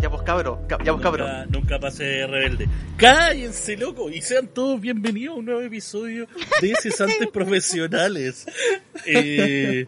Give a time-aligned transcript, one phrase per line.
[0.00, 1.26] Ya pues cabro, ca- ya pues cabro.
[1.26, 2.68] Nunca, nunca pasé rebelde.
[2.98, 6.26] Cállense, loco, y sean todos bienvenidos a un nuevo episodio
[6.60, 8.46] de Cesantes Profesionales.
[9.06, 9.86] Eh,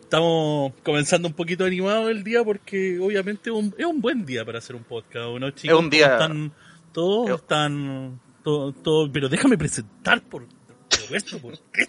[0.00, 4.44] estamos comenzando un poquito animados el día porque obviamente es un, es un buen día
[4.44, 5.78] para hacer un podcast, ¿o ¿no, chicos?
[5.78, 6.52] un día- Todos Están,
[6.92, 11.82] todos Es- están, todos, todos- pero déjame presentar por, por esto, ¿por qué?
[11.82, 11.88] Es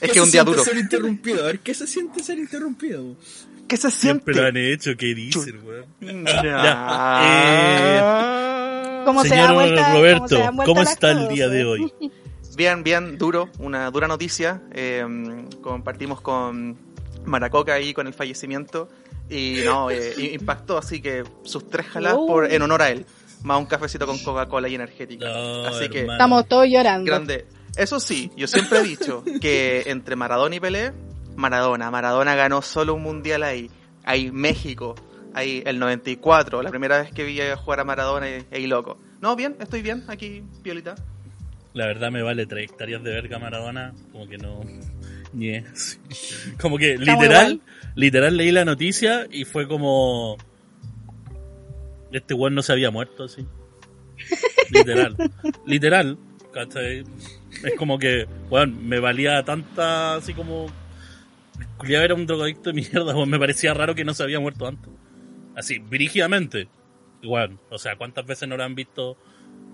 [0.00, 0.64] ¿Qué que es un se día siente duro.
[0.64, 1.42] ser interrumpido?
[1.44, 3.16] A ver, ¿qué se siente ser interrumpido?
[3.68, 4.60] ¿Qué se Siempre lo siente?
[4.60, 5.86] han hecho, ¿qué dicen, weón?
[6.26, 9.02] Ya.
[9.04, 11.92] ¿Cómo se Señor da vuelta- cómo Roberto, se ¿cómo está el día de hoy?
[12.56, 14.62] Bien, bien, duro, una dura noticia.
[14.72, 15.04] Eh,
[15.60, 16.78] compartimos con
[17.26, 18.88] Maracoca ahí con el fallecimiento
[19.28, 22.26] y no, eh, impactó, así que sus tres jaladas Uh.
[22.26, 23.04] por, en honor a él.
[23.42, 25.26] Más un cafecito con Coca-Cola y energética.
[25.26, 26.06] No, así que.
[26.06, 27.04] Estamos todos llorando.
[27.04, 27.44] grande.
[27.76, 30.92] Eso sí, yo siempre he dicho que entre Maradona y Pelé,
[31.36, 33.70] Maradona, Maradona ganó solo un mundial ahí.
[34.04, 34.94] Ahí México,
[35.34, 38.98] ahí el 94, la primera vez que vi a jugar a Maradona y, y loco.
[39.20, 40.94] No, bien, estoy bien, aquí, piolita.
[41.72, 44.60] La verdad me vale tres hectáreas de verga Maradona, como que no...
[45.32, 45.64] Ñe.
[46.60, 47.60] Como que Está literal,
[47.94, 50.36] literal leí la noticia y fue como...
[52.12, 53.46] Este weón no se había muerto así.
[54.70, 55.16] Literal.
[55.66, 56.18] literal.
[56.56, 57.04] ¿cachai?
[57.62, 60.66] Es como que, weón, me valía tanta así como...
[61.78, 64.66] Julián era un drogadicto de mierda, weón, me parecía raro que no se había muerto
[64.66, 64.90] antes.
[65.54, 66.68] Así, brígidamente.
[67.22, 69.16] Igual, o sea, ¿cuántas veces no lo han visto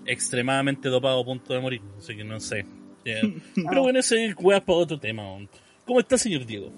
[0.05, 1.81] extremadamente dopado a punto de morir?
[1.97, 2.65] Así que no sé.
[3.03, 5.23] Pero bueno, ese es weas para otro tema.
[5.23, 5.49] weón.
[5.85, 6.71] ¿Cómo está, señor Diego?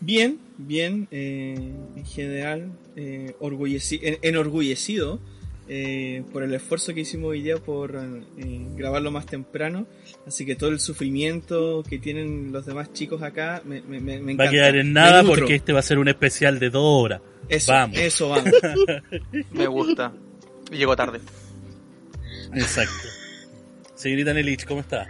[0.00, 1.54] Bien, bien, eh,
[1.96, 5.20] en general, eh, orgulleci- en- enorgullecido
[5.68, 9.86] eh, por el esfuerzo que hicimos hoy día por eh, grabarlo más temprano.
[10.26, 14.34] Así que todo el sufrimiento que tienen los demás chicos acá me, me, me, me
[14.34, 14.50] Va a encanta.
[14.50, 17.20] quedar en nada porque este va a ser un especial de dos horas.
[17.48, 17.98] Eso, Vamos.
[17.98, 18.50] eso vamos.
[19.52, 20.12] Me gusta.
[20.72, 21.20] Y llegó tarde.
[22.54, 23.08] Exacto.
[23.94, 25.06] Señorita Nelich, ¿cómo está?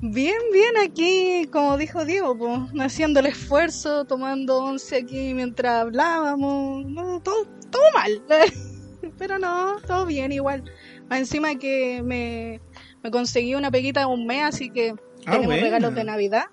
[0.00, 6.84] Bien, bien, aquí, como dijo Diego, pues, haciendo el esfuerzo, tomando once aquí mientras hablábamos.
[6.86, 8.22] No, todo, todo mal.
[9.18, 10.64] Pero no, todo bien igual.
[11.08, 12.60] Más encima que me,
[13.02, 15.62] me conseguí una peguita de un mes, así que Ah, tenemos buena.
[15.62, 16.44] regalos de Navidad.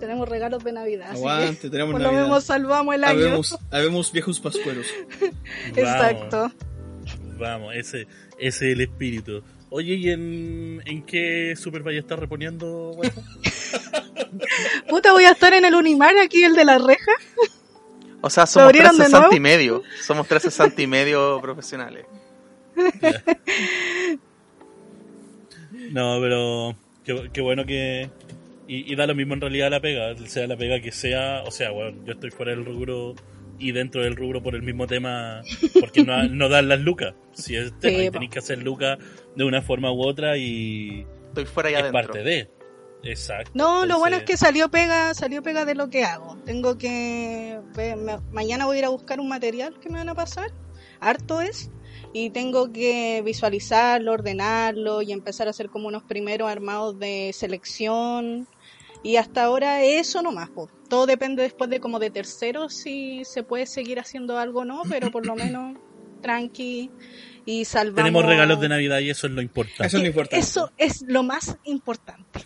[0.00, 1.08] Tenemos regalos de Navidad.
[1.10, 3.20] Así Aguante, que tenemos por lo menos salvamos el año.
[3.20, 4.86] Habemos, habemos viejos pascueros.
[5.74, 6.52] Exacto.
[6.52, 8.02] Vamos, vamos, ese,
[8.38, 9.42] ese es el espíritu.
[9.70, 12.98] Oye, ¿y en, en qué Super vaya a estar reponiendo?
[14.88, 17.12] Puta, voy a estar en el Unimar aquí, el de la reja.
[18.20, 19.26] O sea, somos abrieron tres de nuevo?
[19.30, 19.82] sesenta y medio.
[20.02, 22.04] Somos tres sesenta y medio profesionales.
[25.92, 28.10] No, pero qué, qué bueno que...
[28.66, 31.50] Y, y da lo mismo en realidad la pega, sea la pega que sea, o
[31.50, 33.14] sea, bueno, yo estoy fuera del rubro
[33.58, 35.40] y dentro del rubro por el mismo tema,
[35.80, 37.14] porque no, no dan las lucas.
[37.32, 38.98] Si es tema, Sí, tenéis que hacer lucas
[39.34, 42.02] de una forma u otra y Estoy fuera y es adentro.
[42.02, 42.50] parte de.
[43.02, 43.50] Exacto.
[43.54, 46.36] No, lo bueno es que salió pega, salió pega de lo que hago.
[46.44, 50.14] Tengo que me- mañana voy a ir a buscar un material que me van a
[50.14, 50.50] pasar,
[51.00, 51.70] harto es,
[52.12, 58.48] y tengo que visualizarlo, ordenarlo y empezar a hacer como unos primeros armados de selección.
[59.04, 60.68] Y hasta ahora eso nomás, po.
[60.88, 64.82] todo depende después de como de terceros si se puede seguir haciendo algo o no,
[64.88, 65.76] pero por lo menos
[66.22, 66.90] tranqui
[67.46, 67.96] y salvamos.
[67.96, 69.86] Tenemos regalos de Navidad y eso es lo importante.
[69.86, 70.38] Eso es lo importante.
[70.44, 72.40] Eso es lo más importante.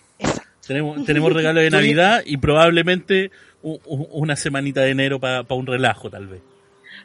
[0.67, 3.31] Tenemos, tenemos regalos de Navidad y probablemente
[3.63, 6.41] u- u- una semanita de enero para un relajo, tal vez.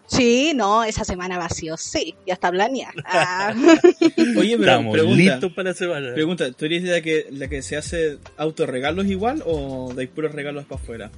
[0.06, 2.94] Sí, no, esa semana vacío, sí, ya está planeada.
[3.06, 3.54] Ah.
[4.38, 6.14] Oye, pero Estamos pregunta, listos para la semana.
[6.14, 10.32] pregunta, ¿tú eres de la que, la que se hace autorregalos igual o de puros
[10.34, 11.12] regalos para afuera?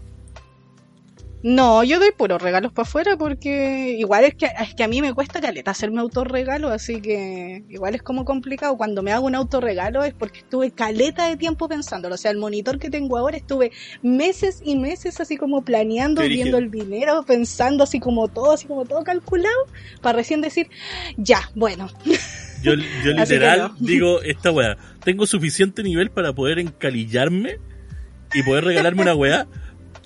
[1.42, 5.02] No, yo doy puros regalos para afuera porque igual es que, es que a mí
[5.02, 8.76] me cuesta caleta hacerme autorregalo, así que igual es como complicado.
[8.76, 12.16] Cuando me hago un autorregalo es porque estuve caleta de tiempo pensándolo.
[12.16, 16.58] O sea, el monitor que tengo ahora estuve meses y meses así como planeando, viendo
[16.58, 19.66] el dinero, pensando así como todo, así como todo calculado,
[20.02, 20.70] para recién decir,
[21.18, 21.90] ya, bueno,
[22.62, 23.76] Yo, yo literal no.
[23.80, 27.58] digo, esta weá, tengo suficiente nivel para poder encalillarme
[28.34, 29.48] y poder regalarme una weá.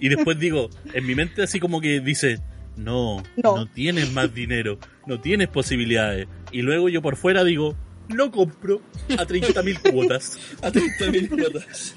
[0.04, 2.40] Y después digo, en mi mente así como que dice,
[2.76, 3.66] no, no, No.
[3.68, 4.78] tienes más dinero,
[5.08, 6.28] no tienes posibilidades.
[6.52, 7.76] Y luego yo por fuera digo,
[8.10, 8.82] lo compro
[9.18, 10.38] a 30.000 cuotas.
[10.62, 11.96] A 30.000 cuotas.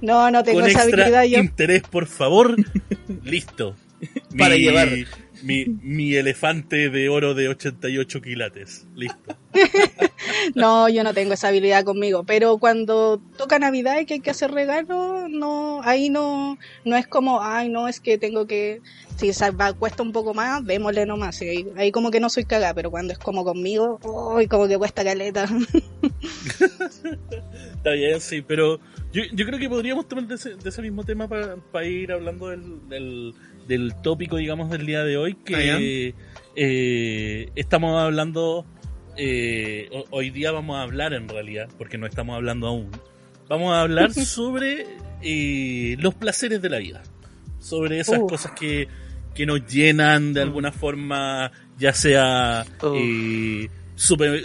[0.00, 1.38] no, no tengo Con esa extra habilidad yo.
[1.42, 2.54] interés, por favor.
[3.24, 3.74] Listo.
[4.38, 4.88] Para llevar.
[5.42, 8.86] Mi, mi elefante de oro de 88 quilates.
[8.94, 9.36] Listo.
[10.54, 14.30] No, yo no tengo esa habilidad conmigo, pero cuando toca Navidad y que hay que
[14.30, 18.80] hacer regalos, no, ahí no, no es como, ay, no, es que tengo que,
[19.16, 22.74] si va, cuesta un poco más, démosle nomás, ahí, ahí como que no soy cagada,
[22.74, 25.48] pero cuando es como conmigo, uy, como que cuesta caleta.
[27.76, 28.80] Está bien, sí, pero
[29.12, 32.48] yo, yo creo que podríamos tomar de ese, de ese mismo tema para ir hablando
[32.48, 33.34] del, del,
[33.68, 36.14] del tópico, digamos, del día de hoy, Ah, que
[36.56, 38.66] eh, estamos hablando,
[39.16, 42.90] eh, ho- hoy día vamos a hablar en realidad, porque no estamos hablando aún,
[43.48, 44.86] vamos a hablar sobre
[45.22, 47.02] eh, los placeres de la vida,
[47.60, 48.88] sobre esas cosas que,
[49.34, 52.64] que nos llenan de alguna forma, ya sea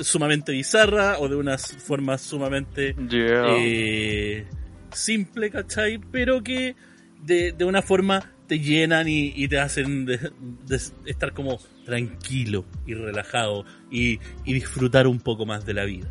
[0.01, 3.55] sumamente bizarra o de una forma sumamente Yeah.
[3.59, 4.45] eh,
[4.91, 5.99] simple, ¿cachai?
[6.11, 6.75] Pero que
[7.23, 10.31] de, de una forma te llenan y, y te hacen de-
[10.67, 16.09] de estar como tranquilo y relajado y, y disfrutar un poco más de la vida.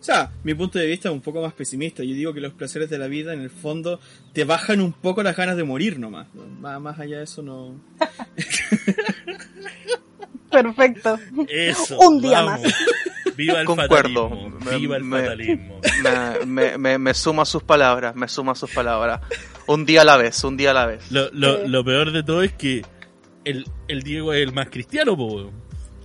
[0.00, 2.02] O sea, mi punto de vista es un poco más pesimista.
[2.02, 4.00] Yo digo que los placeres de la vida, en el fondo,
[4.32, 6.26] te bajan un poco las ganas de morir nomás.
[6.60, 7.80] Más, más allá de eso, no.
[10.50, 11.18] Perfecto.
[11.48, 11.98] Eso.
[12.00, 12.72] Un día vamos.
[13.36, 14.28] Viva el Concuerdo.
[14.30, 14.58] fatalismo.
[14.64, 15.80] Me- Viva el me- fatalismo.
[16.02, 19.20] Me, me, me, me sumo a sus palabras, me sumo a sus palabras.
[19.66, 21.10] Un día a la vez, un día a la vez.
[21.10, 22.84] Lo, lo, lo peor de todo es que
[23.44, 25.50] el, el Diego es el más cristiano, po.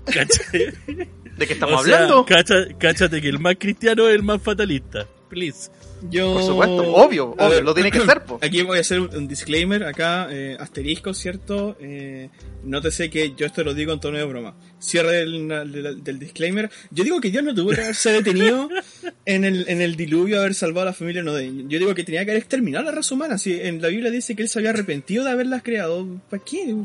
[0.05, 2.25] ¿De qué estamos O sea, hablando?
[2.25, 5.05] cacha- cáchate que el más cristiano es el más fatalista.
[5.29, 5.69] Please.
[6.09, 6.33] Yo...
[6.33, 8.37] Por supuesto, obvio, obvio, lo tiene que ser, po.
[8.41, 11.75] Aquí voy a hacer un, disclaimer, acá, eh, asterisco, ¿cierto?
[11.79, 12.29] Eh,
[12.63, 14.55] nótese que yo esto lo digo en tono de broma.
[14.79, 16.69] Cierre del, del- del disclaimer.
[16.91, 18.69] Yo digo que Dios no tuvo que haberse detenido
[19.25, 21.51] en el, en el diluvio, haber salvado a la familia Noé.
[21.67, 23.37] Yo digo que tenía que haber exterminado a la raza humana.
[23.39, 26.75] Si en la Biblia dice que él se había arrepentido de haberlas creado, ¿para qué?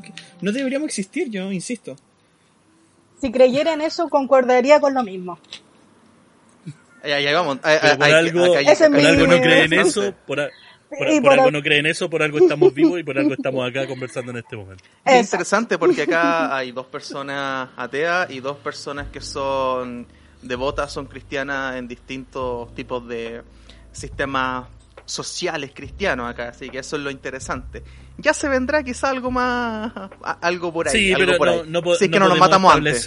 [0.41, 1.97] No deberíamos existir, yo insisto.
[3.21, 5.39] Si creyera en eso, concordaría con lo mismo.
[7.03, 7.59] Ahí, ahí vamos.
[7.63, 10.49] Pero por algo, es por algo no creen eso, por, a-
[10.89, 13.33] por, por por algo al- no creen eso, por algo estamos vivos y por algo
[13.35, 14.85] estamos acá conversando en este momento.
[15.05, 20.07] Es interesante porque acá hay dos personas ateas y dos personas que son
[20.43, 23.43] devotas, son cristianas en distintos tipos de
[23.91, 24.67] sistemas
[25.05, 27.83] sociales cristianos acá, así que eso es lo interesante.
[28.19, 29.93] Ya se vendrá quizá algo más,
[30.41, 30.93] algo por ahí.
[30.97, 31.63] Sí, algo pero por no, ahí.
[31.67, 33.03] no, si es que no no nos podemos matamos antes.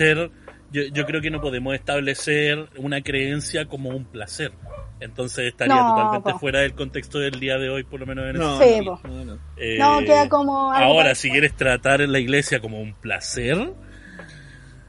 [0.72, 4.52] Yo, yo creo que no podemos establecer una creencia como un placer.
[5.00, 6.40] Entonces estaría No, totalmente po.
[6.40, 9.00] fuera del contexto del día de hoy, por lo menos en No, este Sí, no.
[9.58, 13.74] Eh, No, queda como Ahora, si quieres tratar la iglesia como un placer,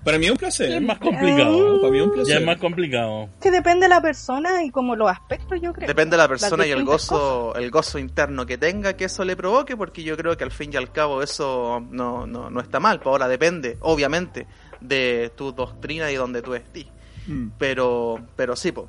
[0.04, 0.70] Para mí es un placer.
[0.70, 1.80] es más complicado.
[1.80, 2.36] Para mí es un Ya placer.
[2.38, 3.28] es más complicado.
[3.42, 5.88] Que depende de la persona y como los aspectos, yo creo.
[5.88, 7.10] Depende de la persona y el cosas.
[7.18, 10.52] gozo, el gozo interno que tenga que eso le provoque, porque yo creo que al
[10.52, 12.98] fin y al cabo eso no, no, no está mal.
[13.00, 14.46] Pues ahora depende, obviamente,
[14.80, 16.86] de tu doctrina y donde tú estés.
[17.26, 17.48] Mm.
[17.58, 18.88] Pero, pero sí, po.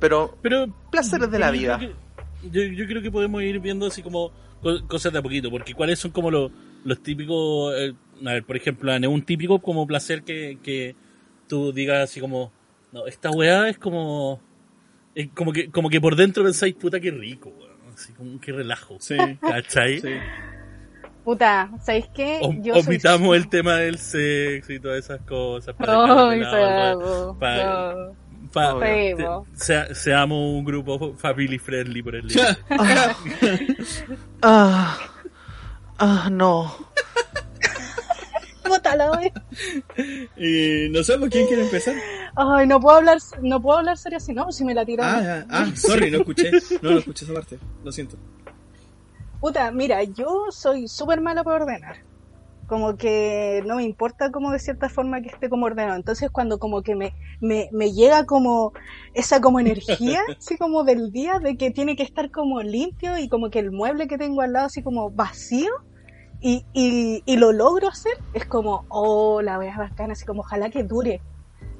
[0.00, 1.78] Pero Pero placeres de la yo vida.
[1.78, 4.30] creo que- yo, yo creo que podemos ir viendo así como
[4.62, 6.50] co- cosas de a poquito, porque cuáles son como los,
[6.84, 7.94] los típicos, eh,
[8.24, 10.94] a ver, por ejemplo, un típico como placer que, que
[11.48, 12.52] tú digas así como,
[12.92, 14.40] no, esta weá es como,
[15.14, 18.52] es como que, como que por dentro pensáis, puta, qué rico, weón", así como que
[18.52, 20.00] relajo, Sí, ¿cachai?
[20.00, 20.08] sí.
[21.26, 22.38] Puta, ¿sabéis qué?
[22.40, 25.74] O- Yo soy- omitamos el tema del sexo y todas esas cosas.
[25.74, 28.16] para dejarlo de Ay, lado, Sabo, pa- no.
[28.52, 28.80] pa- Obvio.
[29.16, 29.46] te- Sabo.
[29.54, 32.56] sea- seamos un grupo family friendly por el día.
[34.40, 34.96] Ah,
[35.98, 36.72] ah, no.
[40.36, 41.94] Y no sé, ¿por quién quiere empezar?
[42.36, 45.24] Ay, no puedo hablar, no puedo hablar serio así, no, si me la tiraron.
[45.26, 46.50] Ah, ah, ah, sorry, no escuché.
[46.82, 47.58] No, no escuché esa parte.
[47.84, 48.16] Lo siento.
[49.46, 51.94] Puta, mira, yo soy súper mala para ordenar.
[52.66, 55.96] Como que no me importa como de cierta forma que esté como ordenado.
[55.96, 58.72] Entonces cuando como que me, me, me llega como
[59.14, 63.28] esa como energía, así como del día, de que tiene que estar como limpio y
[63.28, 65.70] como que el mueble que tengo al lado así como vacío
[66.40, 70.70] y, y, y lo logro hacer, es como, oh, la wea bacana, así como ojalá
[70.70, 71.22] que dure.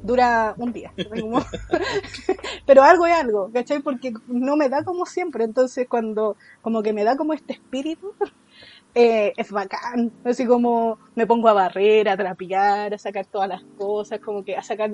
[0.06, 0.92] Dura un día.
[1.08, 1.40] como-
[2.66, 3.80] Pero algo es algo, ¿cachai?
[3.80, 5.44] Porque no me da como siempre.
[5.44, 8.12] Entonces cuando como que me da como este espíritu,
[8.94, 10.12] eh, es bacán.
[10.24, 14.56] Así como me pongo a barrer, a trapear, a sacar todas las cosas, como que
[14.56, 14.90] a sacar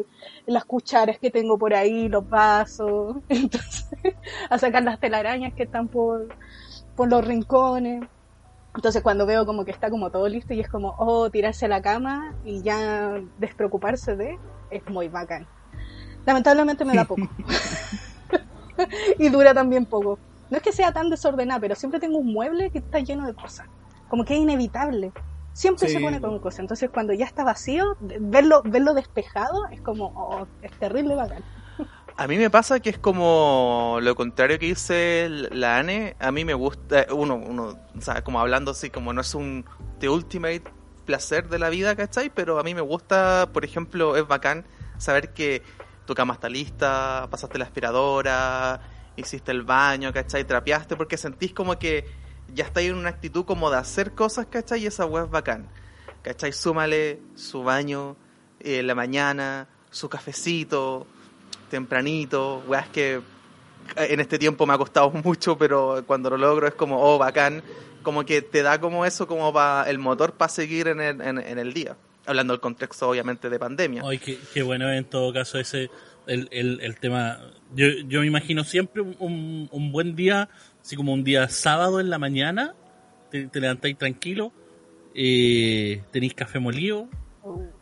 [0.46, 3.88] las cucharas que tengo por ahí, los vasos, entonces,
[4.50, 6.28] a sacar las telarañas que están por,
[6.96, 8.02] por los rincones.
[8.74, 11.68] Entonces cuando veo como que está como todo listo y es como, oh, tirarse a
[11.68, 14.38] la cama y ya despreocuparse de,
[14.70, 15.46] es muy bacán.
[16.24, 17.28] Lamentablemente me da poco.
[19.18, 20.18] y dura también poco.
[20.50, 23.34] No es que sea tan desordenada, pero siempre tengo un mueble que está lleno de
[23.34, 23.66] cosas.
[24.08, 25.12] Como que es inevitable.
[25.52, 25.94] Siempre Sí.
[25.94, 26.60] se pone con cosas.
[26.60, 31.42] Entonces cuando ya está vacío, verlo, verlo despejado es como, oh, es terrible bacán.
[32.16, 36.14] A mí me pasa que es como lo contrario que dice la ANE.
[36.20, 39.64] A mí me gusta, uno, uno, o sea, como hablando así, como no es un
[39.98, 40.62] the ultimate
[41.06, 42.30] placer de la vida, ¿cachai?
[42.30, 44.66] Pero a mí me gusta, por ejemplo, es bacán
[44.98, 45.62] saber que
[46.06, 48.80] tu cama está lista, pasaste la aspiradora,
[49.16, 50.44] hiciste el baño, ¿cachai?
[50.44, 52.06] Trapeaste, porque sentís como que
[52.52, 54.82] ya estáis en una actitud como de hacer cosas, ¿cachai?
[54.82, 55.68] Y esa weá es bacán.
[56.22, 56.52] ¿Cachai?
[56.52, 58.16] Súmale su baño
[58.60, 61.06] eh, la mañana, su cafecito,
[61.72, 63.20] tempranito, weas que
[63.96, 67.62] en este tiempo me ha costado mucho, pero cuando lo logro es como, oh, bacán,
[68.02, 71.38] como que te da como eso, como para el motor para seguir en el, en,
[71.38, 71.96] en el día.
[72.26, 74.02] Hablando del contexto, obviamente, de pandemia.
[74.04, 75.90] Ay, qué, qué bueno en todo caso ese,
[76.26, 77.40] el, el, el tema.
[77.74, 80.48] Yo, yo me imagino siempre un, buen día,
[80.80, 82.74] así como un día sábado en la mañana,
[83.30, 84.52] te, te levantáis tranquilo,
[85.14, 87.08] eh, tenéis café molido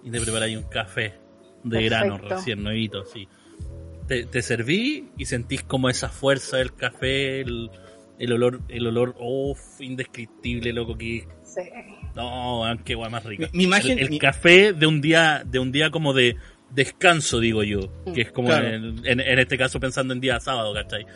[0.02, 1.14] y te preparáis un café
[1.64, 3.28] de grano recién nuevito, así.
[4.10, 7.70] Te, te serví y sentís como esa fuerza del café, el,
[8.18, 11.60] el olor, el olor, uff, indescriptible, loco, que Sí.
[12.16, 13.48] no, qué guay más rica.
[13.52, 16.34] Mi- mi imagen- el, el mi- café de un día, de un día como de
[16.74, 17.80] descanso, digo yo,
[18.12, 18.66] que es como Claro.
[18.66, 21.06] en, en- en este caso pensando en día sábado, ¿cachai?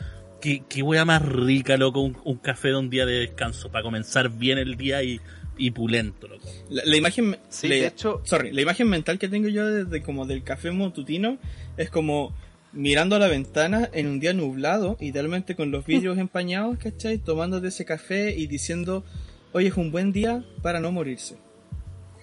[0.41, 3.83] Qué, qué wea más rica, loco, un, un café de un día de descanso, para
[3.83, 5.21] comenzar bien el día y,
[5.59, 6.49] y pulento, loco.
[6.71, 10.01] La, la imagen, Sí, la- de hecho- sorry, la imagen mental que tengo yo desde
[10.03, 11.39] como del café matutino
[11.77, 12.35] es como
[12.75, 17.19] mirando a la ventana en un día nublado, idealmente con los vidrios empañados, ¿cachai?
[17.19, 19.05] Tomándote ese café y diciendo,
[19.53, 21.37] hoy es un buen día para no morirse.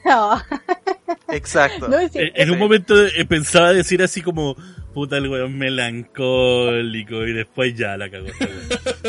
[0.06, 0.42] No,
[1.30, 1.88] Exacto.
[1.88, 4.56] no es Eh, En un momento eh, pensaba decir así como,
[4.94, 8.28] puta el weón melancólico, y después ya la cagó.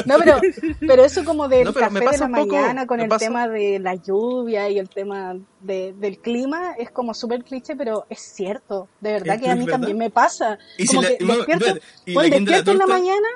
[0.06, 0.40] No, pero,
[0.80, 3.78] pero eso como del No, café de la poco- mañana con el pasa- tema de
[3.78, 8.88] la lluvia y el tema de, del clima es como súper cliché, pero es cierto.
[9.00, 9.72] De verdad Es que a mí verdad.
[9.80, 10.58] también me pasa.
[10.78, 13.28] Y si como la- que bueno, despierto, bueno, la la despierto en la mañana.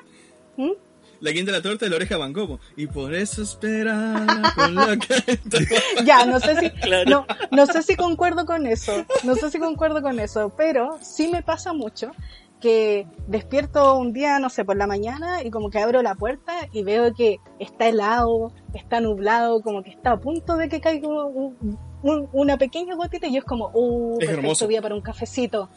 [0.57, 0.71] ¿Mm?
[1.27, 2.59] La guinda de la torta de la oreja Van Gogh.
[2.77, 4.97] Y por eso espera con la.
[6.05, 7.11] Ya, no sé si, Claro.
[7.11, 11.29] no, no sé si concuerdo con eso, no sé si concuerdo con eso, pero sí
[11.29, 12.11] me pasa mucho
[12.61, 16.53] que despierto un día, no sé, por la mañana y como que abro la puerta
[16.73, 21.07] y veo que está helado, está nublado, como que está a punto de que caiga
[21.07, 24.67] un- un- una pequeña gotita y yo es como, uh, Es perfecto hermoso.
[24.69, 25.69] día para un cafecito,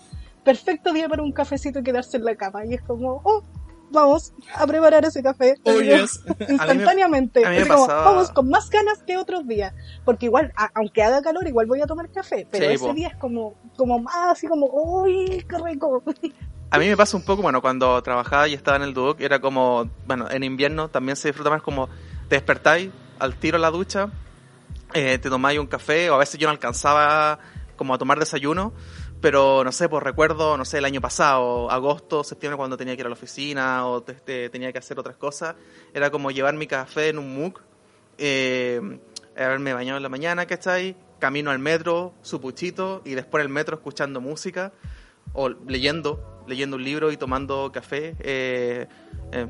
[0.43, 3.43] perfecto día para un cafecito y quedarse en la cama y es como, oh,
[3.91, 5.55] vamos a preparar ese café.
[5.63, 6.21] Oh, yes.
[6.49, 7.45] instantáneamente.
[7.45, 9.73] a mí me Así como, pasaba- vamos con más ganas que otros días.
[10.05, 12.47] Porque igual, a- aunque haga calor, igual voy a tomar café.
[12.51, 12.93] Pero Sí, ese po.
[12.93, 16.03] día es como, como más así como, uy, qué rico.
[16.71, 19.39] A mí me pasa un poco, bueno, cuando trabajaba y estaba en el Duoc, era
[19.39, 21.87] como, bueno, en invierno también se disfruta más como
[22.27, 24.09] te despertáis al tiro a la ducha,
[24.93, 27.39] eh, te tomáis un café, o a veces yo no alcanzaba
[27.75, 28.71] como a tomar desayuno,
[29.21, 33.01] pero no sé, pues recuerdo, no sé, el año pasado, agosto, septiembre, cuando tenía que
[33.01, 35.55] ir a la oficina o te- te- tenía que hacer otras cosas,
[35.93, 37.59] era como llevar mi café en un mug,
[38.17, 38.99] eh,
[39.37, 40.95] haberme bañado en la mañana, ¿cachai?
[41.19, 44.71] Camino al metro, su puchito, y después en el metro escuchando música,
[45.33, 48.15] o leyendo, leyendo un libro y tomando café.
[48.19, 48.87] eh,
[49.31, 49.47] eh,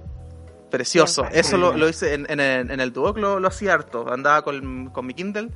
[0.70, 1.24] precioso.
[1.32, 4.12] Eso lo, lo hice en, en el, en el Duoc, lo, lo hacía harto.
[4.12, 5.50] Andaba con, con mi Kindle,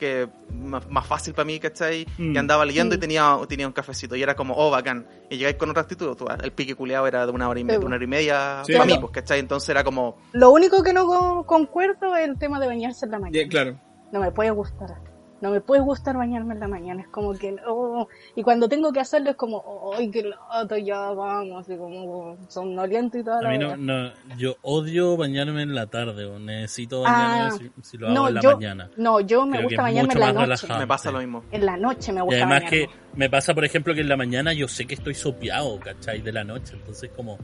[0.00, 2.06] que más, más fácil para mí, ¿cachai?
[2.18, 2.34] Mm.
[2.34, 3.00] Y andaba leyendo y Mm.
[3.00, 4.16] tenía, tenía un cafecito.
[4.16, 5.06] Y era como, oh, bacán.
[5.30, 6.16] Y llegáis con otra actitud.
[6.16, 8.08] tú, el pique culeado era de una hora y, me- Sí, de una hora y
[8.08, 8.72] media Sí.
[8.72, 9.38] para mí, pues, ¿cachai?
[9.38, 13.12] Entonces era como, Lo único que no co- concuerdo es el tema de bañarse en
[13.12, 13.48] la mañana.
[13.48, 13.78] Claro.
[14.10, 14.96] No me puede gustar.
[15.40, 17.02] No me puede gustar bañarme en la mañana.
[17.02, 18.06] Es como que, oh,
[18.36, 23.16] y cuando tengo que hacerlo es como, ay, qué lato, ya vamos, y como somnoliento
[23.18, 27.02] y toda A la mí no, no, yo odio bañarme en la tarde, o necesito
[27.06, 28.90] Ah, bañarme si, si lo hago no, en la yo, mañana.
[28.98, 30.42] no, yo me Creo que gusta bañarme en la noche.
[30.44, 30.80] relajado.
[30.80, 31.44] me pasa lo mismo.
[31.50, 32.70] En la noche me Y gusta además bañarme.
[32.70, 36.20] que me pasa, por ejemplo, que en la mañana yo sé que estoy sopeado, ¿cachai?
[36.20, 36.74] De la noche.
[36.76, 37.38] Entonces, como,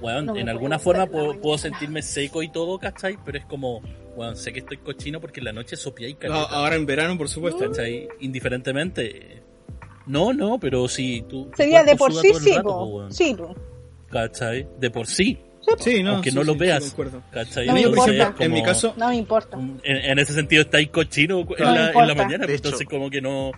[0.00, 3.16] weón, No en alguna forma puedo, puedo sentirme seco y todo, ¿cachai?
[3.24, 3.80] Pero es como,
[4.16, 6.46] weón, sé que estoy cochino porque en la noche sopeáis, Ah, ¿cachai?
[6.50, 7.68] Ahora en verano, por supuesto.
[7.70, 8.08] ¿cachai?
[8.20, 9.42] Indiferentemente.
[10.06, 11.46] No, no, pero si tú.
[11.50, 13.54] tu Sería de por sí, sí, rato, weón, Sí, po.
[14.10, 14.66] ¿cachai?
[14.78, 15.38] De por sí.
[15.78, 16.12] Sí, no.
[16.14, 16.96] aunque sí, no lo sí, veas.
[17.30, 17.66] ¿cachai?
[17.66, 18.32] No me Entonces, importa.
[18.32, 19.58] como- En mi caso, No me importa.
[19.58, 22.80] en, en ese sentido está ahí cochino en, No la, en la mañana, De entonces
[22.80, 22.90] hecho.
[22.90, 23.52] como que no...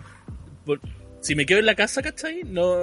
[0.65, 0.81] por-
[1.23, 2.43] si me quedo en la casa, ¿cachai?
[2.43, 2.75] No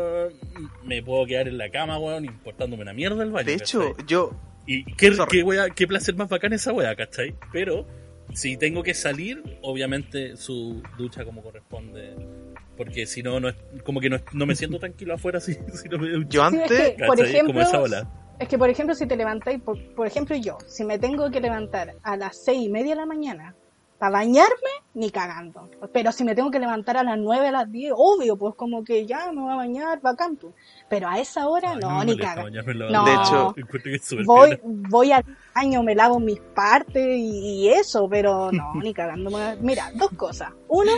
[0.85, 3.47] me puedo quedar en la cama, weón, importándome una mierda el baño.
[3.47, 4.07] De hecho, ¿cachai?
[4.07, 4.33] yo,
[4.67, 7.35] y qué, qué, wea- qué placer más bacán esa wea, ¿cachai?
[7.53, 7.87] Pero
[8.35, 12.15] si tengo que salir, obviamente su ducha como corresponde.
[12.77, 15.89] Porque si no, no es, como que no, no me siento tranquilo afuera si, si
[15.89, 16.29] no me ducho.
[16.31, 17.31] yo Sí, es antes, que, por ¿cachai?
[17.31, 18.11] ejemplo, como esa ola.
[18.39, 21.41] es que, por ejemplo, si te levantáis, por, por ejemplo, yo, si me tengo que
[21.41, 23.55] levantar a las seis y media de la mañana
[24.01, 25.69] Para bañarme, ni cagando.
[25.93, 28.83] Pero si me tengo que levantar a las 9, a las 10, obvio, pues como
[28.83, 30.37] que ya me voy a bañar, bacán.
[30.37, 30.55] pues.
[30.89, 32.51] Pero a esa hora, Ay, no, me ni cagando.
[32.91, 33.05] No.
[33.05, 33.55] De hecho,
[34.25, 35.23] Voy, voy al
[35.55, 39.31] baño, me lavo mis partes y, y eso, pero no, ni cagando.
[39.31, 40.51] me- Mira, dos cosas.
[40.69, 40.93] Uno,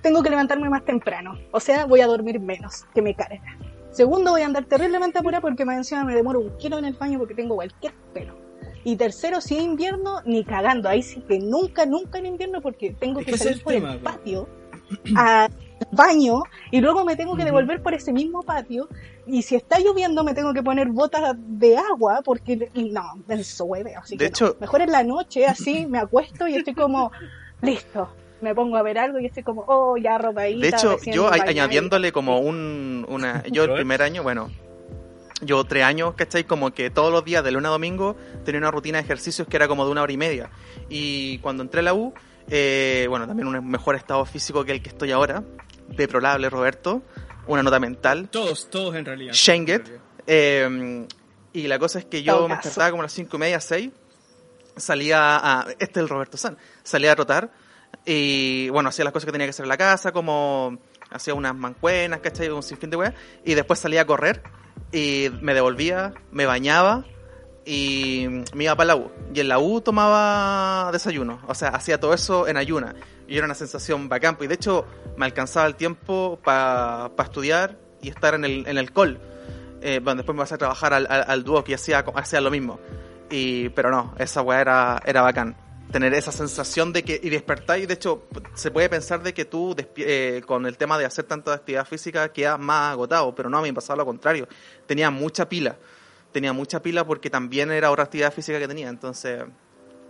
[0.00, 1.38] tengo que levantarme más temprano.
[1.50, 3.58] O sea, voy a dormir menos, que me carga.
[3.90, 6.94] Segundo, voy a andar terriblemente apurada porque más encima me demoro un kilo en el
[6.94, 8.39] baño porque tengo cualquier pelo.
[8.84, 10.88] Y tercero, si es invierno, ni cagando.
[10.88, 13.98] Ahí sí que nunca, nunca en invierno porque tengo que salir el por tema, el
[13.98, 14.04] po.
[14.10, 14.48] patio
[15.16, 15.50] al
[15.92, 18.88] baño y luego me tengo que devolver por ese mismo patio.
[19.26, 23.94] Y si está lloviendo, me tengo que poner botas de agua porque no, eso hueve.
[23.94, 24.60] Así De que hecho- no.
[24.60, 27.12] mejor en la noche, así me acuesto y estoy como
[27.62, 28.08] listo.
[28.40, 30.58] Me pongo a ver algo y estoy como, oh, ya ropa ahí.
[30.58, 33.42] De hecho, yo añadiéndole como un, una...
[33.52, 33.80] Yo el Robert.
[33.82, 34.50] primer año, bueno,
[35.40, 36.44] yo tres años, ¿cachai?
[36.44, 39.56] Como que todos los días, de lunes a domingo, tenía una rutina de ejercicios que
[39.56, 40.50] era como de una hora y media.
[40.88, 42.12] Y cuando entré a la U,
[42.48, 45.42] eh, bueno, también un mejor estado físico que el que estoy ahora,
[45.88, 47.02] deplorable, Roberto,
[47.46, 49.32] una nota mental, Todos, todos en realidad.
[49.32, 49.88] Schenget.
[50.26, 51.06] Eh,
[51.52, 53.90] y la cosa es que yo me despertaba como a las cinco y media, seis.
[54.76, 55.66] Salía a.
[55.72, 56.56] Este es el Roberto San.
[56.82, 57.50] Salía a trotar.
[58.04, 60.78] Y bueno, hacía las cosas que tenía que hacer en la casa, como
[61.10, 62.48] hacía unas mancuenas, ¿cachai?
[62.50, 63.14] Un sinfín de weas.
[63.44, 64.42] Y después salía a correr.
[64.92, 67.04] Y me devolvía, me bañaba.
[67.64, 69.10] Y me iba para la U.
[69.34, 71.40] Y en la U tomaba desayuno.
[71.46, 72.94] O sea, hacía todo eso en ayuna.
[73.28, 74.36] Y era una sensación bacán.
[74.36, 78.78] pues, Y de hecho, me alcanzaba el tiempo para estudiar y estar en el, en
[78.78, 79.20] el col.
[79.82, 82.50] Eh, bueno, después me vas a trabajar al, al, al dúo que hacía, hacía lo
[82.50, 82.80] mismo.
[83.30, 85.56] Y, pero no, esa weá era, era bacán.
[85.92, 89.44] Tener esa sensación de que, y despertar, y de hecho, se puede pensar de que
[89.44, 93.58] tú, eh, con el tema de hacer tanta actividad física, quedas más agotado, pero no,
[93.58, 94.48] a mí me pasaba lo contrario.
[94.86, 95.76] Tenía mucha pila.
[96.32, 99.42] Tenía mucha pila porque también era otra actividad física que tenía, entonces,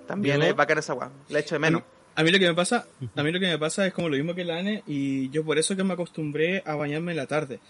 [0.07, 1.11] también es bacán esa weá.
[1.29, 1.83] Le echo de menos.
[2.17, 4.17] A mí lo que me pasa, a mí lo que me pasa es como lo
[4.17, 7.27] mismo que la Ane y yo por eso que me acostumbré a bañarme en la
[7.27, 7.61] tarde.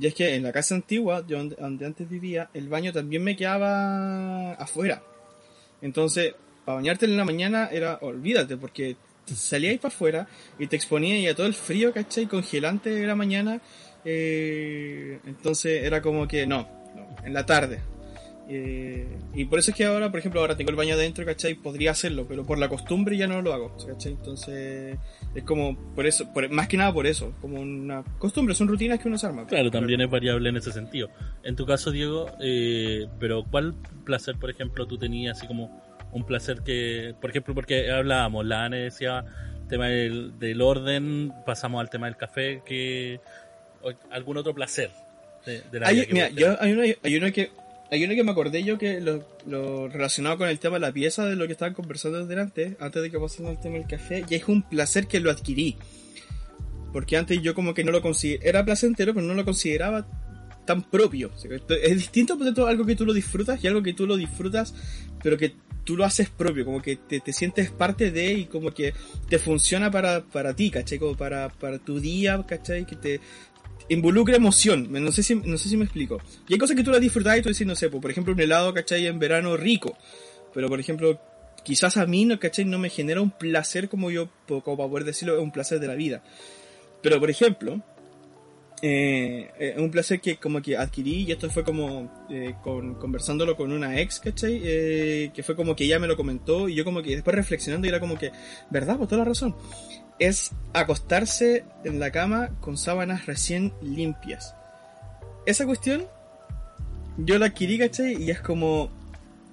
[0.00, 3.36] Y es que en la casa antigua, yo donde antes vivía, el baño también me
[3.36, 5.02] quedaba afuera.
[5.82, 6.34] Entonces,
[6.68, 8.94] para bañarte en la mañana era, olvídate, porque
[9.24, 10.26] salíais para afuera
[10.58, 12.26] y te exponíais a todo el frío, ¿cachai?
[12.26, 13.58] Congelante de la mañana.
[14.04, 17.80] eh, entonces era como que no, no, en la tarde.
[18.50, 21.54] Eh, y por eso es que ahora, por ejemplo, ahora tengo el baño adentro, ¿cachai?
[21.54, 24.12] Podría hacerlo, pero por la costumbre ya no lo hago, ¿cachai?
[24.12, 24.98] Entonces,
[25.34, 28.98] es como, por eso, por- más que nada por eso, como una costumbre, son rutinas
[29.00, 29.46] que uno se arma.
[29.46, 31.08] Claro, también es variable en ese sentido.
[31.42, 36.24] En tu caso, Diego, eh, pero ¿cuál placer, por ejemplo, tú tenías así como un
[36.24, 39.24] placer que, por ejemplo, porque hablábamos, la ANE decía
[39.68, 43.20] tema del, del orden, pasamos al tema del café, que
[43.82, 44.90] o- algún otro placer
[45.44, 47.50] de, de la Hay, vida mira, yo, hay, uno, hay uno que
[47.90, 50.92] hay uno que me acordé yo que lo, lo relacionado con el tema de la
[50.92, 54.24] pieza de lo que estaban conversando delante, antes de que pasemos al tema del café,
[54.28, 55.76] y es un placer que lo adquirí.
[56.92, 60.06] Porque antes yo como que no lo consideraba, era placentero, pero no lo consideraba
[60.66, 61.30] tan propio.
[61.34, 63.92] O sea, que Es distinto, por tanto, algo que tú lo disfrutas y algo que
[63.94, 64.74] tú lo disfrutas,
[65.22, 65.54] pero que
[65.88, 68.92] tú lo haces propio, como que te, te sientes parte de y como que
[69.26, 70.98] te funciona para, para ti, ¿cachai?
[70.98, 72.84] Como para, para tu día, ¿cachai?
[72.84, 73.20] Que te
[73.88, 76.20] involucra emoción, no sé si, no sé si me explico.
[76.46, 78.34] Y hay cosas que tú las disfrutas y tú dices, no sé, pues, por ejemplo,
[78.34, 79.06] un helado, ¿cachai?
[79.06, 79.96] En verano rico,
[80.52, 81.18] pero por ejemplo,
[81.64, 82.66] quizás a mí, ¿no, ¿cachai?
[82.66, 85.94] No me genera un placer como yo, como para poder decirlo, un placer de la
[85.94, 86.22] vida.
[87.00, 87.82] Pero por ejemplo,
[88.80, 93.56] eh, eh, un placer que como que adquirí y esto fue como eh, con, conversándolo
[93.56, 94.60] con una ex, ¿cachai?
[94.62, 97.86] Eh, que fue como que ella me lo comentó y yo como que después reflexionando
[97.86, 98.30] y era como que,
[98.70, 98.96] ¿verdad?
[98.96, 99.56] Pues toda la razón.
[100.18, 104.54] Es acostarse en la cama con sábanas recién limpias.
[105.46, 106.06] Esa cuestión
[107.16, 108.22] yo la adquirí, ¿cachai?
[108.22, 108.90] Y es como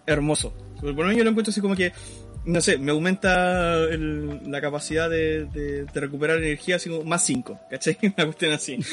[0.05, 0.53] hermoso.
[0.75, 1.93] Por lo menos yo lo encuentro así como que
[2.45, 7.25] no sé, me aumenta el- la capacidad de, de- de recuperar energía así como más
[7.25, 7.97] 5, ¿cachai?
[8.17, 8.79] Una cuestión así.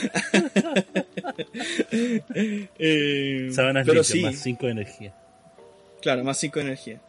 [2.79, 5.15] Eh, Sábanas pero limpias, sí, más 5 de energía.
[6.01, 7.01] claro, más 5 de energía.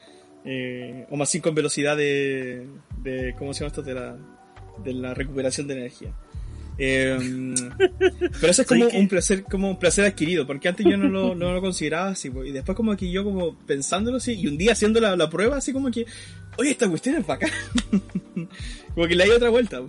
[0.45, 2.67] Eh, o más 5 en velocidad de,
[3.01, 3.34] de.
[3.38, 3.82] ¿Cómo se llama esto?
[3.82, 4.17] De la,
[4.84, 6.13] de la recuperación de energía.
[6.77, 7.17] Eh,
[8.41, 11.36] pero eso es como un placer, como un placer adquirido, porque antes yo no lo,
[11.36, 14.71] no lo consideraba así, y después como que yo como pensándolo así, y un día
[14.73, 16.05] haciendo la, la prueba así como que,
[16.57, 17.51] oye, esta cuestión es bacán.
[18.95, 19.81] como que le hay otra vuelta.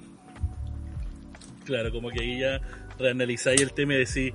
[1.64, 2.60] Claro, como que ahí ya
[2.98, 4.32] reanalizáis el tema y decís,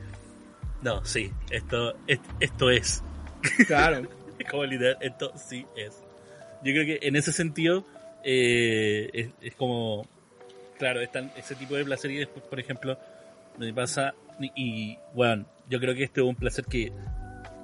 [0.82, 3.04] no, sí, esto, es- esto es.
[3.68, 4.08] Claro.
[4.50, 5.94] como literal, esto sí es.
[6.64, 7.86] Yo creo que en ese sentido
[8.24, 10.08] eh, es, es como,
[10.80, 12.98] claro, están ese tipo de placer y después, por ejemplo,
[13.58, 14.16] me pasa,
[14.56, 16.92] y, bueno, yo creo que este es un placer que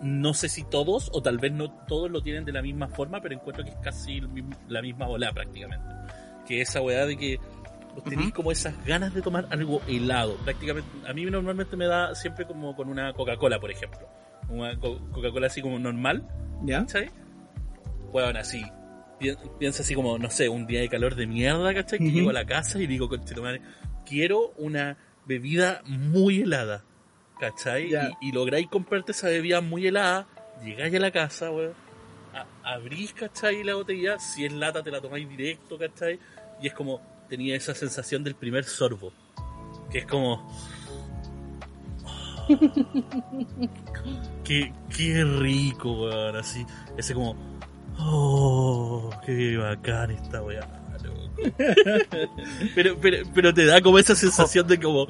[0.02, 3.22] no sé si todos, o tal vez no todos lo tienen de la misma forma,
[3.22, 4.22] pero encuentro que es casi
[4.68, 5.86] la misma bola prácticamente.
[6.46, 7.40] Que esa weá de que
[8.04, 8.36] tenéis Ujú.
[8.36, 10.36] como esas ganas de tomar algo helado.
[10.44, 14.08] Prácticamente, a mí normalmente me da siempre como con una Coca-Cola, por ejemplo.
[14.50, 16.28] Una co- Coca-Cola así como normal,
[16.66, 16.82] ¿Ya?
[16.82, 17.10] ¿cachai?
[18.12, 18.64] Weón, así.
[19.20, 22.00] Pi- Piensa así como, no sé, un día de calor de mierda, ¿cachai?
[22.00, 23.62] Que llego a la casa y digo, conchetumare,
[24.06, 26.84] quiero una bebida muy helada,
[27.40, 27.92] ¿cachai?
[28.22, 30.28] Y, y lográis comprarte esa bebida muy helada,
[30.64, 31.74] llegáis a la casa, weón,
[32.64, 33.64] abrís, ¿cachai?
[33.64, 36.20] La botella, si es lata te la tomáis directo, ¿cachai?
[36.62, 39.14] Y es como, tenía esa sensación del primer sorbo,
[39.92, 40.46] que es como...
[44.44, 46.66] qué, qué rico, weón, así,
[46.98, 47.55] ese como...
[47.98, 50.62] Oh, qué bacán esta weá,
[51.04, 51.30] loco.
[52.76, 55.08] pero, pero, pero te da como esa sensación de como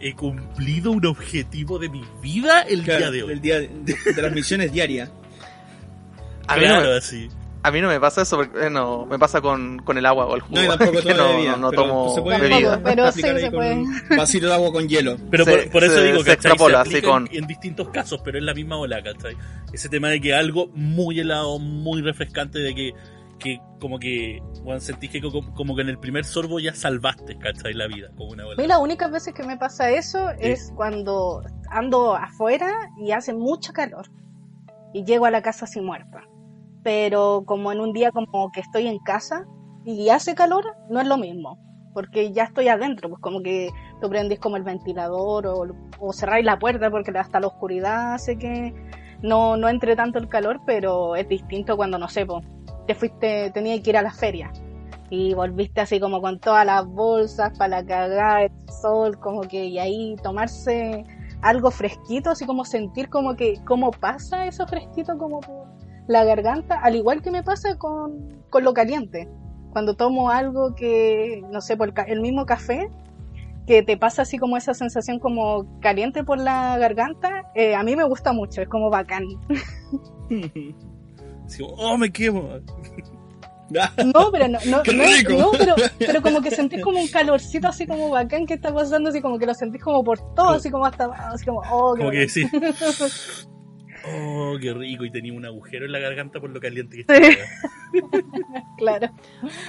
[0.00, 3.32] he cumplido un objetivo de mi vida el Claro, día de hoy.
[3.32, 3.68] El día de,
[4.14, 5.10] de las misiones diarias.
[6.46, 7.28] A mí, no claro, me, así.
[7.66, 10.26] A mí no me pasa eso, porque, eh, no, me pasa con, con el agua
[10.26, 10.56] o el jugo.
[10.56, 11.50] No, y tampoco que toda no, bebida.
[11.52, 12.58] no, no pero tomo se puede bebida.
[12.70, 13.74] Tampoco, pero sí se con puede.
[13.74, 15.16] un vasito de agua con hielo.
[15.30, 16.34] Pero Se- por, por eso se- digo, se ¿cachai?
[16.34, 19.36] extrapola, así con- en, en distintos casos, pero es la misma ola, ¿cachai?
[19.72, 22.92] Ese tema de que algo muy helado, muy refrescante, de que,
[23.38, 27.36] que como que, bueno, sentís que como, como que en el primer sorbo ya salvaste,
[27.38, 27.74] ¿cachai?
[27.74, 28.62] La vida, una A ola.
[28.62, 32.72] mí las únicas veces que me pasa eso es cuando ando afuera
[33.04, 34.06] y hace mucho calor
[34.94, 36.22] y llego a la casa así muerta.
[36.86, 39.44] Pero como en un día como que estoy en casa
[39.84, 41.58] y hace calor, no es lo mismo.
[41.92, 43.70] Porque ya estoy adentro, pues como que
[44.00, 45.66] tú prendís como el ventilador o,
[45.98, 48.72] o cerráis la puerta porque hasta la oscuridad hace que
[49.20, 52.46] no, no entre tanto el calor, pero es distinto cuando, no sé, pues,
[52.86, 54.52] te fuiste, tenías que ir a la feria
[55.10, 59.64] y volviste así como con todas las bolsas para la cagada, el sol, como que
[59.64, 61.02] y ahí tomarse
[61.42, 65.75] algo fresquito, así como sentir como que cómo pasa eso fresquito como por
[66.06, 69.28] la garganta, al igual que me pasa con, con lo caliente.
[69.70, 72.88] Cuando tomo algo que, no sé, por el, mismo café,
[73.66, 77.96] que te pasa así como esa sensación como caliente por la garganta, eh, a mí
[77.96, 79.24] me gusta mucho, es como bacán.
[81.58, 82.42] Como, oh, me quemo.
[83.68, 84.92] No, pero no, no, ¡Qué
[85.36, 89.10] no, pero, pero como que sentís como un calorcito así como bacán que está pasando,
[89.10, 92.10] así como que lo sentís como por todo, así como hasta así como, oh, Como
[92.10, 92.48] que sí.
[94.08, 95.04] Oh, qué rico.
[95.04, 97.22] Y tenía un agujero en la garganta por lo caliente que Sí.
[97.22, 97.46] estaba.
[98.78, 99.08] Claro.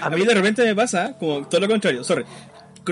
[0.01, 2.25] A mí de repente me pasa, como todo lo contrario, sorry,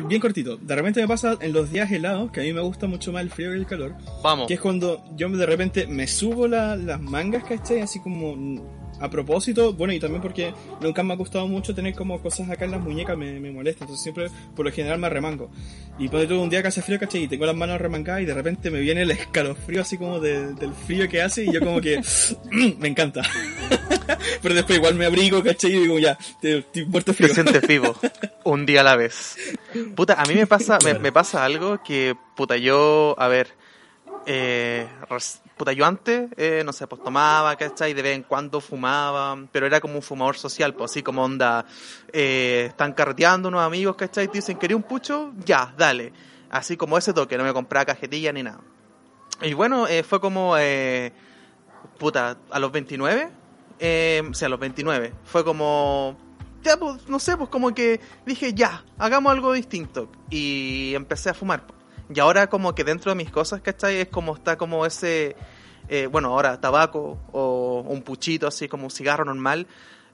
[0.08, 2.88] bien cortito, de repente me pasa en los días helados, que a mí me gusta
[2.88, 4.48] mucho más el frío que el calor, Vamos.
[4.48, 7.82] que es cuando yo de repente me subo la- las mangas, ¿cachai?
[7.82, 8.36] Así como
[9.00, 12.66] a propósito, bueno, y también porque nunca me ha gustado mucho tener como cosas acá
[12.66, 15.50] en las muñecas, me, me molesta, entonces siempre por lo general me remango.
[16.00, 17.24] Y ponte todo un día que hace frío, ¿cachai?
[17.24, 20.54] Y tengo las manos remangadas y de repente me viene el escalofrío así como de-
[20.56, 22.02] del frío que hace y yo como que
[22.80, 23.22] me encanta.
[24.42, 25.72] Pero después igual me abrigo, ¿cachai?
[25.76, 27.34] Y digo, ya, te, te muerto Te frío.
[27.34, 27.96] sientes vivo.
[28.44, 29.36] Un día a la vez.
[29.96, 33.50] Puta, a mí me pasa, me, me pasa algo que, puta, yo, a ver,
[34.26, 34.86] eh,
[35.58, 37.94] puta, yo antes, eh, no sé, pues tomaba, ¿cachai?
[37.94, 41.66] De vez en cuando fumaba, pero era como un fumador social, pues así como onda,
[42.12, 44.28] eh, están carreteando unos amigos, ¿cachai?
[44.28, 45.34] Dicen, ¿quería un pucho?
[45.46, 46.14] Ya, dale.
[46.50, 48.62] Así como ese toque, no me compraba cajetilla ni nada.
[49.42, 51.12] Y bueno, eh, fue como, eh,
[51.98, 53.30] puta, a los 29,
[53.80, 56.18] eh, o sea, a los 29, fue como,
[56.64, 60.10] ya, pues, no sé, pues como que dije, ya, hagamos algo distinto.
[60.30, 61.75] Y empecé a fumar.
[62.14, 63.98] Y ahora como que dentro de mis cosas, ¿cachai?
[63.98, 65.36] Es como está como ese,
[65.90, 69.66] eh, bueno, ahora tabaco o un puchito, así como un cigarro normal,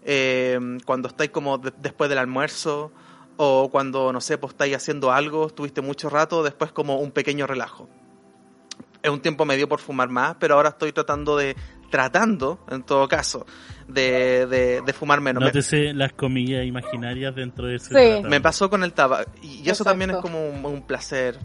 [0.03, 2.91] eh, cuando estáis como de- después del almuerzo
[3.37, 7.45] o cuando, no sé, pues estáis haciendo algo, estuviste mucho rato, después como un pequeño
[7.47, 7.89] relajo.
[9.03, 11.55] Es un tiempo medio por fumar más, pero ahora estoy tratando de,
[11.89, 13.45] tratando, en todo caso,
[13.87, 15.41] de, de, de fumar menos.
[15.41, 17.93] Me- Nótese las comillas imaginarias dentro de ese Sí.
[17.93, 18.29] tratado.
[18.29, 19.29] me pasó con el tabaco.
[19.41, 21.39] Y eso también es como un, un placer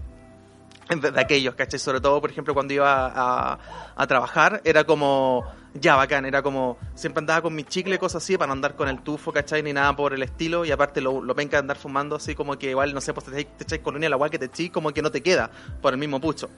[0.88, 1.78] de, de aquellos, ¿cachai?
[1.78, 3.58] Sobre todo, por ejemplo, cuando iba a,
[3.96, 5.44] a trabajar, era como,
[5.74, 8.88] ya, bacán, era como, siempre andaba con mi chicle, cosas así, para no andar con
[8.88, 9.62] el tufo, ¿cachai?
[9.62, 12.56] Ni nada por el estilo, y aparte lo, lo penca de andar fumando así como
[12.58, 14.92] que igual, no sé, pues te, te echáis colonia, la agua que te echáis, como
[14.92, 16.48] que no te queda por el mismo pucho.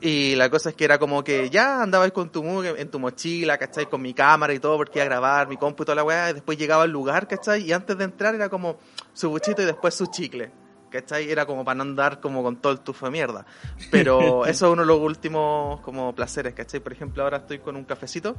[0.00, 3.58] Y la cosa es que era como que ya andabais con tu en tu mochila,
[3.58, 3.86] ¿cachai?
[3.86, 6.34] Con mi cámara y todo, porque iba a grabar mi compu y la weá, y
[6.34, 7.64] después llegaba al lugar, ¿cachai?
[7.64, 8.78] Y antes de entrar era como
[9.12, 10.52] su buchito y después su chicle.
[10.90, 11.30] ¿Cachai?
[11.30, 13.46] Era como para no andar como con todo el tufo de mierda.
[13.90, 16.80] Pero eso es uno de los últimos como placeres, ¿cachai?
[16.80, 18.36] Por ejemplo, ahora estoy con un cafecito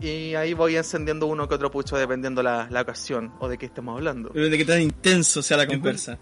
[0.00, 3.66] y ahí voy encendiendo uno que otro pucho dependiendo la, la ocasión o de qué
[3.66, 4.30] estemos hablando.
[4.32, 6.18] Pero de que tan intenso sea la conversa.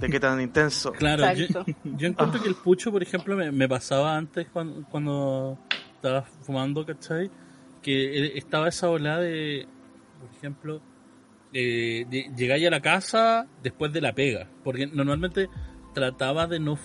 [0.00, 0.92] De qué tan intenso.
[0.98, 1.72] Claro, yo, Exacto.
[1.84, 5.58] yo encuentro que el pucho, por ejemplo, me, me pasaba antes cuando, cuando
[5.94, 7.30] estaba fumando, ¿cachai?
[7.82, 9.68] Que eh, estaba esa ola de,
[10.18, 10.80] por ejemplo,
[11.54, 12.04] eh,
[12.36, 14.48] llegáis a la casa después de la pega.
[14.62, 15.48] Porque normalmente
[15.94, 16.78] trataba de no.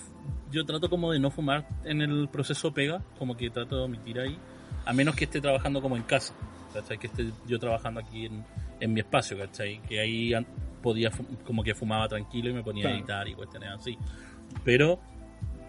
[0.52, 4.20] Yo trato como de no fumar en el proceso pega, como que trato de omitir
[4.20, 4.38] ahí,
[4.86, 6.34] a menos que esté trabajando como en casa,
[6.74, 6.98] ¿cachai?
[6.98, 8.44] Que esté yo trabajando aquí en,
[8.80, 9.80] en mi espacio, ¿cachai?
[9.88, 10.32] Que ahí
[10.82, 11.12] podía,
[11.46, 12.96] como que fumaba tranquilo y me ponía Claro.
[12.96, 13.98] a editar y cuestiones así.
[14.64, 15.00] Pero,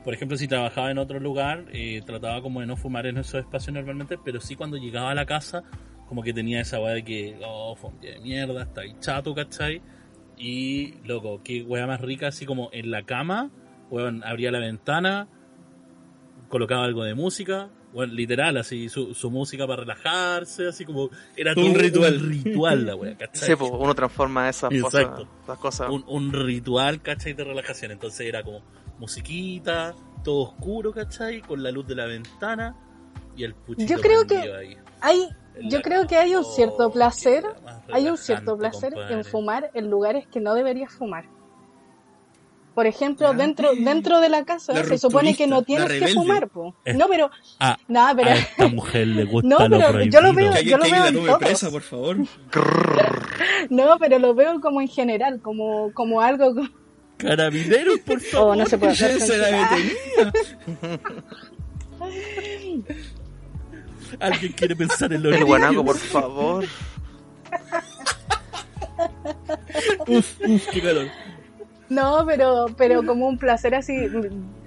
[0.04, 3.40] por ejemplo, si trabajaba en otro lugar, eh, trataba como de no fumar en esos
[3.40, 5.62] espacios normalmente, pero sí cuando llegaba a la casa,
[6.10, 8.96] como que tenía esa weá de que, oh, fue un día de mierda, está ahí
[8.98, 9.80] chato, ¿cachai?
[10.36, 13.52] Y, loco, qué weá más rica, así como en la cama,
[13.90, 15.28] weón, abría la ventana,
[16.48, 21.52] colocaba algo de música, bueno, literal, así, su, su música para relajarse, así como, era
[21.52, 22.16] Un todo ritual.
[22.16, 23.48] Un ritual la weá, ¿cachai?
[23.50, 25.28] Sí, pues uno transforma esas cosas, Exacto.
[25.44, 25.90] esas cosas.
[25.90, 27.34] un, un ritual, ¿cachai?
[27.34, 27.92] De relajación.
[27.92, 28.62] Entonces era como
[28.98, 29.94] musiquita,
[30.24, 31.40] todo oscuro, ¿cachai?
[31.40, 32.74] Con la luz de la ventana
[33.36, 34.76] y el puchito Yo creo que ahí.
[35.00, 35.28] Hay,
[35.62, 37.44] yo la creo que hay un Oh, cierto qué placer,
[37.92, 41.24] hay un cierto placer en fumar en lugares que no deberías fumar.
[42.74, 46.74] Por ejemplo, dentro dentro de la casa se supone que no tienes que fumar, po.
[46.84, 46.94] Eh.
[46.94, 50.32] No, pero Ah, no, pero a esta mujer le gusta No, lo pero yo lo
[50.32, 52.16] veo- yo lo veo en presa, por favor.
[53.70, 56.68] no, pero lo veo como en general, como como algo como-
[57.18, 58.52] Carabineros, por favor.
[58.52, 59.18] oh, no se puede hacer.
[64.18, 66.64] Alguien quiere pensar en lo El guanaco, por favor.
[70.06, 71.06] Uf, uf, qué calor.
[71.90, 74.08] No, pero, pero como un placer así.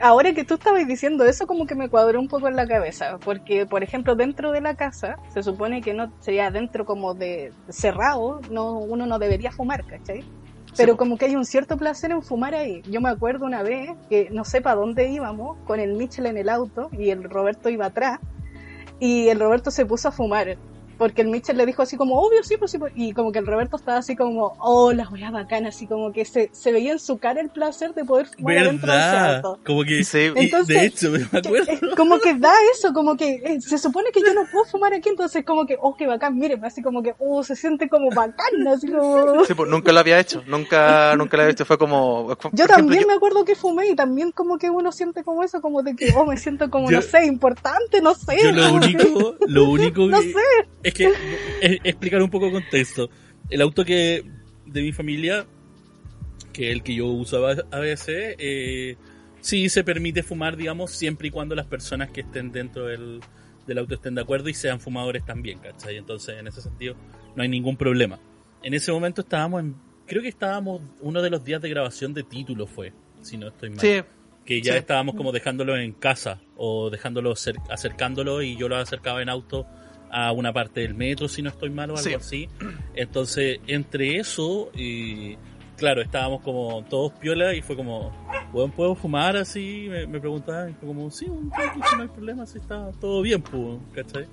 [0.01, 3.17] Ahora que tú estabas diciendo eso, como que me cuadró un poco en la cabeza.
[3.23, 7.53] Porque, por ejemplo, dentro de la casa, se supone que no sería dentro como de
[7.69, 10.25] cerrado, no, uno no debería fumar, ¿cachai?
[10.75, 10.97] Pero po.
[10.97, 12.81] como que hay un cierto placer en fumar ahí.
[12.89, 16.37] Yo me acuerdo una vez que no sé para dónde íbamos, con el Mitchell en
[16.37, 18.19] el auto y el Roberto iba atrás.
[18.99, 20.57] Y el Roberto se puso a fumar.
[21.03, 22.77] Porque el Mitchell le dijo así como, obvio, sí, pues sí.
[22.77, 26.13] pues", Y como que el Roberto estaba así como, oh, la weá bacana, así como
[26.13, 29.07] que se, se veía en su cara el placer de poder fumar adentro de ese
[29.09, 29.35] ¿Verdad?
[29.45, 29.59] auto.
[29.65, 30.03] Como que.
[30.05, 30.31] Sí.
[30.33, 31.71] Entonces, de hecho, me acuerdo.
[31.71, 34.93] Eh, Como que da eso, como que eh, se supone que yo no puedo fumar
[34.93, 38.09] aquí, entonces como que, oh, qué bacán, miren, así como que, oh, se siente como
[38.15, 39.43] bacán, así como...
[39.43, 40.41] Sí, pues nunca lo había hecho.
[40.47, 41.65] Nunca, nunca lo había hecho.
[41.65, 42.27] Fue como.
[42.27, 42.33] Yo
[42.65, 45.59] ejemplo, también yo- me acuerdo que fumé y también como que uno siente como eso,
[45.61, 48.37] como de que, oh, me siento como, Yo- no sé, importante, no sé.
[48.41, 50.39] Yo lo que- único, lo único No que, sé.
[50.83, 51.05] es que
[51.61, 53.09] es- explicar un poco el contexto.
[53.49, 54.23] El auto que
[54.65, 55.45] de mi familia,
[56.51, 58.95] que es el que yo usaba a veces, eh,
[59.41, 63.19] sí se permite fumar, digamos, siempre y cuando las personas que estén dentro del,
[63.67, 65.97] del auto estén de acuerdo y sean fumadores también, ¿cachai?
[65.97, 66.95] Entonces, en ese sentido,
[67.35, 68.19] no hay ningún problema.
[68.61, 69.75] En ese momento estábamos en,
[70.05, 73.69] creo que estábamos, uno de los días de grabación de título fue, si no estoy
[73.71, 74.01] mal Sí,
[74.45, 74.79] que ya Sí.
[74.79, 79.65] estábamos como dejándolo en casa o dejándolo cer- acercándolo y yo lo acercaba en auto
[80.13, 82.13] a una parte del metro si no estoy mal o algo Sí.
[82.13, 82.49] así
[82.95, 85.35] entonces entre eso y
[85.77, 88.11] claro estábamos como todos piola y fue como
[88.53, 92.07] "Weón, puedo fumar así me, me preguntaban y fue como sí un poquito, no hay
[92.09, 94.25] problema si está todo bien pues ¿cachai?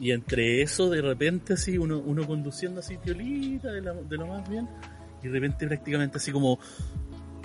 [0.00, 4.26] y entre eso de repente así uno, uno conduciendo así piolita de, la- de lo
[4.26, 4.68] más bien
[5.22, 6.58] y de repente prácticamente así como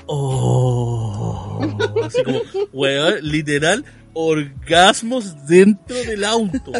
[0.09, 1.59] Oh,
[2.03, 2.39] así como,
[2.71, 6.71] weón, literal, orgasmos dentro del auto.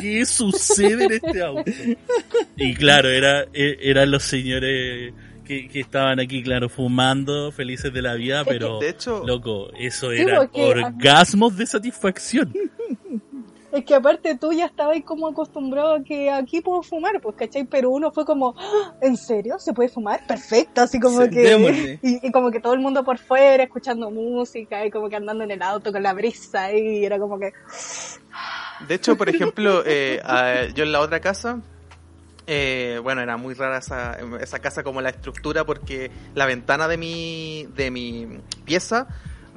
[0.00, 1.70] ¿Qué sucede en este auto?
[2.56, 5.12] Y claro, era, e- eran los señores
[5.44, 10.10] que, que estaban aquí, claro, fumando, felices de la vida, pero, de hecho, loco, eso
[10.12, 12.52] Sí, eran porque- orgasmos de satisfacción.
[13.76, 17.64] Es que aparte tú ya estabas como acostumbrado a que aquí puedo fumar, pues, ¿cachai?
[17.64, 19.58] Pero uno fue como, "Ah, ¿en serio?
[19.58, 20.20] ¿Se puede fumar?
[20.26, 21.98] Perfecto, así como Sí, que...
[22.02, 25.44] Y, y como que todo el mundo por fuera escuchando música y como que andando
[25.44, 27.52] en el auto con la brisa y era como que...
[28.88, 31.60] De hecho, por ejemplo, eh, a- yo en la otra casa,
[32.46, 36.96] eh, bueno, era muy rara esa, esa casa como la estructura porque la ventana de
[36.96, 38.26] mi, de mi
[38.64, 39.06] pieza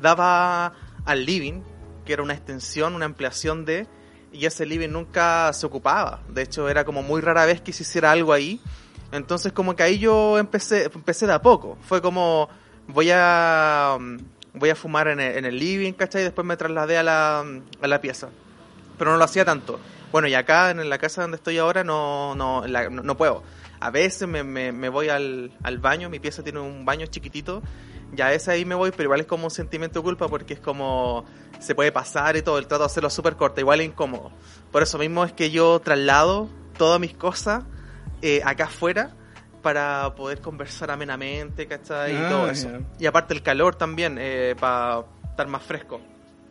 [0.01, 0.73] daba
[1.05, 1.61] al living,
[2.05, 3.87] que era una extensión, una ampliación de,
[4.31, 6.21] y ese living nunca se ocupaba.
[6.29, 8.61] De hecho, era como muy rara vez que se hiciera algo ahí.
[9.11, 11.77] Entonces, como que ahí yo empecé, empecé de a poco.
[11.81, 12.49] Fue como,
[12.87, 13.97] voy a,
[14.53, 16.21] voy a fumar en el, en el living, ¿cachai?
[16.21, 17.39] Y después me trasladé a la,
[17.81, 18.29] a la pieza
[18.99, 19.79] pero no lo hacía tanto.
[20.11, 23.41] Bueno, y acá en la casa donde estoy ahora no, no, no, puedo.
[23.79, 27.63] A veces me, me, voy al, al baño, mi pieza tiene un baño chiquitito,
[28.15, 30.55] y a veces ahí me voy, pero igual es como un sentimiento de culpa porque
[30.55, 31.25] es como
[31.59, 34.31] se puede pasar y todo, el trato de hacerlo súper corto, igual es incómodo.
[34.71, 37.63] Por eso mismo es que yo traslado todas mis cosas
[38.21, 39.11] eh, acá afuera
[39.61, 42.13] para poder conversar amenamente, ¿cachai?
[42.13, 42.69] y Ah, todo eso.
[42.97, 45.99] Y aparte el calor también, eh, para estar más fresco.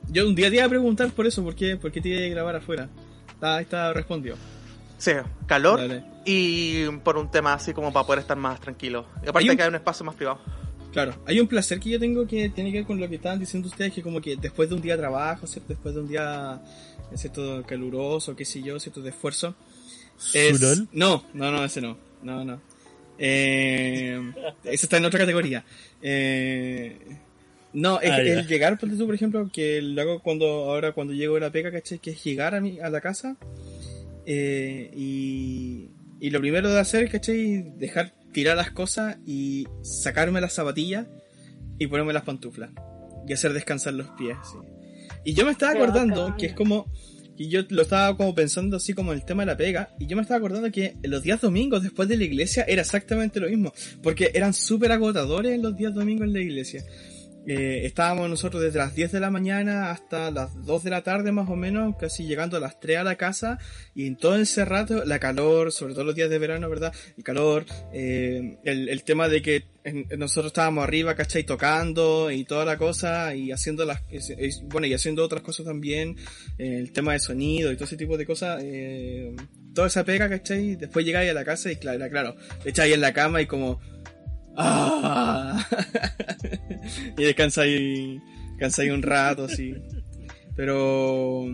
[0.08, 2.26] Yo un día te iba a preguntar por eso, ¿por qué, por qué te iba
[2.26, 2.88] a grabar afuera?
[3.32, 4.36] Está, está respondió.
[4.98, 5.12] Sí,
[5.46, 6.04] calor Dale.
[6.24, 9.06] y por un tema así como para poder estar más tranquilo.
[9.24, 10.38] Y aparte un- que hay un espacio más privado.
[10.98, 13.38] Claro, hay un placer que yo tengo que tiene que ver con lo que estaban
[13.38, 15.68] diciendo ustedes, que como que después de un día de trabajo, ¿cierto?
[15.68, 16.60] después de un día
[17.14, 19.54] cierto caluroso, qué sé yo, cierto de esfuerzo.
[20.34, 20.82] es-.
[20.90, 22.60] No, no, no, ese no, no, no.
[23.16, 24.20] Eh,
[24.64, 25.64] ese está en otra categoría.
[26.02, 26.98] Eh,
[27.74, 31.42] no, es Ah, el llegar, por ejemplo, que lo hago cuando, ahora cuando llego de
[31.42, 32.00] la pega, ¿cachai?
[32.00, 33.36] Que es llegar a, mi, a la casa
[34.26, 37.62] eh, y, y lo primero de hacer, ¿cachai?
[37.78, 41.08] Dejar tirar las cosas y sacarme las zapatillas
[41.76, 42.70] y ponerme las pantuflas
[43.26, 44.36] y hacer descansar los pies.
[44.44, 44.58] sí.
[45.24, 46.86] Y yo me estaba acordando que es como
[47.36, 50.14] y yo lo estaba como pensando así como el tema de la pega y yo
[50.14, 53.72] me estaba acordando que los días domingos después de la iglesia era exactamente lo mismo
[54.04, 56.84] porque eran súper agotadores los días domingos en la iglesia.
[57.50, 61.32] Eh, estábamos nosotros desde las 10 de la mañana hasta las 2 de la tarde
[61.32, 63.58] más o menos, casi llegando a las 3 a la casa
[63.94, 66.92] y en todo ese rato la calor, sobre todo los días de verano, ¿verdad?
[67.16, 69.64] El calor, eh, el, el tema de que
[70.16, 71.44] nosotros estábamos arriba, ¿cachai?
[71.44, 74.02] Tocando y toda la cosa y haciendo las,
[74.64, 76.16] bueno, y haciendo otras cosas también,
[76.58, 79.34] eh, el tema de sonido y todo ese tipo de cosas, eh,
[79.74, 80.76] toda esa pega, ¿cachai?
[80.76, 83.80] Después llegáis a la casa y claro, claro, echáis en la cama y como,
[84.58, 85.64] ¡ah!
[87.16, 89.74] y descansáis, descansáis un rato, así.
[90.56, 91.44] Pero,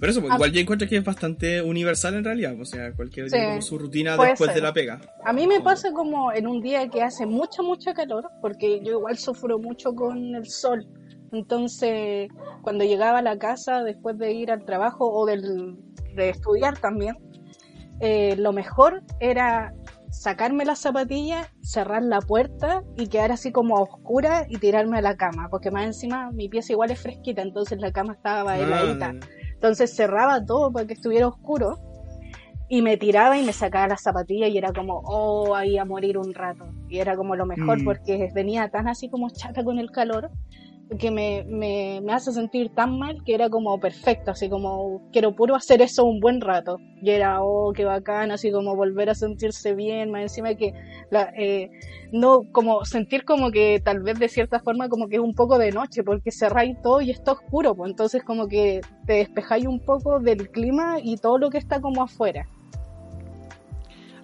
[0.00, 3.36] pero eso, igual yo encuentro que es bastante universal en realidad, o sea, cualquier Sí,
[3.40, 4.56] como su rutina después ser.
[4.56, 5.00] de la pega.
[5.24, 8.98] A mí me pasa como en un día que hace mucha, mucha calor, porque yo
[8.98, 10.84] igual sufro mucho con el sol.
[11.32, 12.28] Entonces,
[12.62, 15.76] cuando llegaba a la casa después de ir al trabajo o del,
[16.14, 17.16] de estudiar también,
[18.00, 19.72] eh, lo mejor era
[20.14, 25.02] sacarme las zapatillas, cerrar la puerta y quedar así como a oscura y tirarme a
[25.02, 29.12] la cama, porque más encima mi pieza igual es fresquita, entonces la cama estaba heladita.
[29.14, 31.78] Ah, Entonces cerraba todo para que estuviera oscuro
[32.68, 36.16] y me tiraba y me sacaba las zapatillas y era como, oh, ahí a morir
[36.16, 36.64] un rato.
[36.88, 37.84] Y era como lo mejor Mm.
[37.84, 40.30] porque venía tan así como chata con el calor
[40.98, 45.34] que me, me, me hace sentir tan mal que era como perfecto, así como quiero
[45.34, 46.78] puro hacer eso un buen rato.
[47.00, 50.72] Y era, oh, qué bacán, así como volver a sentirse bien, más encima que
[51.10, 51.70] la, eh,
[52.12, 55.58] no como sentir como que tal vez de cierta forma como que es un poco
[55.58, 59.80] de noche porque cerráis todo y está oscuro pues entonces como que te despejáis un
[59.80, 62.46] poco del clima y todo lo que está como afuera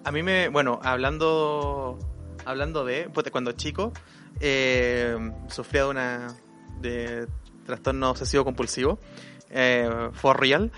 [0.03, 1.97] A mí me, bueno, hablando
[2.45, 3.91] hablando de, pues cuando chico,
[4.39, 5.15] eh,
[5.47, 6.27] sufría de una
[6.81, 7.27] de
[7.65, 8.99] trastorno obsesivo compulsivo,
[9.49, 10.71] eh, for real,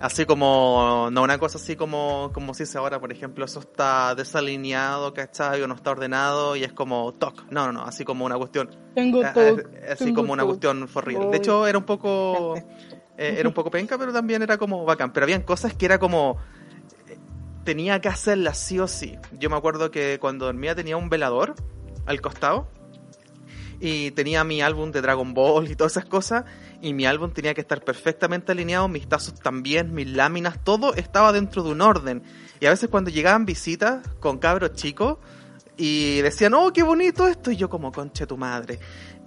[0.00, 4.14] así como, no una cosa así como, como se dice ahora, por ejemplo, eso está
[4.14, 5.62] desalineado, ¿cachai?
[5.62, 8.70] O no está ordenado y es como toc, no, no, no, así como una cuestión,
[8.94, 11.22] tengo ah, todo ah, así tengo como una cuestión for real.
[11.22, 11.32] Voy.
[11.32, 12.56] De hecho, era un poco,
[13.18, 15.98] eh, era un poco penca, pero también era como bacán, pero habían cosas que era
[15.98, 16.38] como,
[17.64, 19.18] tenía que hacerlas sí o sí.
[19.38, 21.54] Yo me acuerdo que cuando dormía tenía un velador
[22.06, 22.68] al costado
[23.80, 26.44] y tenía mi álbum de Dragon Ball y todas esas cosas
[26.82, 31.32] y mi álbum tenía que estar perfectamente alineado, mis tazos también, mis láminas, todo estaba
[31.32, 32.22] dentro de un orden.
[32.60, 35.18] Y a veces cuando llegaban visitas con cabros chicos
[35.76, 38.78] y decían, oh, qué bonito esto, y yo como, conche tu madre.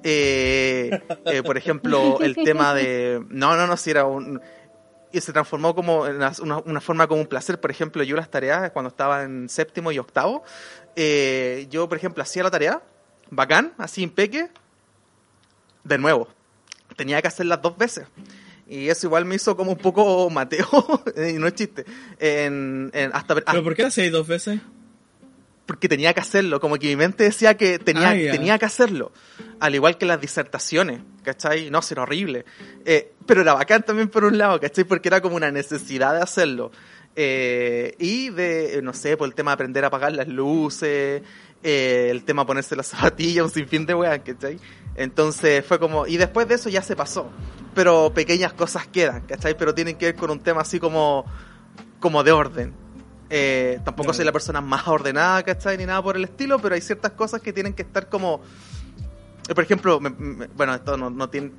[0.04, 3.26] Eh, eh, por ejemplo, el tema de...
[3.30, 4.40] No, no, no, si era un
[5.14, 7.62] y se transformó como una forma como un placer.
[7.62, 10.44] Por ejemplo, yo las tareas cuando estaba en séptimo y octavo,
[10.96, 12.82] eh, yo, por ejemplo, hacía la tarea,
[13.30, 14.50] bacán, así impeque,
[15.84, 16.28] de nuevo.
[16.96, 18.06] Tenía que hacerlas dos veces.
[18.68, 20.68] Y eso igual me hizo como un poco mateo,
[21.30, 21.86] y no es chiste,
[22.20, 24.60] en, en- hasta, ¿Pero por qué hacéis dos veces?
[25.66, 29.14] porque tenía que hacerlo, como que mi mente decía que tenía, Ah, tenía que hacerlo,
[29.62, 31.70] al igual que las disertaciones, ¿cachai?
[31.72, 32.44] No, era horrible,
[32.86, 34.84] Eh, pero era bacán también por un lado, ¿cachai?
[34.84, 36.72] Porque era como una necesidad de hacerlo.
[37.16, 41.22] Eh, y de, no sé, por el tema de aprender a apagar las luces,
[41.64, 44.60] eh, el tema ponerse las zapatillas, un sinfín de weas, ¿cachai?
[44.96, 47.30] Entonces fue como, y después de eso ya se pasó,
[47.74, 49.58] pero pequeñas cosas quedan, ¿cachai?
[49.58, 51.26] Pero tienen que ver con un tema así como,
[52.00, 52.74] como de orden.
[53.30, 54.18] Eh, tampoco Claro.
[54.18, 55.78] soy la persona más ordenada, ¿cachai?
[55.78, 58.42] Ni nada por el estilo, pero hay ciertas cosas que tienen que estar como...
[59.50, 61.52] eh, Por ejemplo, me- me- bueno, esto no, no tiene...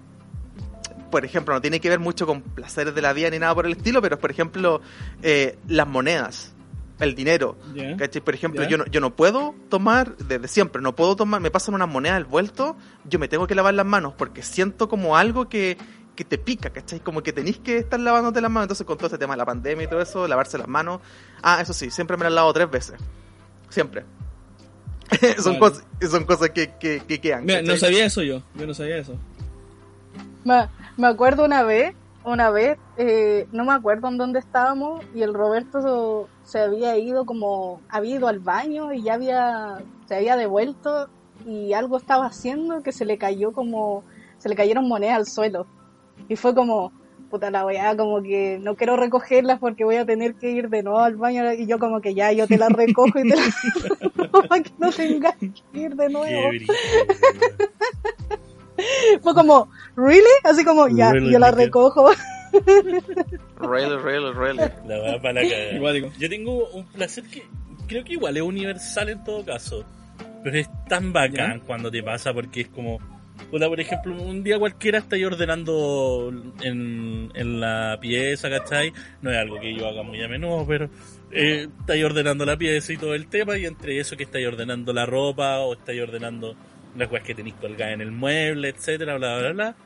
[1.10, 3.66] Por ejemplo, no tiene que ver mucho con placeres de la vida ni nada por
[3.66, 4.80] el estilo, pero por ejemplo,
[5.22, 6.52] eh, las monedas,
[7.00, 7.56] el dinero.
[7.98, 8.22] ¿cachai?
[8.22, 11.74] Por ejemplo, yo no, yo no puedo tomar, desde siempre, no puedo tomar, me pasan
[11.74, 15.48] unas monedas al vuelto, yo me tengo que lavar las manos porque siento como algo
[15.48, 15.76] que,
[16.14, 17.00] que te pica, ¿cachai?
[17.00, 18.64] Como que tenéis que estar lavándote las manos.
[18.66, 21.00] Entonces, con todo este tema de la pandemia y todo eso, lavarse las manos.
[21.42, 22.96] Ah, eso sí, siempre me las lavo tres veces.
[23.68, 24.04] Siempre.
[25.38, 25.58] son, Vale.
[25.58, 27.44] cosas, son cosas que, que, que quedan.
[27.44, 28.42] Mira, no sabía eso yo.
[28.54, 29.16] Yo no sabía eso.
[30.44, 35.22] Me, me acuerdo una vez una vez, eh, no me acuerdo en dónde estábamos, y
[35.22, 40.36] el Roberto se había ido como, había ido al baño y ya había, se había
[40.36, 41.08] devuelto
[41.46, 44.04] y algo estaba haciendo que se le cayó como,
[44.38, 45.66] se le cayeron monedas al suelo.
[46.28, 46.92] Y fue como,
[47.30, 50.82] puta la weá, como que no quiero recogerlas porque voy a tener que ir de
[50.82, 53.54] nuevo al baño y yo como que ya, yo te las recojo y te las
[54.48, 56.50] para que no tengas que ir de nuevo.
[59.22, 60.24] Fue como, ¿really?
[60.44, 62.10] Así como, ya, Really, yo la recojo.
[63.60, 64.62] Really, really, really.
[64.86, 65.42] La para la.
[65.74, 66.12] Igual digo.
[66.18, 67.42] Yo tengo un placer que
[67.88, 69.84] creo que igual es universal en todo caso.
[70.44, 73.00] Pero es tan bacán cuando te pasa porque es como.
[73.50, 78.92] puta, por ejemplo, un día cualquiera estáis ordenando en, en la pieza, ¿cachai?
[79.20, 80.88] No es algo que yo haga muy a menudo, pero
[81.32, 84.92] eh, estáis ordenando la pieza y todo el tema, y entre eso que estáis ordenando
[84.92, 86.54] la ropa o estáis ordenando
[86.96, 89.76] las cosas que tenéis colgadas en el mueble, etcétera, bla, bla, bla,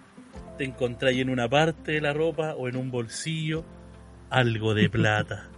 [0.57, 3.65] te encontráis en una parte de la ropa o en un bolsillo
[4.31, 5.49] algo de plata.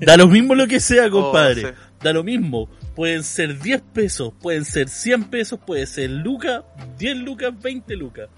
[0.00, 1.66] Da lo mismo lo que sea, compadre.
[1.66, 1.74] Oh, sí.
[2.02, 2.68] Da lo mismo.
[2.94, 6.64] Pueden ser 10 pesos, pueden ser 100 pesos, puede ser lucas,
[6.98, 8.28] 10 lucas, 20 lucas.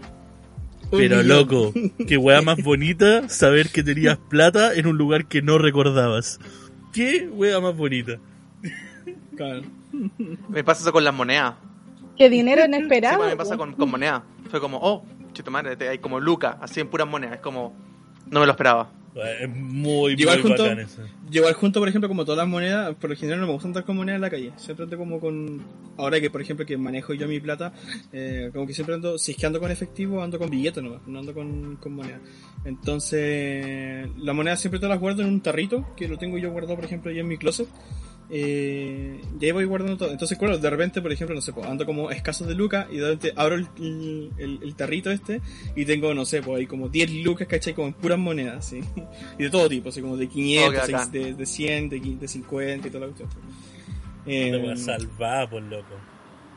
[0.90, 1.28] Pero millón.
[1.28, 1.72] loco,
[2.06, 6.40] qué weá más bonita saber que tenías plata en un lugar que no recordabas.
[6.92, 8.18] Qué weá más bonita.
[9.36, 9.62] Claro.
[10.48, 11.54] Me pasa eso con las monedas.
[12.16, 13.24] Que dinero Sí, inesperado.
[13.26, 14.22] me pasa con, con monedas.
[14.50, 17.36] Fue como, oh, chito madre, te- hay como lucas, así en puras monedas.
[17.36, 17.74] Es como,
[18.30, 18.90] no me lo esperaba.
[19.40, 21.02] Es muy, Yo igual muy junto- bacán eso.
[21.30, 23.66] Yo igual junto, por ejemplo, como todas las monedas, por lo general no me gusta
[23.68, 24.52] andar con monedas en la calle.
[24.56, 25.60] Siempre ando como con...
[25.96, 27.72] Ahora que, por ejemplo, que manejo yo mi plata,
[28.12, 29.18] eh, como que siempre ando...
[29.18, 32.20] Si es que ando con efectivo, ando con billetes nomás, no ando con, con monedas.
[32.64, 36.76] Entonces, las monedas siempre te las guardo en un tarrito, que lo tengo yo guardado,
[36.76, 37.68] por ejemplo, ya en mi closet.
[38.30, 40.10] Eh, y ahí voy guardando todo.
[40.10, 42.96] Entonces, claro, de repente, por ejemplo, no sé, pues, ando como escasos de lucas y
[42.98, 43.66] de repente abro el,
[44.38, 45.40] el, el- tarrito este
[45.74, 47.74] y tengo, no sé, pues ahí como 10 lucas, ¿cachai?
[47.74, 48.80] Como en puras monedas, ¿sí?
[49.38, 51.10] Y de todo tipo, así como de 500, Oh, qué bacán.
[51.12, 53.28] de, de 100, de, de 50 y toda la cuestión.
[54.26, 55.94] Eh, Te voy a salvar, por loco.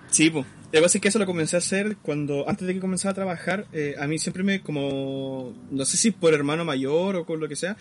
[0.09, 0.45] Sí, pues.
[0.45, 3.11] Lo que pasa es que eso lo comencé a hacer cuando, antes de que comenzara
[3.11, 7.25] a trabajar, eh, a mí siempre me, como, no sé si por hermano mayor o
[7.25, 7.75] con lo que sea,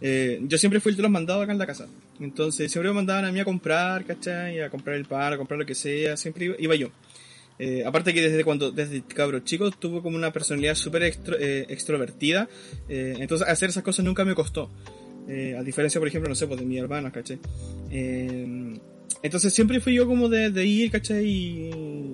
[0.00, 1.86] eh, yo siempre fui el de los mandados acá en la casa.
[2.20, 4.60] Entonces siempre me mandaban a mí a comprar, ¿cachai?
[4.60, 6.88] A comprar el pan, a comprar lo que sea, siempre iba, iba yo.
[7.58, 11.64] Eh, aparte que desde cuando, desde cabro chico, tuvo como una personalidad súper extro- eh,
[11.70, 12.48] extrovertida,
[12.88, 14.70] eh, entonces hacer esas cosas nunca me costó.
[15.28, 17.38] Eh, a diferencia, por ejemplo, no sé, pues de mi hermano, ¿cachai?
[19.22, 21.24] Entonces siempre fui yo como de, de ir, ¿cachai?
[21.24, 21.70] Y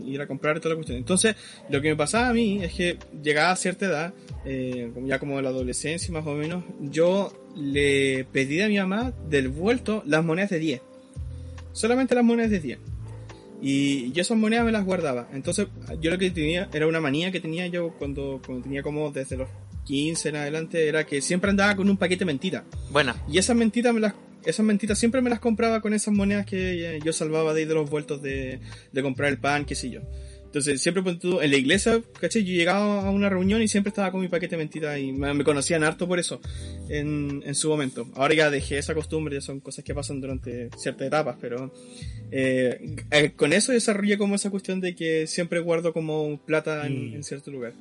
[0.06, 0.98] ir a comprar toda la cuestión.
[0.98, 1.36] Entonces,
[1.68, 4.14] lo que me pasaba a mí es que llegaba a cierta edad,
[4.44, 9.12] eh, ya como de la adolescencia más o menos, yo le pedí a mi mamá
[9.28, 10.80] del vuelto las monedas de 10.
[11.72, 12.78] Solamente las monedas de 10.
[13.60, 15.28] Y yo esas monedas me las guardaba.
[15.32, 15.68] Entonces,
[16.00, 19.36] yo lo que tenía era una manía que tenía yo cuando, cuando tenía como desde
[19.36, 19.48] los
[19.84, 22.64] 15 en adelante, era que siempre andaba con un paquete de mentira.
[22.90, 23.16] Buena.
[23.28, 24.14] Y esas mentiras me las
[24.44, 27.66] esas mentiras siempre me las compraba con esas monedas que eh, yo salvaba de ahí
[27.66, 28.60] de los vueltos de,
[28.92, 30.00] de comprar el pan, qué sé yo.
[30.52, 32.44] Entonces, siempre pues, en la iglesia, ¿cachai?
[32.44, 35.42] Yo llegaba a una reunión y siempre estaba con mi paquete de mentiras y me,
[35.44, 36.42] conocían harto por eso
[36.90, 38.06] en, en su momento.
[38.16, 41.72] Ahora ya dejé esa costumbre, ya son cosas que pasan durante ciertas etapas, pero
[42.30, 47.12] eh, eh, con eso desarrollé como esa cuestión de que siempre guardo como plata en,
[47.12, 47.14] Mm.
[47.14, 47.72] en cierto lugar.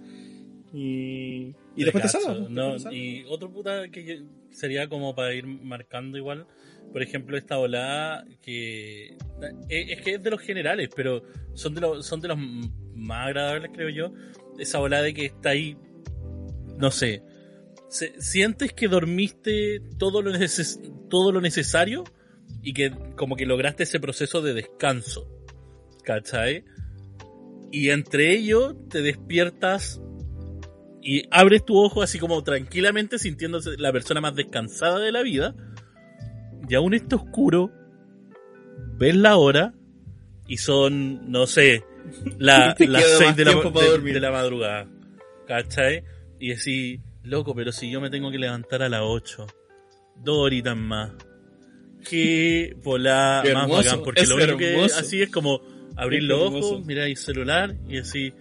[0.74, 2.78] Y, y después te pues, ¿no?
[2.78, 2.96] te.
[2.96, 4.22] Y otro puta que
[4.52, 6.48] sería como para ir marcando igual,
[6.92, 9.08] por ejemplo, esta volada que
[9.70, 11.24] eh, es que es de los generales, pero
[11.54, 14.14] son de los son de los más agradables, creo yo.
[14.60, 15.78] Esa volada de que está ahí,
[16.78, 17.24] no sé,
[17.90, 20.32] sientes que dormiste todo lo
[21.10, 22.04] todo lo necesario
[22.62, 25.28] y que como que lograste ese proceso de descanso,
[26.04, 26.66] ¿cachai?
[27.72, 30.02] Y entre ellos te despiertas
[31.02, 35.56] y abres tu ojo así como tranquilamente sintiéndose la persona más descansada de la vida
[36.70, 37.72] y aún está oscuro
[38.98, 39.74] ves la hora
[40.48, 41.84] y son no sé
[42.38, 44.88] la, las queda 6 más de la, de- de la madrugada
[45.48, 46.04] ¿cachai?
[46.40, 49.48] y decís loco pero si yo me tengo que levantar a las 8
[50.18, 51.12] dos horitas más
[52.08, 55.62] qué volá más bacán porque es lo único que así es como
[55.96, 58.34] abrir los ojos mirar el celular y decir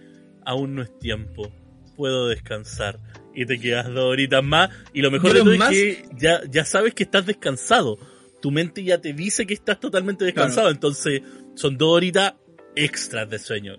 [0.45, 1.51] aún no es tiempo
[1.95, 2.99] puedo descansar.
[3.33, 4.69] Y te quedas dos horitas más.
[4.93, 7.97] Y lo mejor de todo más- es que ya, ya sabes que estás descansado.
[8.41, 10.69] Tu mente ya te dice que estás totalmente descansado.
[10.69, 11.21] Entonces
[11.55, 12.33] son dos horitas
[12.75, 13.77] extras de sueño.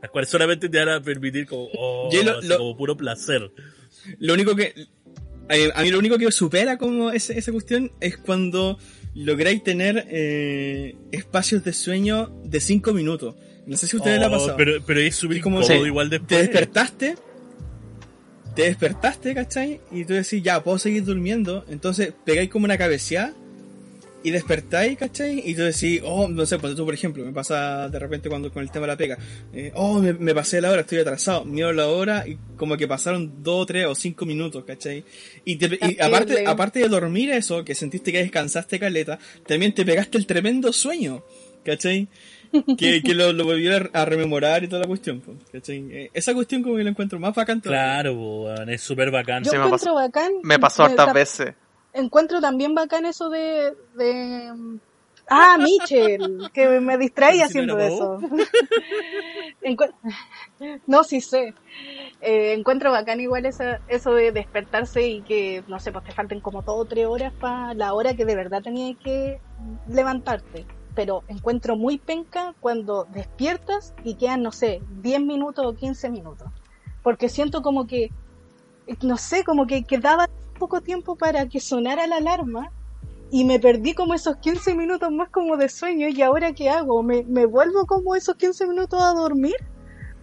[0.00, 3.50] Las cuales solamente te van a permitir como, oh, lo- lo- como puro placer.
[4.18, 4.74] Lo único que.
[5.48, 8.78] A a mí lo único que supera como ese- esa cuestión es cuando
[9.14, 13.34] lográis tener eh, espacios de sueño de 5 minutos.
[13.66, 14.56] No sé si a ustedes ha Oh, pasado.
[14.56, 16.40] Pero, pero es súper como igual Te después.
[16.40, 17.16] despertaste.
[18.54, 19.80] Te despertaste, ¿cachai?
[19.90, 21.64] Y tú decís, ya, puedo seguir durmiendo.
[21.68, 23.34] Entonces pegáis como una cabeceada
[24.22, 25.42] y despertáis, ¿cachai?
[25.44, 28.50] Y tú decís, oh, no sé, pues tú, por ejemplo, me pasa de repente cuando
[28.50, 29.18] con el tema de la pega,
[29.52, 32.88] eh, oh, me, me pasé la hora, estoy atrasado, miro la hora y como que
[32.88, 35.04] pasaron dos, tres o cinco minutos, ¿cachai?
[35.44, 39.84] Y, te- y aparte, aparte de dormir eso, que sentiste que descansaste caleta, también te
[39.84, 41.22] pegaste el tremendo sueño,
[41.62, 42.08] ¿cachai?
[42.78, 45.86] Que, que lo, lo volví a, a rememorar y toda la cuestión, ¿cachai?
[45.90, 47.82] Eh, Esa cuestión como que la encuentro más bacán todavía.
[48.02, 49.42] Claro, po, es súper bacán.
[49.44, 50.32] Yo Sí, me encuentro pasó- bacán.
[50.42, 51.54] Me pasó hartas ta- veces.
[51.92, 53.74] Encuentro también bacán eso de.
[53.96, 54.52] de
[55.28, 58.18] ah, Michel, que me distraí ¿Sí me haciendo eso.
[59.62, 59.92] Encu-
[60.86, 61.54] no, sí sé.
[62.20, 66.40] Eh, encuentro bacán igual esa, eso de despertarse y que, no sé, pues te falten
[66.40, 69.40] como todo o tres horas para la hora que de verdad tenías que
[69.88, 70.66] levantarte.
[70.94, 76.48] Pero encuentro muy penca cuando despiertas y quedan, no sé, 10 minutos o 15 minutos.
[77.02, 78.10] Porque siento como que,
[79.02, 80.28] no sé, como que quedaba
[80.58, 82.70] poco tiempo para que sonara la alarma
[83.30, 87.02] y me perdí como esos 15 minutos más como de sueño y ahora qué hago,
[87.02, 89.56] me, me vuelvo como esos 15 minutos a dormir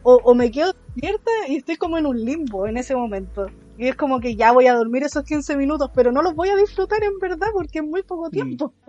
[0.03, 3.47] o, o me quedo despierta y estoy como en un limbo en ese momento.
[3.77, 6.49] Y es como que ya voy a dormir esos 15 minutos, pero no los voy
[6.49, 8.73] a disfrutar en verdad porque es muy poco tiempo.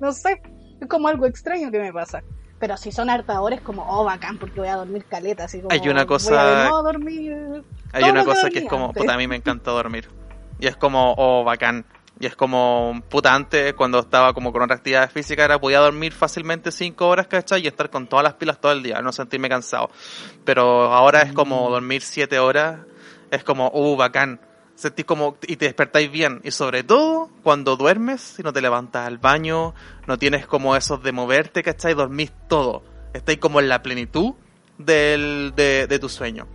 [0.00, 0.40] No sé,
[0.80, 2.22] es como algo extraño que me pasa.
[2.58, 5.60] Pero si son hartas horas es como, oh, bacán, porque voy a dormir caleta, así
[5.60, 5.72] como...
[5.72, 7.64] Hay una voy a cosa- nuevo dormir...
[7.92, 9.02] Hay una que cosa que es como, antes.
[9.02, 10.08] puta, a mí me encanta dormir.
[10.58, 11.86] Y es como, oh, bacán.
[12.18, 16.12] Y es como, puta, antes, cuando estaba como con otra actividad física, era podía dormir
[16.12, 17.62] fácilmente cinco horas, ¿cachai?
[17.64, 19.88] Y estar con todas las pilas todo el día, no sentirme cansado.
[20.44, 22.80] Pero ahora es como dormir siete horas,
[23.30, 24.38] es como, uh, bacán.
[24.80, 26.40] Sentís como, y te despertáis bien.
[26.42, 29.74] Y sobre todo, cuando duermes, y no te levantas al baño,
[30.06, 31.92] no tienes como esos de moverte, ¿cachai?
[31.92, 32.82] Dormís todo.
[33.12, 34.32] Estáis como en la plenitud
[34.78, 36.46] del, de, de tu sueño.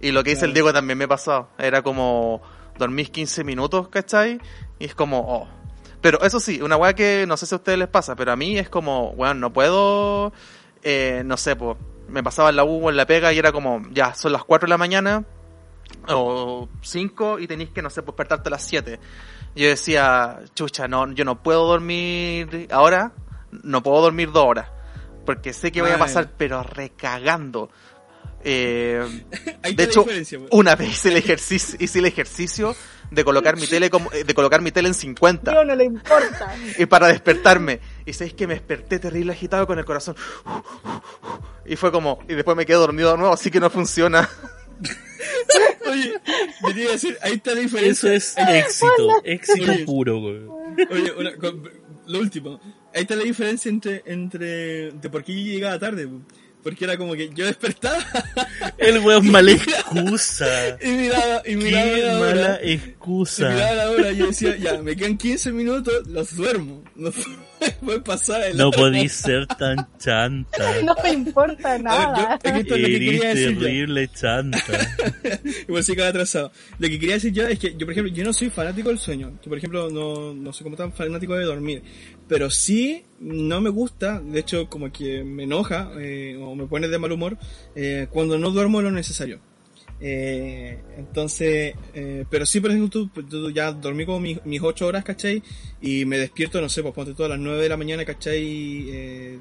[0.00, 0.54] Y lo que dice el.
[0.54, 1.48] Diego también me pasó.
[1.58, 2.40] Era como
[2.78, 4.40] dormís 15 minutos, ¿cachai?
[4.78, 5.48] Y es como, oh.
[6.00, 8.36] Pero eso sí, una weá que no sé si a ustedes les pasa, pero a
[8.36, 10.32] mí es como, weón, no puedo,
[10.84, 13.50] eh, no sé, pues, me pasaba en la U o en la pega y era
[13.50, 15.24] como, ya, son las 4 de la mañana
[16.08, 18.98] o 5 y tenéis que, no sé, pues despertarte a las 7.
[19.54, 23.12] Yo decía, chucha, no, yo no puedo dormir ahora,
[23.50, 24.68] no puedo dormir dos horas,
[25.24, 27.70] porque sé que voy a pasar, pero recagando.
[28.44, 29.04] Eh,
[29.74, 30.36] de hecho, pues.
[30.50, 32.76] una vez hice el ejercicio, hice el ejercicio
[33.10, 36.54] de colocar mi tele como, de colocar mi tele en 50 Yo no le importa.
[36.78, 37.80] y para despertarme.
[38.04, 40.16] Y sabéis que me desperté terrible agitado con el corazón.
[41.64, 44.28] Y fue como, y después me quedé dormido de nuevo, así que no funciona.
[45.86, 48.14] Oye, iba a decir, ahí está la Eso diferencia.
[48.14, 49.84] es éxito, éxito Oye.
[49.84, 50.48] puro, weón.
[50.90, 51.32] Oye, una-
[52.06, 52.60] lo último.
[52.94, 56.06] Ahí está la diferencia entre, entre de por qué yo llegaba tarde.
[56.06, 56.20] po.
[56.62, 58.04] Porque era como que yo despertaba
[58.76, 60.76] El weón mala excusa.
[60.82, 62.60] y miraba, y miraba Qué la mala hora.
[62.64, 63.48] Y miraba excusa.
[63.74, 66.82] la hora y yo decía, ya, me quedan 15 minutos, los duermo.
[67.60, 70.80] No puede pasar el No podís ser tan chanta.
[70.84, 72.38] No me importa nada.
[72.42, 73.60] Ver, yo- esto es lo que Eres quería decir yo.
[73.60, 74.58] terrible chanta.
[75.68, 76.52] Igual sí queda atrasado.
[76.78, 78.98] Lo que quería decir yo es que yo, por ejemplo, yo no soy fanático del
[78.98, 79.32] sueño.
[79.42, 81.82] Yo, por ejemplo, no, no soy como tan fanático de dormir.
[82.28, 86.88] Pero sí, no me gusta, de hecho, como que me enoja eh, o me pone
[86.88, 87.38] de mal humor
[87.74, 89.40] eh, cuando no duermo lo necesario.
[90.00, 94.86] Eh, entonces, eh, pero sí, por ejemplo, tú, tú ya dormí como mis, mis 8
[94.86, 95.42] horas, ¿cachai?
[95.80, 98.90] Y me despierto, no sé, pues ponte tú a las 9 de la mañana, ¿cachai?
[98.90, 99.38] Eh,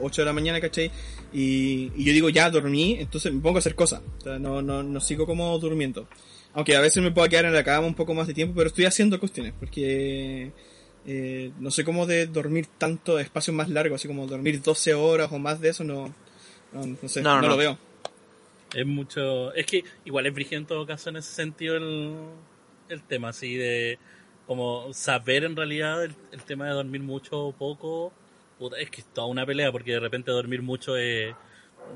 [0.00, 0.90] 8 de la mañana, ¿cachai?
[1.32, 4.02] Y, y yo digo, ya dormí, entonces me pongo a hacer cosas.
[4.18, 6.08] O sea, no, no, no sigo como durmiendo.
[6.54, 8.68] Aunque a veces me puedo quedar en la cama un poco más de tiempo, pero
[8.68, 10.52] estoy haciendo cuestiones, porque
[11.06, 14.94] eh, no sé cómo de dormir tanto de espacios más largos, así como dormir 12
[14.94, 16.14] horas o más de eso, no,
[16.72, 17.78] no, no sé, No, no, no, lo veo.
[18.74, 19.52] Es mucho.
[19.54, 22.16] Es que igual es brígido en todo caso en ese sentido el,
[22.88, 23.98] el tema, así de.
[24.46, 26.14] Como saber en realidad el,
[26.46, 28.12] tema de dormir mucho o poco.
[28.58, 31.34] puta, es que es toda una pelea porque de repente dormir mucho es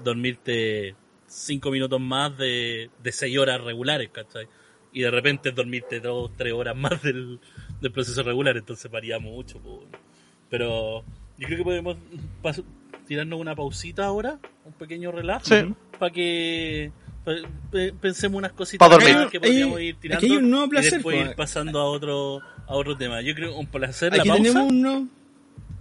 [0.04, 0.96] dormirte
[1.26, 4.48] cinco minutos más de, de seis horas regulares, ¿cachai?
[4.92, 7.38] Y de repente es dormirte dos, tres horas más del,
[7.80, 9.60] del proceso regular, entonces varía mucho.
[9.60, 9.84] po.
[10.48, 11.04] Pero
[11.38, 11.96] yo creo que podemos
[13.10, 15.56] tirarnos una pausita ahora, un pequeño relajo Sí.
[15.98, 16.92] para que
[17.24, 17.32] pa-
[17.72, 19.14] pe- pensemos unas cositas Pa' dormir.
[19.16, 21.30] más que podríamos ir aquí tirando hay un nuevo y después po.
[21.30, 23.20] ir pasando a otro a otro tema.
[23.20, 24.42] Yo creo un placer la Aquí pausa.
[24.44, 25.06] tenemos un nuevo...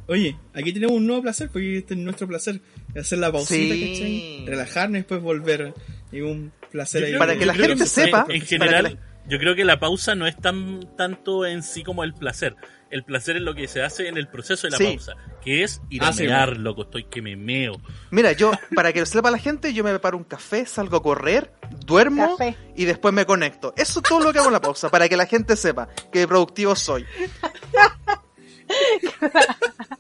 [0.08, 2.62] Oye, aquí tenemos un nuevo placer, porque este es nuestro placer,
[3.00, 3.92] hacer la pausita, Sí.
[3.92, 4.46] ¿cachai?
[4.48, 5.72] Relajarnos y después volver.
[6.12, 7.16] Y un placer ahí.
[7.20, 10.80] Para que la gente sepa, en general Yo creo que la pausa no es tan
[10.98, 12.56] tanto en sí como el placer.
[12.92, 14.84] El placer es lo que se hace en el proceso de la Sí.
[14.86, 15.14] pausa,
[15.44, 17.74] que es ir Ah, a sí, mear, loco, estoy que me meo.
[18.10, 21.04] Mira, yo, para que lo sepa la gente, yo me preparo un café, salgo a
[21.04, 21.52] correr,
[21.86, 22.56] duermo Café.
[22.76, 23.74] y después me conecto.
[23.78, 26.28] Eso es todo lo que hago en la pausa, para que la gente sepa que
[26.28, 27.06] productivo soy.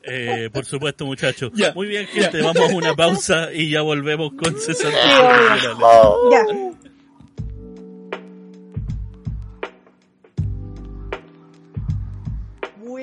[0.04, 1.52] Eh, por supuesto, muchachos.
[1.56, 6.76] Ya, Muy bien, gente, vamos a una pausa y ya volvemos con cesantes obvio.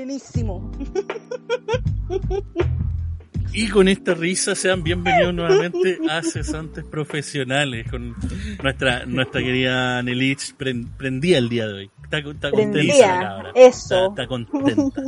[0.00, 0.70] Buenísimo.
[3.54, 8.14] Y con esta risa sean bienvenidos nuevamente a Cesantes Profesionales con
[8.62, 11.90] nuestra nuestra querida Nelich pren- prendía el día de hoy.
[12.04, 12.78] Está, está contenta
[13.54, 13.54] eso.
[13.54, 15.02] Está, está contenta.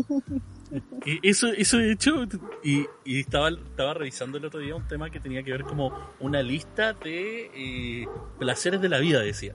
[1.04, 2.24] Y eso, eso de hecho,
[2.64, 5.92] y, y estaba, estaba revisando el otro día un tema que tenía que ver como
[6.20, 8.06] una lista de eh,
[8.38, 9.54] placeres de la vida, decía.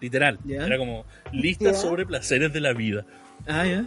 [0.00, 0.38] Literal.
[0.44, 0.64] Ya.
[0.64, 1.74] Era como lista Ya.
[1.74, 3.04] sobre placeres de la vida.
[3.48, 3.84] Ah, ya.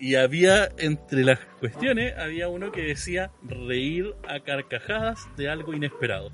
[0.00, 6.32] Y había, entre las cuestiones, había uno que decía reír a carcajadas de algo inesperado.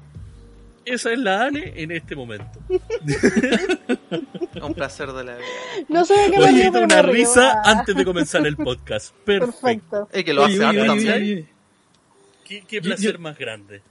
[0.85, 2.61] Esa es la ANE en este momento.
[4.63, 5.47] Un placer de la vida.
[5.89, 9.13] No sé de qué me Oye, pero una me risa antes de comenzar el podcast.
[9.25, 9.53] Perfecto.
[9.61, 10.09] Perfecto.
[10.13, 11.13] Es que lo hace oye, oye, también.
[11.13, 11.47] oye, oye.
[12.45, 13.83] ¿Qué, qué Yo- placer yo- más grande?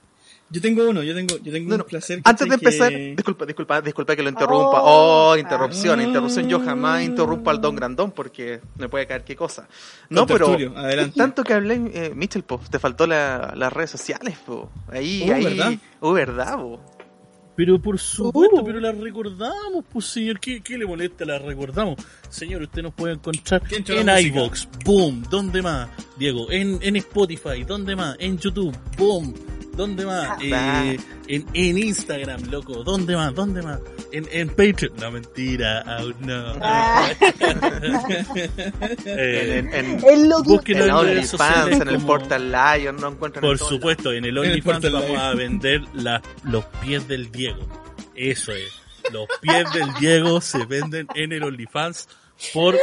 [0.48, 2.20] Yo tengo uno, yo tengo, yo tengo No, no, un placer.
[2.22, 4.80] Antes de empezar, que- disculpa, disculpa, disculpa que lo interrumpa.
[4.80, 6.02] Oh, Oh, interrupción, ah.
[6.04, 6.48] interrupción.
[6.48, 9.66] Yo jamás interrumpo al Don Grandón porque me puede caer qué cosa.
[10.08, 11.18] No, pero adelante.
[11.18, 14.70] tanto que hablé, eh, Mitchell, po, te faltó la- las redes sociales, po.
[14.88, 15.44] Ahí, Oh, ahí.
[15.44, 15.72] ¿verdad?
[15.98, 16.80] Oh, verdad, po.
[17.56, 18.64] Pero por supuesto, Uh.
[18.66, 20.38] pero la recordamos, pues señor.
[20.38, 21.24] ¿Qué, qué le molesta?
[21.24, 21.96] La recordamos.
[22.28, 25.88] Señor, usted nos puede encontrar ¿Quién echó en iVoox, boom, ¿dónde más?
[26.18, 28.14] Diego, en, en Spotify, ¿dónde más?
[28.20, 29.34] En YouTube, boom,
[29.76, 30.30] ¿dónde más?
[30.52, 30.82] Ah.
[30.86, 30.98] Eh,
[31.28, 33.34] en, en Instagram, loco, ¿dónde más?
[33.34, 33.78] ¿Dónde más?
[34.12, 36.54] En, en Patreon, no mentira, aún no.
[36.60, 37.08] Ah.
[39.06, 44.12] Eh, En, en, en, OnlyFans, en el como- Portal Lion, no encuentran en Por supuesto,
[44.12, 47.66] en el OnlyFans vamos a vender la- los pies del Diego.
[48.14, 48.72] Eso es.
[49.12, 52.08] Los pies del Diego se venden en el OnlyFans
[52.52, 52.76] por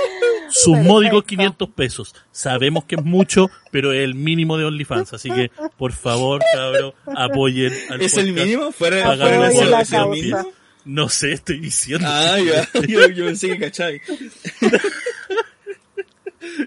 [0.49, 2.15] sus módicos 500 pesos.
[2.31, 5.13] Sabemos que es mucho, pero es el mínimo de OnlyFans.
[5.13, 8.71] Así que, por favor, cabrón, apoyen al ¿Es el podcast mínimo?
[8.71, 10.45] Fuera, fuera de la causa.
[10.85, 12.07] No sé, estoy diciendo.
[12.09, 12.67] Ah, ya.
[12.87, 14.01] Yo, yo pensé que cachai.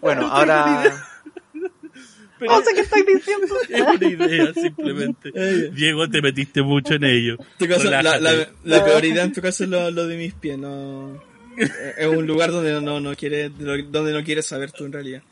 [0.01, 1.07] Bueno, ahora.
[2.39, 3.47] Pero No sé qué estoy diciendo.
[3.69, 5.33] es una idea, simplemente.
[5.35, 5.71] Ay.
[5.71, 7.37] Diego, te metiste mucho en ello.
[7.39, 8.19] En tu caso, la, la,
[8.65, 10.59] la peor idea en tu caso es lo, lo de mis pies.
[10.59, 11.23] No,
[11.57, 15.23] es un lugar donde no, no quieres, donde no quieres saber tú en realidad.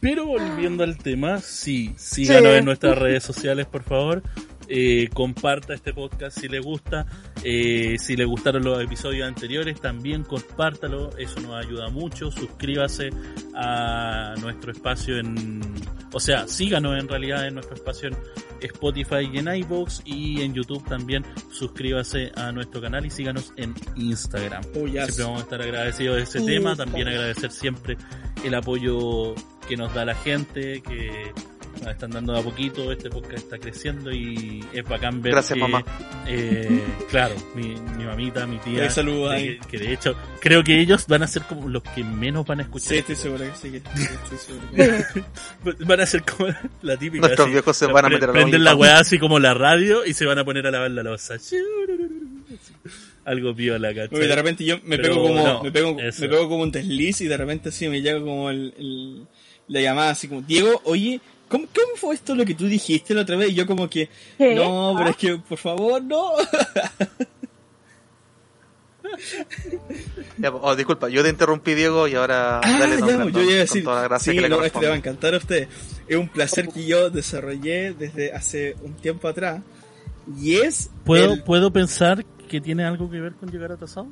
[0.00, 2.58] Pero volviendo al tema, sí, síganos Sí.
[2.58, 4.22] en nuestras redes sociales, por favor.
[4.72, 7.04] Eh, comparta este podcast si le gusta.
[7.42, 11.10] Eh, si le gustaron los episodios anteriores, también compártalo.
[11.18, 12.30] Eso nos ayuda mucho.
[12.30, 13.10] Suscríbase
[13.54, 15.60] a nuestro espacio en.
[16.12, 18.16] O sea, síganos en realidad en nuestro espacio en
[18.60, 20.02] Spotify y en iVoox.
[20.04, 21.24] Y en YouTube también.
[21.50, 24.62] Suscríbase a nuestro canal y síganos en Instagram.
[24.76, 25.06] Oh, yes.
[25.06, 26.76] Siempre vamos a estar agradecidos de ese tema.
[26.76, 27.96] También agradecer siempre
[28.44, 29.34] el apoyo
[29.68, 31.32] que nos da la gente, que
[31.90, 32.90] están dando de a poquito.
[32.92, 35.84] Este podcast está creciendo y es bacán ver Gracias, que, mamá.
[36.26, 38.88] eh, claro, mi, mi mamita, mi tía.
[38.90, 39.58] Saludos que, ahí.
[39.68, 42.62] que de hecho, creo que ellos van a ser como los que menos van a
[42.62, 42.88] escuchar.
[42.88, 43.76] Sí, estoy seguro que sí.
[43.76, 46.52] Estoy seguro que- Van a ser como
[46.82, 47.22] la típica.
[47.26, 49.54] Nuestros así, viejos se van a meter a la Prenden la weá así como la
[49.54, 51.36] radio y se van a poner a lavar la losa.
[53.24, 54.08] Algo piola, ¿cachai?
[54.08, 56.72] Porque de repente yo me Pero pego como, no, me pego, me pego como un
[56.72, 59.26] desliz y de repente así me llega como el, el-
[59.68, 61.20] la llamada así como, Diego, oye,
[61.50, 63.50] ¿cómo, ¿cómo fue esto lo que tú dijiste la otra vez?
[63.50, 64.54] Y yo como que, ¿Qué?
[64.54, 66.30] no, pero es que, por favor, no.
[70.38, 73.56] Ya, oh, disculpa, yo te interrumpí, Diego, y ahora Ah, dale, ya, yo iba a
[73.56, 75.68] decir, toda la gracia sí, que le no, este le va a encantar a usted.
[76.08, 79.62] Es un placer que yo desarrollé desde hace un tiempo atrás.
[80.40, 84.06] Y es ¿Puedo, el- ¿Puedo pensar que tiene algo que ver con llegar atrasado?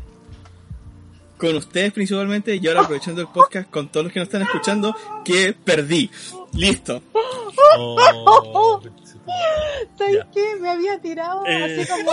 [1.39, 4.95] con ustedes principalmente y ahora aprovechando el podcast con todos los que nos están escuchando
[5.25, 6.11] que perdí.
[6.53, 7.03] Listo.
[7.79, 8.81] Oh,
[9.97, 10.29] ¿Sabes Ya.
[10.33, 10.57] qué?
[10.61, 11.79] Me había tirado Eh.
[11.81, 12.11] así como.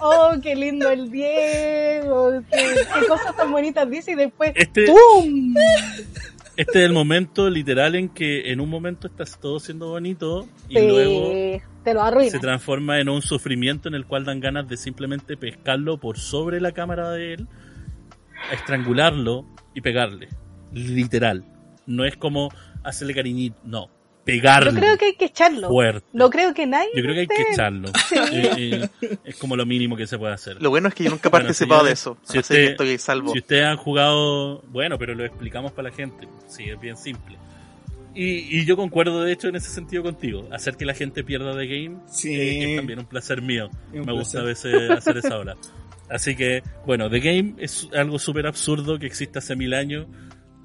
[0.00, 2.32] Oh, qué lindo el Diego.
[2.50, 4.52] Qué, qué cosas tan bonitas dice y después.
[4.54, 5.54] Este- ¡Pum!
[6.56, 10.78] Este es el momento literal en que en un momento estás todo siendo bonito y
[10.78, 12.30] Sí, luego te lo arruina.
[12.30, 16.60] se transforma en un sufrimiento en el cual dan ganas de simplemente pescarlo por sobre
[16.60, 17.48] la cámara de él,
[18.52, 19.44] estrangularlo
[19.74, 20.28] y pegarle.
[20.72, 21.44] Literal.
[21.86, 22.50] No es como
[22.82, 23.90] hacerle cariñito, no.
[24.26, 24.72] Pegarlo.
[24.72, 25.68] Yo creo que hay que echarlo.
[25.68, 26.06] Fuerte.
[26.12, 26.90] No creo que nadie.
[26.94, 27.88] Yo creo que hay que echarlo.
[28.32, 30.60] Eh, eh, es como lo mínimo que se puede hacer.
[30.60, 32.18] Lo bueno es que yo nunca he Bueno, participado de señores, eso.
[32.32, 33.32] si así usted- que estoy salvo.
[33.32, 36.28] Si ustedes han jugado, bueno, pero lo explicamos para la gente.
[36.48, 37.36] Sí, es bien simple.
[38.14, 40.48] Y, y yo concuerdo, de hecho, en ese sentido contigo.
[40.50, 42.34] Hacer que la gente pierda de game Sí.
[42.34, 43.68] eh, es también un placer mío.
[43.92, 44.72] Un Me gusta a placer.
[44.72, 45.54] veces hacer esa hora.
[46.08, 50.06] Así que, bueno, The Game es algo súper absurdo que existe hace mil años,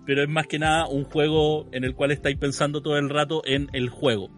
[0.05, 3.41] pero es más que nada un juego en el cual estáis pensando todo el rato
[3.45, 4.29] en el juego.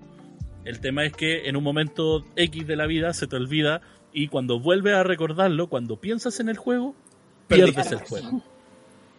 [0.65, 3.81] El tema es que en un momento X de la vida se te olvida
[4.13, 6.95] y cuando vuelves a recordarlo, cuando piensas en el juego,
[7.47, 7.71] Perdí.
[7.71, 8.43] pierdes el juego.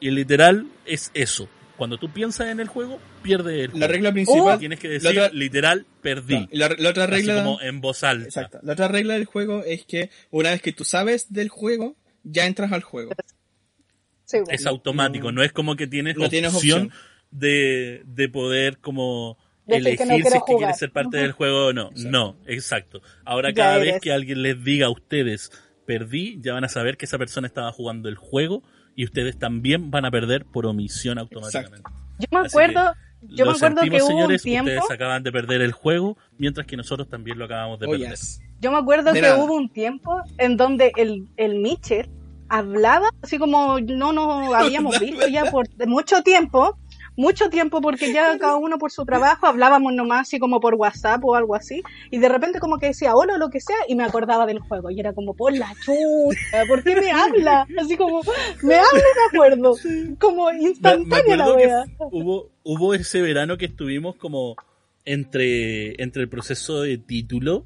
[0.01, 1.49] Y literal es eso.
[1.77, 3.79] Cuando tú piensas en el juego, pierdes el juego.
[3.81, 4.59] La regla principal.
[4.61, 6.49] Tienes que decir, otra- literal, perdí.
[6.53, 7.43] la, la otra Así regla.
[7.43, 8.25] como en voz alta.
[8.27, 8.61] Exacto.
[8.63, 12.47] La otra regla del juego es que una vez que tú sabes del juego, ya
[12.47, 13.11] entras al juego.
[14.25, 14.53] Sí, bueno.
[14.53, 16.91] es automático, no, es como que tienes No opción, opción.
[17.31, 21.33] De, de poder como Decir que elegir no si es que quieres ser parte del
[21.33, 21.89] juego o no.
[21.91, 22.11] Exacto.
[22.11, 23.03] No, exacto.
[23.25, 24.01] Ahora Ya cada vez eres.
[24.03, 25.51] que alguien les diga a ustedes
[25.87, 28.63] perdí, ya van a saber que esa persona estaba jugando el juego
[28.97, 31.83] y ustedes también van a perder por omisión automáticamente.
[32.19, 35.33] Yo me acuerdo, yo me acuerdo sentimos, que hubo señores, un tiempo, ustedes acaban de
[35.33, 38.11] perder el juego, mientras que nosotros también lo acabamos de Oh, perder.
[38.11, 38.41] yes.
[38.61, 39.43] yo me acuerdo De que nada.
[39.45, 42.09] hubo un tiempo en donde el, el Mitchell
[42.49, 46.79] hablaba así como no nos habíamos visto ya por mucho tiempo,
[47.17, 51.25] mucho tiempo porque ya cada uno por su trabajo hablábamos nomás así como por WhatsApp
[51.25, 53.95] o algo así y de repente como que decía hola o lo que sea y
[53.95, 57.67] me acordaba del juego y era como por la chuta, ¿por qué me habla?
[57.81, 58.23] Así como
[58.63, 59.77] me habla me acuerdo,
[60.19, 61.85] como instantánea la wea.
[61.99, 64.57] hubo, hubo ese verano que estuvimos como
[65.05, 67.65] entre, entre el proceso de título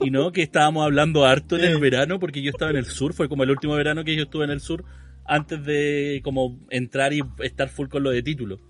[0.00, 3.12] y no, que estábamos hablando harto en el verano porque yo estaba en el sur,
[3.14, 4.84] fue como el último verano que yo estuve en el sur
[5.24, 8.60] antes de como entrar y estar full con lo de título.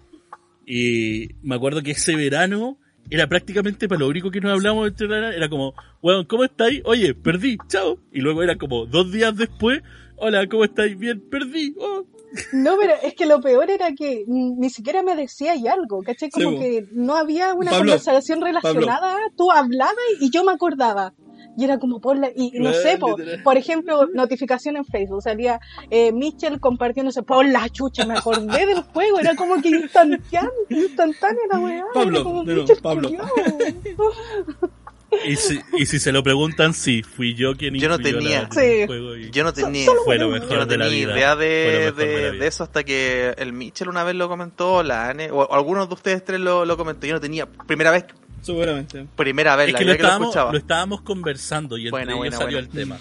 [0.66, 2.78] Y me acuerdo que ese verano
[3.10, 6.82] era prácticamente para lo único que nos hablábamos entre la- era como, bueno, ¿cómo estáis?
[6.84, 8.00] Oye, perdí, chao.
[8.12, 9.82] Y luego era como dos días después,
[10.16, 10.98] hola, ¿cómo estáis?
[10.98, 11.74] Bien, perdí.
[11.78, 12.04] Oh,
[12.52, 16.30] No, pero es que lo peor era que ni siquiera me decías algo, ¿cachai?
[16.30, 21.14] Como Sí, que no había una Pablo, conversación relacionada, tú hablabas y yo me acordaba.
[21.58, 23.42] Y era como por la, y no sé, po, literal.
[23.42, 25.58] por ejemplo, notificación en Facebook, salía
[25.88, 31.42] eh, Mitchell compartiéndose por la chucha, me acordé del juego, era como que instantáneo, instantánea
[31.50, 31.84] la weá.
[31.94, 33.08] Pablo, era como, Mitchell Pablo.
[35.24, 38.48] Y si, y si se lo preguntan, sí, fui yo quien Yo no tenía.
[38.52, 38.86] Sí.
[38.86, 41.12] juego y Yo no tenía, fue lo yo mejor de la vida.
[41.12, 42.40] idea de, mejor de la de, vida.
[42.42, 45.94] de eso hasta que el Mitchell una vez lo comentó, la Ane, o algunos de
[45.94, 47.06] ustedes tres lo, lo comentó.
[47.06, 48.04] Yo no tenía, primera vez,
[48.42, 49.06] Seguramente.
[49.16, 50.52] primera vez, Es la que lo primera que lo estábamos, escuchaba.
[50.52, 52.68] lo estábamos conversando y entre Buena, ellos buena, salió buena.
[52.68, 52.98] el tema.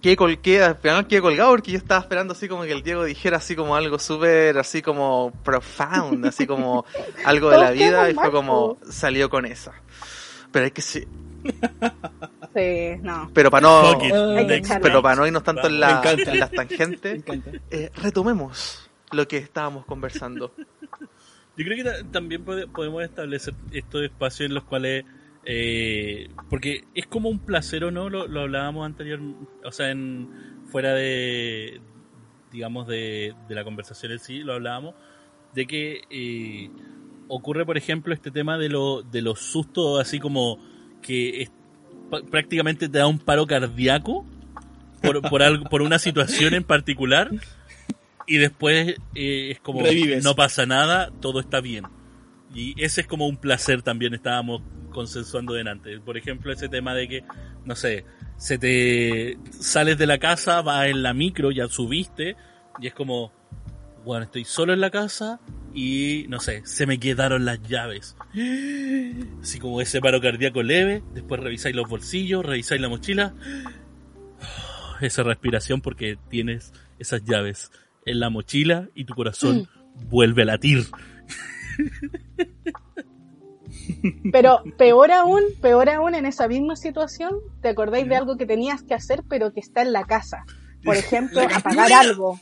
[0.00, 3.36] Quedé, col- quedé- quedé colgado porque yo estaba esperando así como que el Diego dijera
[3.36, 6.86] así como algo súper, así como profound, así como
[7.26, 9.72] algo de la vida y fue como salió con esa.
[10.52, 11.04] Pero es que sí,
[12.54, 13.30] Sí, no.
[13.32, 13.88] pero para no,
[14.36, 17.24] Hay pero para no irnos tanto en, la, en las tangentes,
[17.70, 20.54] eh, retomemos lo que estábamos conversando.
[21.56, 25.04] Yo creo que ta- también pode- podemos establecer estos espacios en los cuales
[25.44, 29.20] eh, porque es como un placer o no lo, lo hablábamos anterior
[29.64, 30.28] o sea en
[30.70, 31.80] fuera de
[32.52, 34.94] digamos de, de la conversación en sí lo hablábamos
[35.52, 36.70] de que eh,
[37.34, 40.58] ocurre por ejemplo este tema de lo de los sustos así como
[41.00, 41.50] que es-
[42.30, 44.26] prácticamente te da un paro cardíaco
[45.02, 47.30] por, por algo por una situación en particular
[48.26, 50.22] y después eh, es como Revives.
[50.22, 51.84] no pasa nada, todo está bien.
[52.54, 55.98] Y ese es como un placer también estábamos consensuando delante.
[56.00, 57.24] Por ejemplo, ese tema de que,
[57.64, 58.04] no sé,
[58.36, 62.36] se te sales de la casa, vas en la micro, ya subiste,
[62.80, 63.32] y es como,
[64.04, 65.40] bueno, estoy solo en la casa
[65.74, 68.16] y, no sé, se me quedaron las llaves.
[69.42, 73.34] Así como ese paro cardíaco leve, después revisáis los bolsillos, revisáis la mochila.
[75.00, 77.72] Esa respiración porque tienes esas llaves
[78.06, 79.68] en la mochila y tu corazón
[80.08, 80.86] vuelve a latir.
[84.30, 88.82] Pero peor aún, peor aún en esa misma situación, ¿te acordáis de algo que tenías
[88.82, 90.44] que hacer pero que está en la casa?
[90.84, 92.38] Por ejemplo, apagar algo.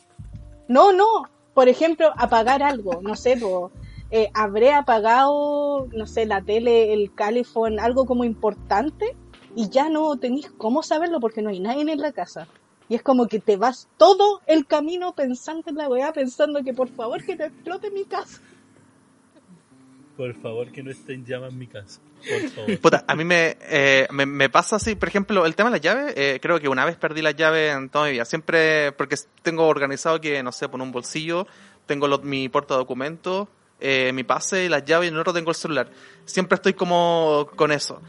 [0.68, 1.24] No, no,
[1.54, 3.70] por ejemplo, apagar algo, no sé, po,
[4.10, 9.16] eh, habré apagado, no sé, la tele, el califón, algo como importante
[9.54, 12.48] y ya no tenéis cómo saberlo porque no hay nadie en la casa.
[12.88, 16.74] Y es como que te vas todo el camino pensando en la weá, pensando que
[16.74, 18.40] por favor que no explote mi casa.
[20.16, 22.00] Por favor, que no esté en llamas mi casa.
[22.80, 25.80] Puta, a mí me, eh, me, me pasa así, por ejemplo, el tema de las
[25.80, 28.24] llaves, eh, creo que una vez perdí las llaves en toda mi vida.
[28.24, 31.46] Siempre, porque tengo organizado que, no sé, por un bolsillo,
[31.86, 33.48] tengo mi porta documentos,
[33.80, 35.90] eh, mi pase las llaves y el otro tengo el celular.
[36.24, 38.00] Siempre estoy como con eso.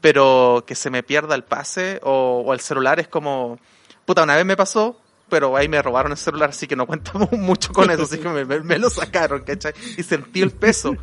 [0.00, 3.58] Pero que se me pierda el pase o el celular es como...
[4.06, 4.99] Puta, una vez me pasó,
[5.30, 8.28] pero ahí me robaron el celular, así que no cuento mucho con eso, así que
[8.28, 9.72] me, me- me lo sacaron, ¿cachai?
[9.96, 10.94] Y sentí el peso.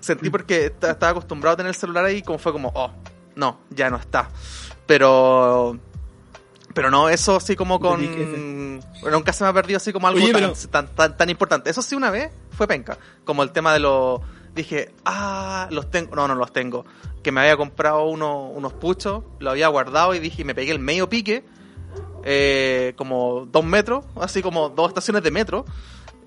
[0.00, 2.90] Sentí porque estaba acostumbrado a tener el celular ahí, como fue como, oh,
[3.36, 4.30] no, ya no está.
[4.86, 5.78] Pero...
[6.74, 8.00] Pero no, eso así como con...
[9.10, 11.70] Nunca se me ha perdido así como algo Oye, tan, pero- tan, tan, tan importante.
[11.70, 12.98] Eso sí una vez fue penca.
[13.24, 14.20] Como el tema de los...
[14.54, 16.14] Dije, ah, los tengo.
[16.16, 16.84] No, no los tengo.
[17.22, 20.78] Que me había comprado uno- unos puchos, lo había guardado y dije, me pegué el
[20.78, 21.44] medio pique,
[22.28, 25.64] eh, como dos metros, así como dos estaciones de metro.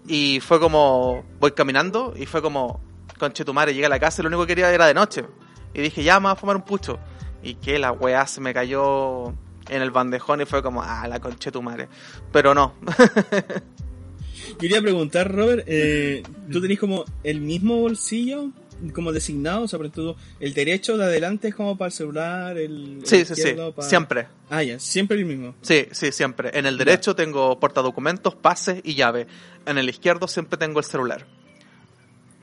[0.08, 2.80] Y fue como, voy caminando y fue como,
[3.20, 5.26] conche tu madre, llegué a la casa y lo único que quería era de noche.
[5.74, 6.98] Y dije, ya, me voy a fumar un pucho.
[7.44, 9.34] Y que la weá se me cayó
[9.68, 11.90] en el bandejón y fue como, ah, la conche tu madre.
[12.32, 12.74] Pero no.
[14.60, 18.52] Quería preguntar, Robert, eh, ¿tú tenés como el mismo bolsillo
[18.94, 19.64] como designado?
[19.64, 23.06] O sea, por ejemplo, el derecho de adelante es como para el celular, el, el
[23.06, 23.42] sí, sí, sí.
[23.42, 24.28] izquierdo para- Siempre.
[24.50, 25.56] Ah, ya, siempre el mismo.
[25.62, 26.58] Sí, sí, siempre.
[26.58, 29.28] En el derecho tengo portadocumentos, pases y llave.
[29.66, 31.26] En el izquierdo siempre tengo el celular.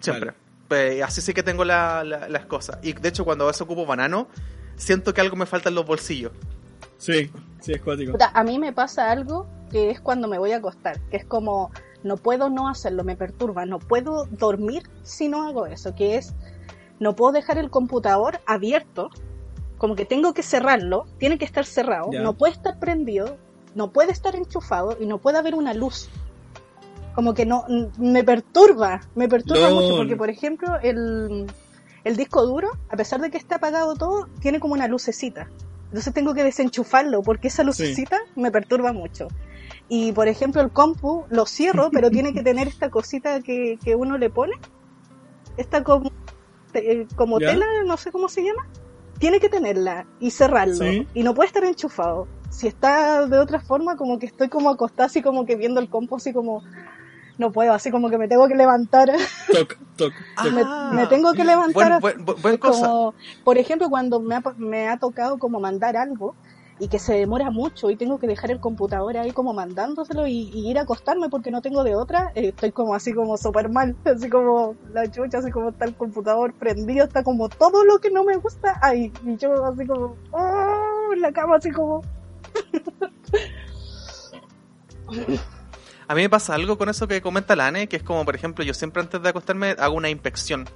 [0.01, 0.33] Siempre.
[0.69, 2.79] Pues, así sí que tengo la- la- las cosas.
[2.83, 4.29] Y de hecho, cuando a veces ocupo banano,
[4.77, 6.33] siento que algo me falta en los bolsillos.
[6.99, 7.31] Sí,
[7.61, 8.17] sí, es cuático.
[8.33, 11.71] A mí me pasa algo que es cuando me voy a acostar, que es como,
[12.07, 16.35] no puedo no hacerlo, me perturba, no puedo dormir si no hago eso, que es,
[17.01, 19.11] no puedo dejar el computador abierto,
[19.77, 23.37] como que tengo que cerrarlo, tiene que estar cerrado, no puede estar prendido,
[23.75, 26.09] no puede estar enchufado y no puede haber una luz.
[27.15, 27.65] Como que no,
[27.99, 29.75] me perturba, me perturba No.
[29.81, 31.47] mucho, porque por ejemplo el,
[32.05, 35.49] el disco duro, a pesar de que está apagado todo, tiene como una lucecita.
[35.87, 39.29] Entonces tengo que desenchufarlo porque esa lucecita me perturba mucho.
[39.89, 43.95] Y por ejemplo el compu lo cierro, pero tiene que tener esta cosita que, que
[43.95, 44.55] uno le pone.
[45.57, 46.11] Esta como,
[46.73, 47.53] te- como ¿Ya?
[47.53, 48.67] tela, no sé cómo se llama.
[49.19, 50.75] Tiene que tenerla y cerrarlo.
[50.75, 51.07] Sí.
[51.15, 52.29] Y no puede estar enchufado.
[52.51, 55.89] Si está de otra forma, como que estoy como acostada, así como que viendo el
[55.89, 56.63] compu, así como...
[57.39, 59.11] No puedo, así como que me tengo que levantar.
[59.53, 60.13] Toc, toc,
[60.43, 60.53] toc.
[60.53, 60.91] me, Ah.
[60.95, 61.73] me tengo que levantar.
[61.75, 62.01] Buen, así.
[62.01, 62.87] buen, buen- buen Es cosa.
[62.87, 63.15] como,
[63.45, 66.35] por ejemplo, cuando me ha, me ha tocado como mandar algo
[66.79, 70.51] y que se demora mucho y tengo que dejar el computador ahí como mandándoselo y,
[70.53, 73.97] ir a acostarme porque no tengo de otra, eh, estoy como así como súper mal,
[74.05, 78.11] así como la chucha, así como está el computador prendido, está como todo lo que
[78.11, 79.13] no me gusta ahí.
[79.25, 82.03] Y yo así como, oh, en la cama así como...
[86.09, 88.37] A mí me pasa algo con eso que comenta la Ane, que es como, por
[88.37, 90.69] ejemplo, yo siempre antes de acostarme hago una inspección.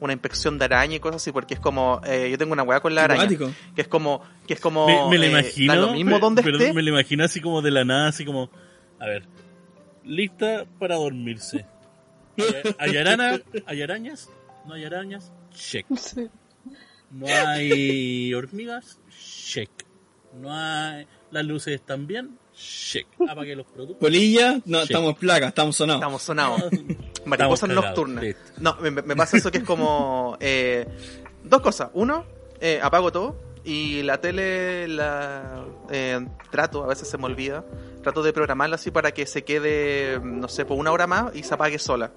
[0.00, 2.78] Una inspección de araña y cosas así, porque es como, eh, yo tengo una weá
[2.80, 3.26] con la araña.
[3.74, 5.74] Que es como, que es como, Me, me lo eh, imagino.
[5.74, 6.72] da lo mismo pe- donde perdón, esté.
[6.74, 8.48] Me lo imagino así como de la nada, así como.
[9.00, 9.24] A ver.
[10.04, 11.66] Lista para dormirse.
[12.36, 12.44] ¿Hay,
[12.78, 14.30] hay arana- ¿Hay arañas?
[14.66, 15.32] ¿No hay arañas?
[15.52, 15.86] Check.
[17.10, 19.00] ¿No hay hormigas?
[19.10, 19.70] Check.
[20.40, 21.06] ¿No hay.
[21.30, 22.38] ¿Las luces están bien?
[22.58, 23.06] Check.
[23.18, 23.96] Los productos.
[24.00, 26.00] Polilla, no, estamos plagas, estamos sonados.
[26.00, 26.62] Estamos sonados.
[27.24, 28.24] Mariposas nocturnas.
[28.58, 30.36] No, me, me pasa eso que es como...
[30.40, 30.86] eh,
[31.44, 31.90] dos cosas.
[31.94, 32.24] Uno,
[32.60, 33.36] eh, apago todo.
[33.64, 37.64] Y la tele la eh, trato, a veces se me olvida,
[38.02, 41.42] trato de programarla así para que se quede, no sé, por una hora más y
[41.42, 42.10] se apague sola.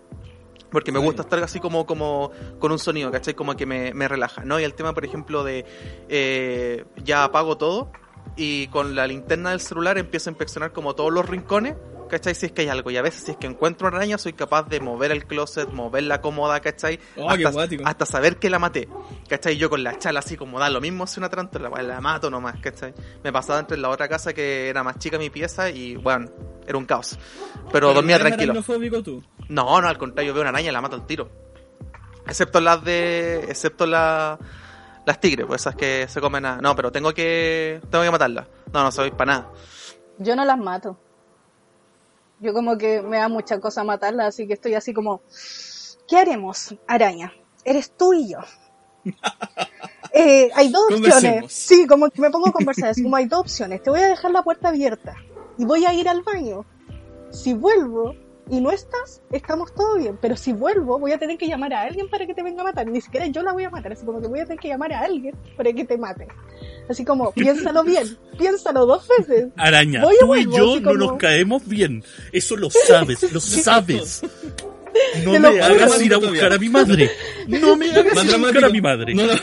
[0.71, 1.05] Porque me Sí.
[1.05, 3.33] gusta estar así como, como con un sonido, ¿cachai?
[3.33, 4.59] Como que me, me relaja, ¿no?
[4.59, 5.65] Y el tema, por ejemplo, de
[6.07, 7.91] eh, ya apago todo
[8.35, 11.75] y con la linterna del celular empiezo a inspeccionar como todos los rincones,
[12.09, 12.35] ¿cachai?
[12.35, 12.91] Si es que hay algo.
[12.91, 15.69] Y a veces si es que encuentro una araña soy capaz de mover el closet,
[15.71, 16.99] mover la cómoda, ¿cachai?
[17.17, 18.87] Oh, qué hasta, hasta saber que la maté,
[19.27, 19.57] ¿cachai?
[19.57, 22.29] Yo con la chala así como da lo mismo si una tarántula, pues, la mato
[22.29, 22.93] nomás, ¿cachai?
[23.23, 26.29] Me pasaba antes en la otra casa que era más chica mi pieza y, bueno,
[26.67, 27.17] era un caos.
[27.71, 28.51] Pero, dormía no tranquilo.
[28.51, 29.23] aracnofóbico tú.
[29.49, 31.29] No, no, al contrario, veo una araña y la mato al tiro.
[32.27, 33.45] Excepto las de.
[33.49, 34.37] Excepto la,
[35.11, 36.57] las tigres, pues esas que se comen a.
[36.61, 37.81] No, pero tengo que.
[37.89, 38.47] Tengo que matarlas.
[38.71, 39.51] No, no soy para nada.
[40.17, 40.97] Yo no las mato.
[42.39, 45.21] Yo como que me da mucha cosa matarlas, así que estoy así como,
[46.07, 47.33] ¿qué haremos, araña?
[47.63, 48.39] Eres tú y yo.
[50.13, 51.53] Eh, hay dos opciones.
[51.53, 53.81] Sí, como que me pongo a conversar, así como hay dos opciones.
[53.81, 55.15] Te voy a dejar la puerta abierta
[55.57, 56.65] y voy a ir al baño.
[57.29, 58.13] Si vuelvo
[58.49, 60.17] y no estás, estamos todo bien.
[60.21, 62.65] Pero si vuelvo, voy a tener que llamar a alguien para que te venga a
[62.65, 62.87] matar.
[62.87, 64.91] Ni siquiera yo la voy a matar, así como que voy a tener que llamar
[64.93, 66.27] a alguien para que te mate.
[66.89, 69.49] Así como, piénsalo bien, piénsalo dos veces.
[69.55, 72.03] Araña, Voy y tú y vuelvo, yo así no como- nos caemos bien.
[72.31, 74.21] Eso lo sabes, lo sabes.
[75.23, 77.09] No me lo hagas ir a buscar a mi madre.
[77.47, 79.13] No me hagas Más ir a buscar a mi madre.
[79.15, 79.33] No, no.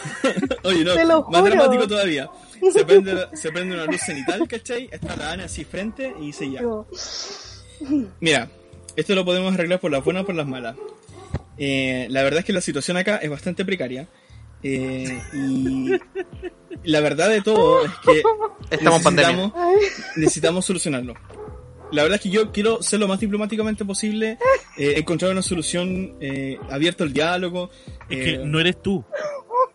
[0.64, 0.92] Oye, no.
[0.94, 1.55] Te lo Más juro.
[1.55, 2.28] dramático todavía.
[2.72, 4.88] Se prende, se prende una luz cenital, ¿cachai?
[4.92, 6.61] Está la Ana así frente y dice ya.
[8.20, 8.51] Mira,
[8.99, 10.76] esto lo podemos arreglar por las buenas o por las malas.
[11.57, 14.09] Eh, la verdad es que la situación acá es bastante precaria.
[14.62, 15.90] Eh, y
[16.84, 18.22] la verdad de todo es que
[18.70, 19.53] Estamos necesitamos,
[20.16, 21.14] necesitamos solucionarlo.
[21.90, 24.36] La verdad es que yo quiero ser lo más diplomáticamente posible,
[24.76, 27.70] eh, encontrar una solución eh, abierta al diálogo.
[28.11, 29.05] Es eh, que no eres tú.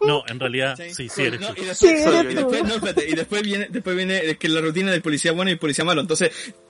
[0.06, 1.62] No, en realidad, sí, sí eres No, tú.
[1.64, 2.50] y después, Sí, eres y tú.
[2.52, 5.50] después- no, espérate, y después viene, después viene es que la rutina del policía bueno
[5.50, 6.02] y el policía malo.
[6.02, 6.30] Entonces,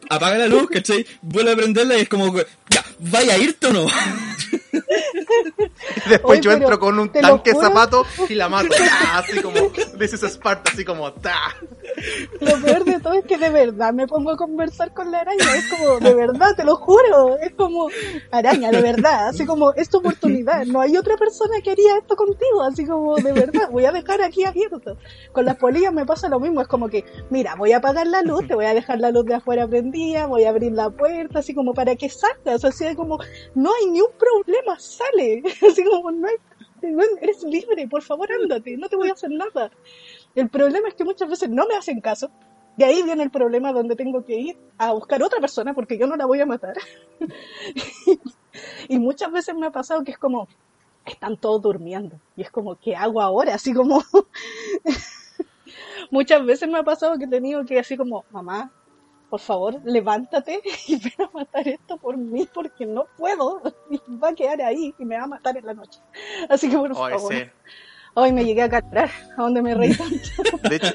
[0.09, 1.05] apaga la luz, ¿cachai?
[1.21, 3.85] Vuelve a prenderla y es como, ya, ¿vaya a irte o no?
[6.09, 8.69] Después Oye, yo entro con un tanque de zapatos y la mato.
[8.69, 9.17] ¡Ta!
[9.19, 9.59] Así como,
[9.97, 11.55] this is Sparta, así como, ta.
[12.39, 15.55] Lo peor de todo es que de verdad me pongo a conversar con la araña.
[15.55, 17.37] Es como, de verdad, te lo juro.
[17.39, 17.89] Es como,
[18.31, 19.27] araña, de verdad.
[19.27, 20.65] Así como, es tu oportunidad.
[20.65, 22.63] No hay otra persona que haría esto contigo.
[22.63, 24.97] Así como, de verdad, voy a dejar aquí abierto.
[25.31, 26.61] Con las polillas me pasa lo mismo.
[26.61, 29.25] Es como que, mira, voy a apagar la luz, te voy a dejar la luz
[29.25, 32.63] de afuera prendida, voy a abrir la puerta, así como para que salgas.
[32.95, 33.19] Como,
[33.55, 35.43] no hay ni un problema, sale.
[35.69, 36.35] Así como, no hay,
[36.91, 39.71] no- eres libre, por favor, ándate, no te voy a hacer nada.
[40.35, 42.29] El problema es que muchas veces no me hacen caso.
[42.75, 46.07] De ahí viene el problema donde tengo que ir a buscar otra persona porque yo
[46.07, 46.73] no la voy a matar.
[48.89, 50.47] y muchas veces me ha pasado que es como,
[51.05, 52.19] están todos durmiendo.
[52.35, 53.53] Y es como, ¿qué hago ahora?
[53.55, 54.03] Así como,
[56.11, 58.71] muchas veces me ha pasado que he tenido que así como, mamá,
[59.33, 63.63] por favor, levántate y ven a matar esto por mí porque no puedo.
[63.89, 65.99] Y va a quedar ahí y me va a matar en la noche.
[66.47, 67.33] Así que por favor.
[67.33, 67.43] sí.
[68.13, 70.59] Hoy me llegué a cargar, a donde me reí tanto.
[70.69, 70.93] De hecho,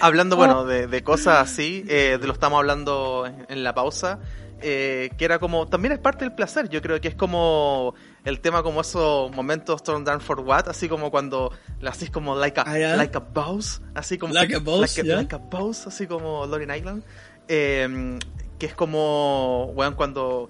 [0.00, 4.20] hablando, bueno, de, de cosas así, eh, de lo estamos hablando en, en la pausa,
[4.62, 7.94] eh, que era como, también es parte del placer, yo creo que es como
[8.24, 12.58] el tema como esos momentos turn down for what, así como cuando le como like
[12.58, 14.32] a, Ah, like a boss, así como...
[14.32, 15.16] Like a boss, like a, ya.
[15.16, 17.04] like a boss, así como Lauren Island,
[17.48, 18.18] eh,
[18.58, 20.48] que es como, weón, cuando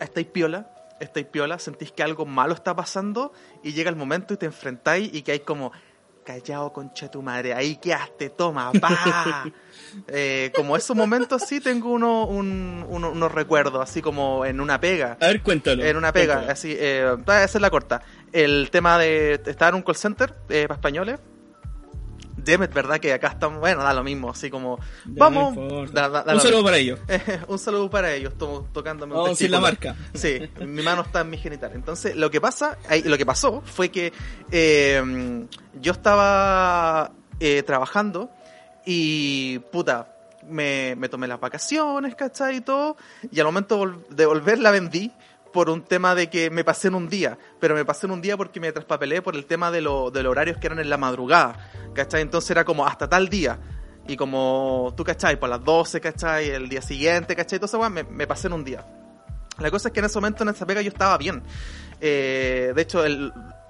[0.00, 3.32] estáis piola, estáis piola, sentís que algo malo está pasando
[3.62, 5.72] y llega el momento y te enfrentáis y que hay como
[6.24, 9.44] callado concha tu madre, ahí quedaste, toma, pa.
[10.08, 14.80] Eh, como esos momentos sí tengo uno, un- uno- unos recuerdos, así como en una
[14.80, 15.18] pega.
[15.20, 15.84] A ver, cuéntalo.
[15.84, 16.52] En una pega, Cuéntalo.
[16.52, 18.00] así, eh, voy a hacer la corta.
[18.32, 21.20] El tema de estar en un call center eh, para españoles.
[22.44, 22.98] Demet, ¿verdad?
[23.00, 26.40] Que acá estamos, bueno, da lo mismo, así como, vamos, no da- da- da Un
[26.40, 26.98] saludo para ellos.
[27.48, 29.96] un saludo para ellos, tomo- tocándome un decir la marca.
[30.14, 31.72] Sí, mi mano está en mi genital.
[31.74, 34.12] Entonces, lo que pasa, lo que pasó fue que
[34.50, 35.46] eh,
[35.80, 38.30] yo estaba eh, trabajando
[38.84, 40.08] y puta,
[40.48, 42.56] me, me tomé las vacaciones, ¿cachai?
[42.56, 42.96] Y todo,
[43.30, 45.12] y al momento de volver la vendí
[45.52, 48.22] por un tema de que me pasé en un día, pero me pasé en un
[48.22, 50.90] día porque me traspapelé por el tema de, lo, de los horarios que eran en
[50.90, 52.22] la madrugada, ¿cachai?
[52.22, 53.58] Entonces era como hasta tal día.
[54.08, 55.38] Y como tú, ¿cachai?
[55.38, 56.48] Por las 12, ¿cachai?
[56.48, 57.56] El día siguiente, ¿cachai?
[57.56, 58.84] Entonces, bueno, me, me pasé en un día.
[59.58, 61.42] La cosa es que en ese momento en esa pega yo estaba bien.
[62.00, 63.04] Eh, de hecho,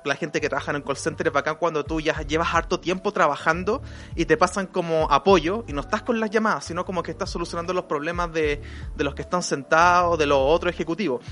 [0.04, 2.80] la gente que trabaja en el call center es bacán cuando tú ya llevas harto
[2.80, 3.82] tiempo trabajando
[4.16, 7.30] y te pasan como apoyo y no estás con las llamadas, sino como que estás
[7.30, 8.62] solucionando los problemas de,
[8.96, 11.22] de los que están sentados, de los otros ejecutivos.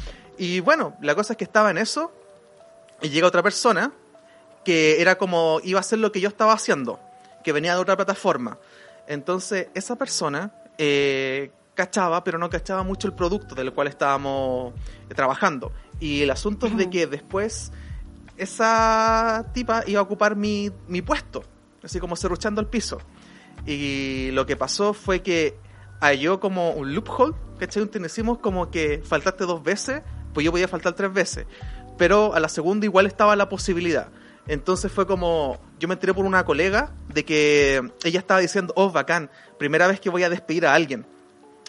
[0.41, 2.11] Y bueno, la cosa es que estaba en eso
[3.03, 3.93] y llega otra persona
[4.65, 6.99] que era como iba a hacer lo que yo estaba haciendo,
[7.45, 8.57] que venía de otra plataforma.
[9.07, 14.73] Entonces, esa persona eh, cachaba, pero no cachaba mucho el producto del cual estábamos
[15.11, 15.73] eh, trabajando.
[16.01, 17.71] Y el asunto es de que después
[18.39, 21.45] esa tipa iba a ocupar mi, mi puesto,
[21.83, 22.97] así como cerruchando el piso.
[23.67, 25.59] Y lo que pasó fue que
[26.01, 27.83] halló como un loophole, ¿cachai?
[27.83, 30.01] Un decimos como que faltaste dos veces,
[30.33, 31.47] pues yo podía faltar tres veces.
[31.99, 34.09] Pero a la segunda igual estaba la posibilidad.
[34.47, 38.91] Entonces fue como, yo me enteré por una colega de que ella estaba diciendo, oh,
[38.91, 41.07] bacán, primera vez que voy a despedir a alguien.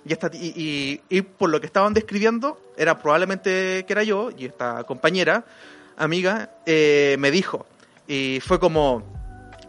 [0.05, 4.45] Y, esta, y, y- por lo que estaban describiendo, era probablemente que era yo, y
[4.45, 5.45] esta compañera,
[5.97, 7.68] amiga, eh, me dijo.
[8.07, 9.03] Y fue como,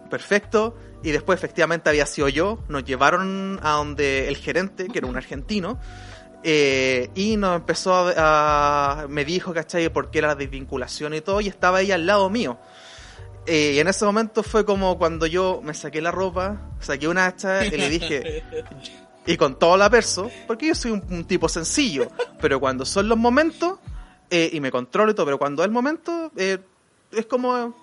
[0.09, 0.77] perfecto.
[1.03, 2.61] Y después efectivamente había sido yo.
[2.69, 5.79] Nos llevaron a donde el gerente, que era un argentino,
[6.45, 9.89] eh, y nos empezó a, a- me dijo, ¿cachai?
[9.93, 12.59] Por qué era la desvinculación y todo, y estaba ella al lado mío.
[13.47, 17.27] Eh, y en ese momento fue como cuando yo me saqué la ropa, saqué una
[17.27, 18.45] hacha y le dije,
[19.27, 22.09] y con todo la perso, porque yo soy un, un tipo sencillo,
[22.41, 23.79] pero cuando son los momentos,
[24.31, 27.75] eh, y me controlo y todo, pero cuando es el momento, es como,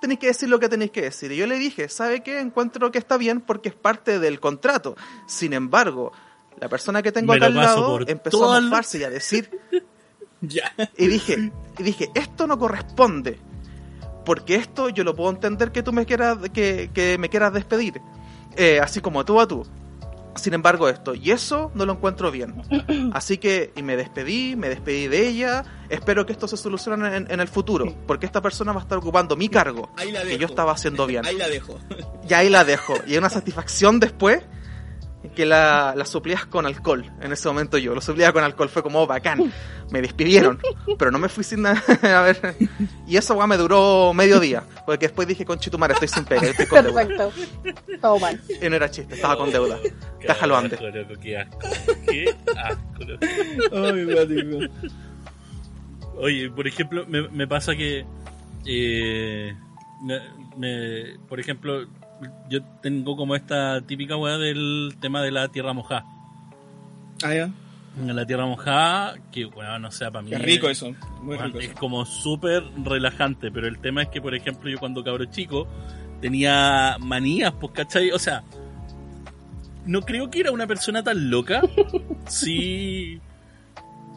[0.00, 1.30] tenéis que decir lo que tenéis que decir.
[1.32, 2.40] Y yo le dije, ¿sabe qué?
[2.40, 4.96] Encuentro que está bien porque es parte del contrato.
[5.28, 6.12] Sin embargo,
[6.60, 9.50] la persona que tengo acá al lado empezó a mofarse y a decir,
[10.40, 10.72] Ya.
[10.98, 13.38] y dije, y dije, esto no corresponde.
[14.24, 18.00] Porque esto yo lo puedo entender que tú me quieras, que, que me quieras despedir.
[18.56, 19.66] eh, así como tú a tú.
[20.36, 21.14] sin embargo esto.
[21.14, 22.62] Y eso no lo encuentro bien.
[23.12, 25.64] Así que, y me despedí, me despedí de ella.
[25.90, 27.94] Espero que esto se solucione en, en el futuro.
[28.06, 29.90] Porque esta persona va a estar ocupando mi cargo.
[29.96, 31.24] Ahí la Que yo estaba haciendo bien.
[31.26, 31.78] Ahí la dejo.
[32.28, 32.94] Y ahí la dejo.
[33.06, 34.40] Y hay una satisfacción después
[35.34, 37.04] que la, la suplías con alcohol.
[37.20, 38.68] En ese momento yo lo suplía con alcohol.
[38.68, 39.52] Fue como oh, bacán.
[39.90, 40.60] Me despidieron.
[40.98, 41.82] Pero no me fui sin nada.
[42.02, 42.54] A ver.
[43.06, 44.62] Y eso weá, me duró medio día.
[44.86, 46.42] Porque después dije, con Chitumare, estoy sin pega.
[46.42, 47.06] Estoy con deuda.
[47.06, 47.32] Perfecto.
[48.00, 48.40] Todo mal.
[48.62, 49.78] Y no era chiste, estaba con deuda.
[50.20, 50.78] Déjalo antes.
[50.78, 51.58] Qué asco, qué asco.
[52.06, 53.86] Qué asco, loco.
[53.86, 54.58] Ay, guático.
[56.16, 58.04] Oye, por ejemplo, me, me pasa que,
[58.66, 59.54] eh,
[60.02, 60.20] me-
[60.56, 61.86] me- por ejemplo,
[62.48, 66.04] yo tengo como esta típica weá del tema de la tierra mojada.
[67.22, 67.50] Ah, ya.
[67.98, 70.86] En la tierra mojada, que bueno, no sé, para mí Qué rico eso.
[71.22, 71.78] Muy Bueno, rico es eso.
[71.78, 75.68] como súper relajante, pero el tema es que, por ejemplo, yo cuando cabro chico
[76.20, 78.10] tenía manías, pues, ¿cachai?
[78.10, 78.42] O sea,
[79.86, 81.62] no creo que era una persona tan loca.
[82.26, 83.20] Sí.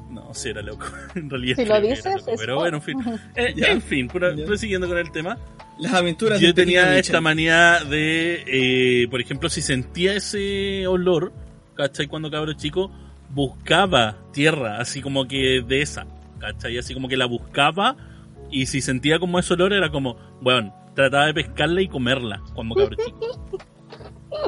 [0.10, 0.86] No, sí era loco.
[1.16, 1.56] En realidad.
[1.58, 2.98] Si lo dices, loco, es Pero bueno, en fin.
[3.36, 3.68] Eh, Ya.
[3.68, 4.46] En fin, por- Ya.
[4.46, 5.38] prosiguiendo con el tema.
[5.80, 11.32] Las aventuras Yo tenía esta manía de, eh, por ejemplo, si sentía ese olor,
[11.76, 12.08] ¿cachai?
[12.08, 12.92] Cuando cabro chico,
[13.30, 16.08] buscaba tierra, así como que de esa,
[16.40, 16.78] ¿cachai?
[16.80, 17.96] Así como que la buscaba
[18.50, 22.74] y si sentía como ese olor era como, bueno, trataba de pescarla y comerla cuando
[22.74, 23.58] cabro chico.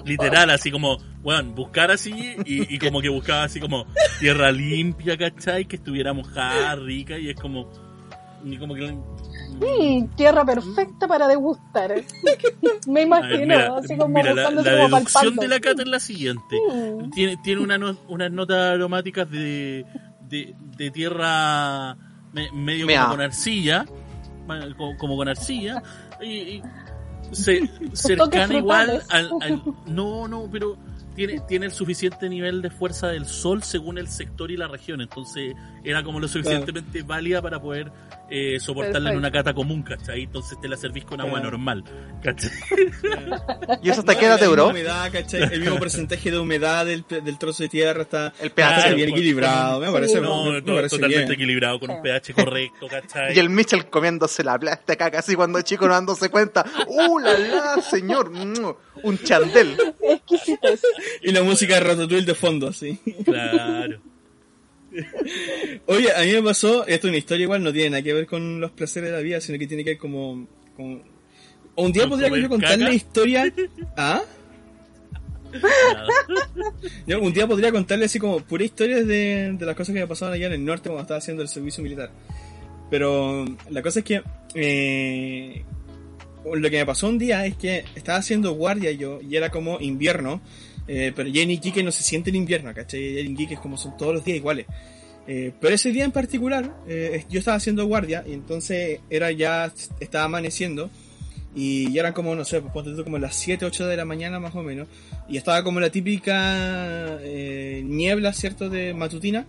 [0.06, 3.86] Literal, así como, bueno, buscar así y, y como que buscaba así como
[4.20, 5.66] tierra limpia, ¿cachai?
[5.66, 7.70] Que estuviera mojada, rica y es como...
[8.46, 8.92] Y como que...
[8.92, 11.92] Mm, tierra perfecta para degustar.
[12.88, 15.42] Me ver, imagino, mira, así como mira, la, la como deducción palpando.
[15.42, 16.56] de la cata es la siguiente.
[16.72, 17.10] Mm.
[17.12, 19.86] Tiene, tiene una no- unas notas aromáticas de,
[20.22, 21.98] de, de tierra
[22.32, 23.86] me- medio como con arcilla,
[24.98, 25.82] como con arcilla,
[26.22, 26.68] y, y se-
[27.94, 30.78] cercana toques igual al, al- No, no, pero
[31.28, 35.02] tiene, tiene el suficiente nivel de fuerza del sol según el sector y la región,
[35.02, 35.54] entonces
[35.84, 37.92] era como lo suficientemente válida para poder
[38.30, 40.24] eh, soportarla en una cata común, ¿cachai?
[40.24, 41.52] Entonces te la servís con agua Claro.
[41.58, 41.84] normal,
[42.24, 42.52] ¿cachai?
[43.84, 44.68] ¿Y eso hasta No, qué edad te la misma duró?
[44.70, 45.42] humedad, ¿cachai?
[45.54, 48.96] El mismo porcentaje de humedad del, del trozo de tierra está, El está pH.
[48.96, 49.80] bien pues, equilibrado.
[49.82, 51.34] Me parece, No, me, me to- parece totalmente bien.
[51.34, 53.36] equilibrado, con un pH correcto, ¿cachai?
[53.36, 56.64] Y el Mitchell comiéndose la plasta caca así cuando chico no dándose cuenta.
[56.88, 58.30] ¡Uh, la la, señor!
[58.30, 59.76] Un chandel.
[60.02, 60.82] Exquisitos.
[61.24, 62.98] Y la música de Ratatouille de fondo, así.
[63.24, 64.00] Claro.
[65.86, 68.26] Oye, a mí me pasó, esto es una historia igual, no tiene nada que ver
[68.26, 70.48] con los placeres de la vida, sino que tiene que ver como...
[71.76, 72.84] o un día ¿Con podría yo contar caca?
[72.84, 73.54] la historia...
[73.98, 74.22] ¿Ah?
[77.08, 80.08] Yo un día podría contarle así como pura historias de, de las cosas que me
[80.08, 82.12] pasaban allá en el norte cuando estaba haciendo el servicio militar.
[82.90, 84.22] Pero la cosa es que
[84.54, 85.64] eh,
[86.46, 89.80] lo que me pasó un día es que estaba haciendo guardia yo y era como
[89.80, 90.42] invierno,
[90.92, 93.14] eh, pero ya en Iquique no se siente el invierno, ¿cachai?
[93.14, 94.66] Ya en Iquique es como son todos los días iguales.
[95.28, 99.72] Eh, pero ese día en particular, eh, yo estaba haciendo guardia y entonces era ya,
[100.00, 100.90] estaba amaneciendo
[101.54, 104.56] y ya eran como, no sé, pues como las 7, 8 de la mañana más
[104.56, 104.88] o menos
[105.28, 109.46] y estaba como la típica eh, niebla, ¿cierto?, de matutina.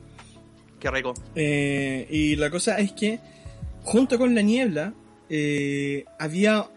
[0.79, 1.15] Qué rico.
[1.35, 3.19] Eh, y la cosa es que,
[3.83, 4.93] junto con la niebla,
[6.19, 6.69] había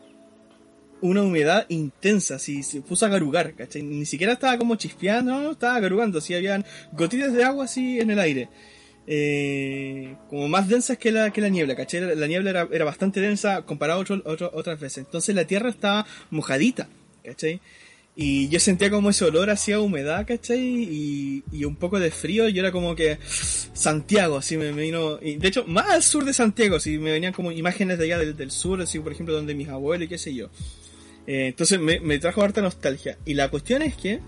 [1.03, 3.83] una humedad intensa, así, se puso a garugar, ¿cachai?
[3.83, 8.09] Ni siquiera estaba como chispeando, no, estaba garugando, así, habían gotitas de agua así en
[8.09, 8.47] el aire.
[9.05, 11.99] Eh, como más densas que la, que la niebla, ¿cachai?
[11.99, 14.99] La, la niebla era, bastante densa comparado a otras veces.
[14.99, 16.87] Entonces la tierra estaba mojadita,
[17.21, 17.59] ¿cachai?
[18.15, 20.61] Y yo sentía como ese olor hacia humedad, ¿cachai?
[20.61, 23.17] Y, y un poco de frío, y yo era como que
[23.73, 25.17] Santiago, así me, me vino.
[25.17, 28.37] De hecho, más al sur de Santiago, así me venían como imágenes de allá del,
[28.37, 30.49] del sur, así por ejemplo, donde mis abuelos y qué sé yo.
[31.27, 33.17] Eh, entonces me, me trajo harta nostalgia.
[33.25, 34.19] Y la cuestión es que,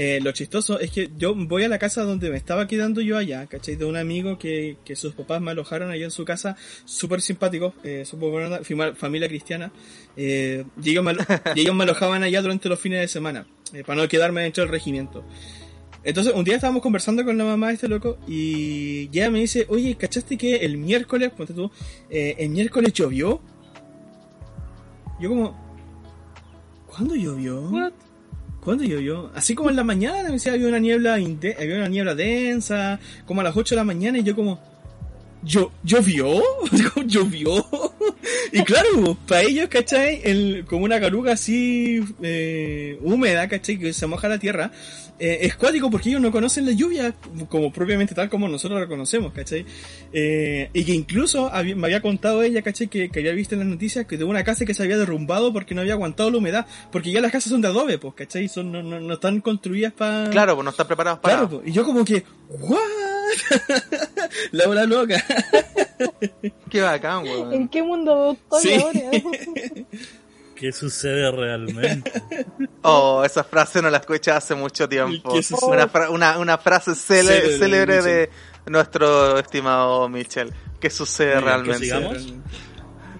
[0.00, 3.18] eh, lo chistoso es que yo voy a la casa donde me estaba quedando yo
[3.18, 3.74] allá, ¿cachai?
[3.74, 6.54] De un amigo que, que sus papás me alojaron allá en su casa,
[6.84, 9.72] súper simpáticos, eh, súper buena familia cristiana.
[10.16, 11.14] Eh, y, ellos me,
[11.56, 14.62] y ellos me alojaban allá durante los fines de semana, eh, para no quedarme dentro
[14.62, 15.24] del regimiento.
[16.04, 19.66] Entonces, un día estábamos conversando con la mamá de este loco y ya me dice,
[19.68, 21.72] oye, ¿cachaste que el miércoles, ponte tú,
[22.08, 23.42] el miércoles llovió?
[25.20, 25.67] Yo como,
[26.88, 27.60] ¿cuándo llovió?
[27.70, 27.92] What?
[28.62, 29.30] ¿Cuándo llovió?
[29.34, 33.40] Así como en la mañana, me decía, había una niebla, había una niebla densa, como
[33.40, 34.58] a las 8 de la mañana y yo como,
[35.42, 36.42] ¿Yo, ¿Llovió?
[37.06, 37.64] ¿Llovió?
[38.52, 40.20] Y claro, para ellos, ¿cachai?
[40.24, 43.78] El, como una caruga así eh, húmeda, ¿cachai?
[43.78, 44.70] Que se moja la tierra.
[45.20, 47.12] Eh, es cuático porque ellos no conocen la lluvia
[47.48, 49.66] como propiamente tal como nosotros la conocemos, ¿cachai?
[50.12, 52.86] Eh, y que incluso había- me había contado ella, ¿cachai?
[52.86, 55.52] Que, que había visto en las noticias que tuvo una casa que se había derrumbado
[55.52, 56.66] porque no había aguantado la humedad.
[56.92, 58.46] Porque ya las casas son de adobe, pues, ¿cachai?
[58.48, 60.30] Son, no, no, no están construidas para...
[60.30, 61.34] Claro, pues no están preparados para.
[61.34, 61.68] Claro, pues.
[61.68, 62.78] y yo como que, ¿what?
[64.52, 65.22] la hora loca.
[66.70, 67.52] Qué bacán, weón.
[67.52, 68.74] ¿En qué mundo estoy Sí.
[68.74, 69.00] ahora?
[70.54, 72.10] ¿Qué sucede realmente?
[72.82, 75.32] Oh, esa frase no la escuché hace mucho tiempo.
[75.32, 75.70] ¿Qué sucede?
[75.70, 78.30] Una, fra- una, una frase Célebre, de
[78.66, 80.52] nuestro estimado Michel.
[80.80, 81.86] ¿Qué sucede Mira, realmente?
[81.88, 82.34] que.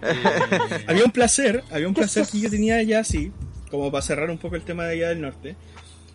[0.03, 3.33] Eh, había un placer, había un placer que yo tenía ya así,
[3.71, 5.57] como para cerrar un poco el tema de allá del norte.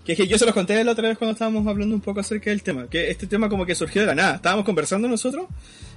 [0.06, 2.20] Que es que yo se los conté la otra vez cuando estábamos hablando un poco
[2.20, 2.88] acerca del tema.
[2.90, 4.36] Que este tema como que surgió de la nada.
[4.36, 5.46] Estábamos conversando nosotros,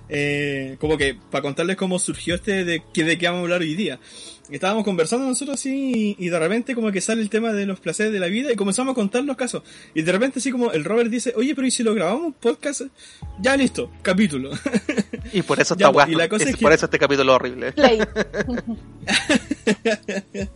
[0.08, 3.60] eh, como que para contarles cómo surgió este de, que de qué vamos a hablar
[3.62, 3.98] hoy día.
[4.48, 7.80] Estábamos conversando nosotros así y, y de repente como que sale el tema de los
[7.80, 9.64] placeres de la vida y comenzamos a contar los casos.
[9.92, 12.82] Y de repente así como el Robert dice, oye, pero ¿y si lo grabamos podcast?
[13.40, 14.52] Ya listo, capítulo.
[15.32, 16.12] Y por eso está guapo.
[16.12, 17.72] y la cosa Es es que- por eso este capítulo horrible.
[17.72, 17.98] Play.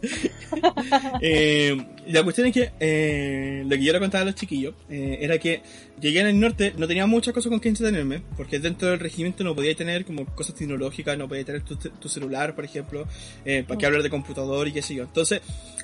[1.22, 1.76] Eh,
[2.06, 5.38] la cuestión es que eh, lo que yo le contaba a los chiquillos eh, era
[5.38, 5.62] que
[6.00, 9.44] llegué en el norte, no tenía muchas cosas con que entretenerme, porque dentro del regimiento
[9.44, 13.06] no podía tener como cosas tecnológicas, no podía tener tu, tu celular, por ejemplo,
[13.44, 15.04] para qué hablar de computador y qué sé yo.
[15.04, 15.40] Entonces,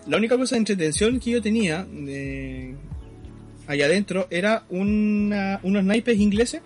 [0.07, 1.87] la única cosa de entretención que yo tenía
[3.67, 6.63] allá adentro era una, unos naipes ingleses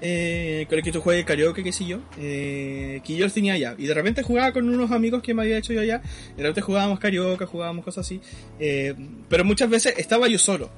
[0.00, 3.54] eh, con el que tú juegas karaoke, qué sé yo, eh, que yo los tenía
[3.54, 3.74] allá.
[3.78, 6.02] Y de repente jugaba con unos amigos que me había hecho yo allá.
[6.36, 8.20] De repente jugábamos karaoke, jugábamos cosas así.
[8.58, 8.94] eh,
[9.28, 10.70] pero muchas veces estaba yo solo.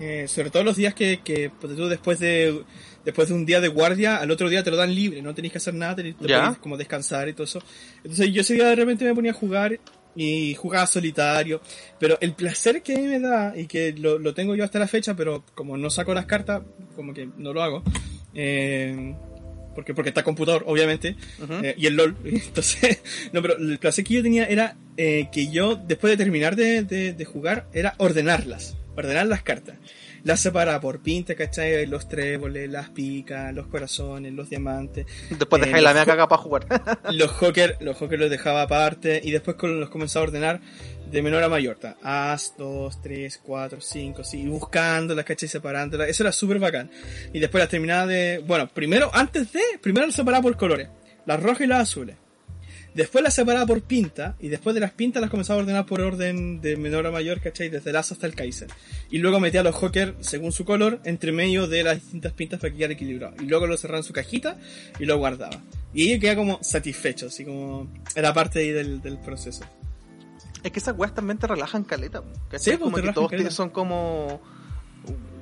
[0.00, 2.62] Eh, sobre todo los días que, que ponte tú después de
[3.04, 5.50] después de un día de guardia, al otro día te lo dan libre, no tenéis
[5.52, 6.40] que hacer nada, te Ya.
[6.42, 7.60] podéis como descansar y todo eso.
[8.04, 9.80] Entonces yo ese día de repente me ponía a jugar
[10.14, 11.60] y jugaba solitario.
[11.98, 14.78] Pero el placer que a mí me da, y que lo, lo tengo yo hasta
[14.78, 16.62] la fecha, pero como no saco las cartas,
[16.94, 17.82] como que no lo hago.
[18.40, 19.14] Eh,
[19.74, 21.16] porque, porque está computador, obviamente,
[21.64, 22.16] eh, y el LOL.
[22.24, 23.00] Entonces,
[23.32, 26.82] no, pero el placer que yo tenía era eh, que yo, después de terminar de,
[26.82, 29.76] de- de jugar, era ordenarlas, ordenar las cartas.
[30.24, 31.86] Las separaba por pinta, ¿cachai?
[31.86, 35.06] Los tréboles, las picas, los corazones, los diamantes.
[35.30, 36.66] Después eh, dejáis la mea caga para jugar.
[37.12, 40.60] Los hockers, los hockers los dejaba aparte y después los comenzaba a ordenar
[41.10, 41.78] de menor a mayor.
[42.02, 45.48] As, 2, 3, 4, 5, sí, buscándolas, ¿cachai?
[45.48, 46.08] Separándolas.
[46.08, 46.90] Eso era súper bacán.
[47.32, 48.42] Y después las terminaba de...
[48.46, 49.60] Bueno, primero, antes de...
[49.80, 50.88] Primero las separaba por colores.
[51.26, 52.16] Las rojas y las azules.
[52.94, 54.36] Después las separaba por pinta.
[54.40, 57.40] Y después de las pintas las comenzaba a ordenar por orden de menor a mayor,
[57.40, 57.68] ¿cachai?
[57.68, 58.68] Desde el as hasta el Kaiser.
[59.10, 62.60] Y luego metía a los hockers según su color entre medio de las distintas pintas
[62.60, 63.34] para que quedara equilibrado.
[63.40, 64.56] Y luego lo cerraba en su cajita
[64.98, 65.60] y lo guardaba.
[65.94, 69.64] Y ello queda como satisfecho, así como era parte ahí del, del proceso.
[70.62, 72.22] Es que esas weas también te relajan caleta.
[72.50, 72.74] ¿cachai?
[72.74, 73.50] Sí, como te que todos caleta.
[73.50, 74.40] son como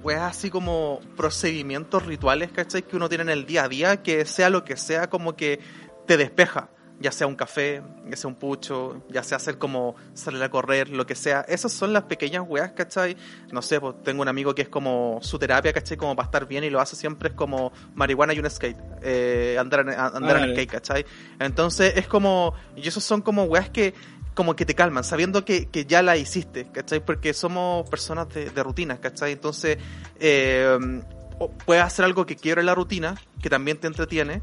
[0.02, 2.82] weas así como procedimientos rituales, ¿cachai?
[2.82, 5.58] Que uno tiene en el día a día, que sea lo que sea, como que
[6.06, 6.70] te despeja.
[6.98, 10.88] Ya sea un café, ya sea un pucho, ya sea hacer como salir a correr,
[10.88, 11.42] lo que sea.
[11.46, 13.16] Esas son las pequeñas weas, ¿cachai?
[13.52, 15.98] No sé, pues tengo un amigo que es como su terapia, ¿cachai?
[15.98, 18.78] Como para estar bien y lo hace siempre es como marihuana y un skate.
[19.02, 21.04] Eh, andar en, a- andar Ah, en skate, ¿cachai?
[21.38, 23.92] Entonces es como, y esos son como weas que
[24.34, 27.02] como que te calman, sabiendo que, que ya la hiciste, ¿cachai?
[27.02, 29.32] Porque somos personas de, de rutinas, ¿cachai?
[29.32, 29.78] Entonces,
[30.20, 30.78] eh,
[31.38, 34.42] o puedes hacer algo que quiebre la rutina, que también te entretiene,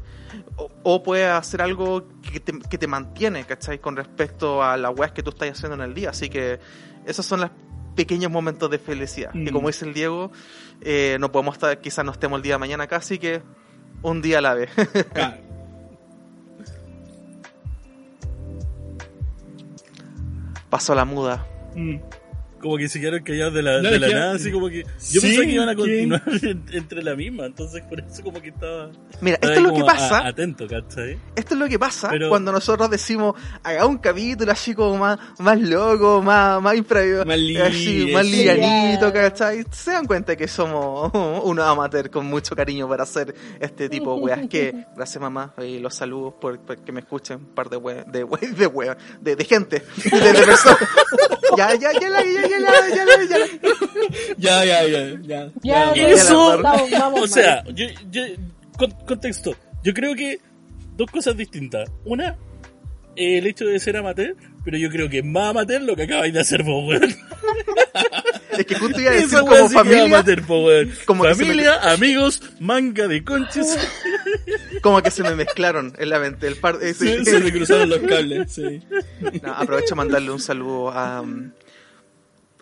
[0.56, 3.78] o, o puedes hacer algo que te, que te mantiene, ¿cachai?
[3.78, 6.10] Con respecto a las weas que tú estás haciendo en el día.
[6.10, 6.60] Así que
[7.04, 7.50] esos son los
[7.94, 9.32] pequeños momentos de felicidad.
[9.34, 9.44] Mm.
[9.44, 10.30] Que como dice el Diego,
[10.80, 13.42] eh, no podemos estar, quizás no estemos el día de mañana casi que
[14.02, 14.70] un día a la vez.
[15.12, 15.42] Claro.
[20.70, 21.46] Pasó la muda.
[21.76, 21.98] Mm.
[22.64, 24.84] Como que se quedaron callados de la, No, de la que- nada, así como que.
[24.84, 28.40] Yo Sí, pensé que iban a continuar en- entre la misma, entonces por eso como
[28.40, 28.90] que estaba.
[29.20, 30.18] Mira, estaba esto es lo que pasa.
[30.20, 31.18] a- atento, ¿cachai?
[31.36, 35.18] Esto es lo que pasa Pero- cuando nosotros decimos haga un capítulo así como más,
[35.40, 39.64] más loco, más, más imprevisto, Más así, libre, más livianito, ¿cachai?
[39.70, 41.10] Se dan cuenta que somos
[41.44, 45.80] unos amateurs con mucho cariño para hacer este tipo de weas que, gracias mamá, y
[45.80, 48.96] los saludos por, por que me escuchen, un par de weas, de weas, de weas,
[49.20, 50.78] de, de gente, de, de personas.
[51.58, 53.46] ya, ya, ya, la, ya, ya, ya, ya.
[54.38, 55.50] Ya, ya, ya, ya.
[55.62, 58.22] Ya, Ya, Eso, vamos, vamos, o sea, yo, yo,
[58.76, 60.40] con- contexto, yo creo que
[60.96, 61.90] dos cosas distintas.
[62.04, 62.36] Una,
[63.16, 66.32] el hecho de ser amateur, pero yo creo que es más amateur lo que acabáis
[66.34, 67.14] de hacer vos, weón.
[68.58, 70.68] Es que justo iba a decir como familia, amateur, po,
[71.06, 73.76] como me- Familia, amigos, manga de conches.
[74.82, 76.46] como que se me mezclaron en la mente.
[76.46, 77.08] El par, eh, sí.
[77.08, 78.80] Se, se me cruzaron los cables, sí.
[79.42, 81.50] No, aprovecho a mandarle un saludo a, um,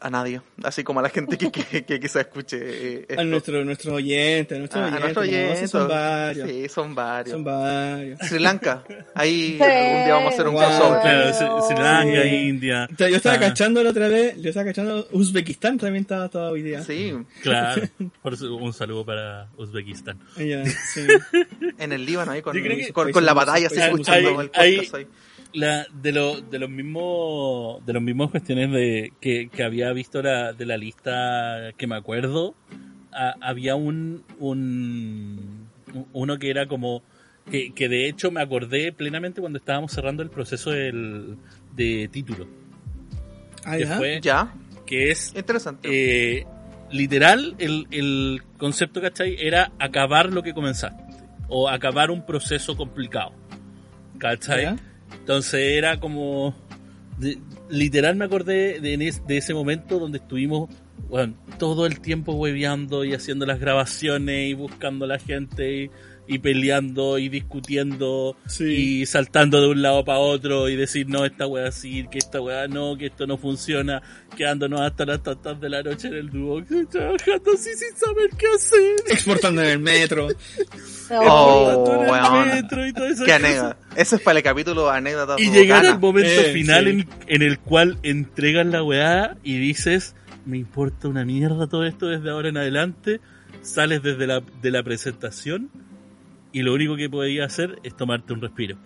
[0.04, 3.24] a nadie, así como a la gente que, que, que quizá escuche eh, A esto.
[3.24, 5.02] nuestro, nuestros oyentes, a nuestros A- a oyentes.
[5.14, 5.30] nuestros ¿no?
[5.32, 5.70] Sí, oyentes.
[5.70, 6.48] son varios.
[6.50, 7.32] Sí, son varios.
[7.34, 8.18] Son varios.
[8.20, 8.84] Sri Lanka,
[9.14, 9.62] ahí Sí.
[9.62, 10.62] algún día vamos a hacer un Wow.
[10.64, 11.00] crossover.
[11.02, 12.28] Claro, Sri- Lanka, Sí.
[12.28, 12.88] India.
[12.98, 16.62] Yo estaba Ah, cachando la otra vez, yo estaba cachando Uzbekistán también estaba toda hoy
[16.62, 16.82] día.
[16.82, 17.82] Sí, Claro,
[18.22, 20.18] por eso, un saludo para Uzbekistán.
[20.36, 21.06] Ella, sí.
[21.78, 22.56] en el Líbano ahí con,
[22.92, 25.06] con, con la batalla Hay- escuchando el podcast ahí.
[25.54, 30.22] La, de, lo, de los mismos de los mismos cuestiones de que, que había visto
[30.22, 32.54] la, de la lista que me acuerdo
[33.12, 35.68] a- había un, un
[36.14, 37.02] uno que era como
[37.50, 41.36] que, que de hecho me acordé plenamente cuando estábamos cerrando el proceso del,
[41.76, 42.48] de título
[43.64, 43.96] Ah, que ya.
[43.98, 44.54] fue Ya,
[44.86, 45.88] que es interesante.
[45.92, 46.46] eh,
[46.90, 49.36] literal el, el concepto ¿cachai?
[49.38, 51.02] era acabar lo que comenzaste
[51.48, 53.32] o acabar un proceso complicado
[54.18, 54.62] ¿cachai?
[54.62, 54.76] Ya.
[55.18, 56.54] Entonces era como.
[57.18, 57.38] de-
[57.70, 60.68] literal me acordé de, de ese momento donde estuvimos
[61.08, 65.90] bueno, todo el tiempo hueveando y haciendo las grabaciones y buscando a la gente y,
[66.28, 68.64] y peleando y discutiendo Sí.
[69.02, 72.40] y saltando de un lado para otro y decir no, esta weá sí, que esta
[72.40, 74.00] weá no, que esto no funciona,
[74.36, 78.46] quedándonos hasta las tantas de la noche en el dúo, trabajando así sin saber qué
[78.54, 78.94] hacer.
[79.12, 80.28] Exportando en el metro.
[81.10, 83.28] Oh, en el metro y Qué cosas.
[83.28, 83.76] anécdota.
[83.96, 85.36] Ese es para el capítulo anécdota.
[85.38, 86.90] Y llegar al momento Eh, final sí.
[86.90, 90.14] en, en el cual entregas la weá y dices,
[90.46, 93.20] me importa una mierda todo esto desde ahora en adelante,
[93.60, 95.70] sales desde la, de la presentación
[96.52, 98.76] y lo único que podías hacer es tomarte un respiro.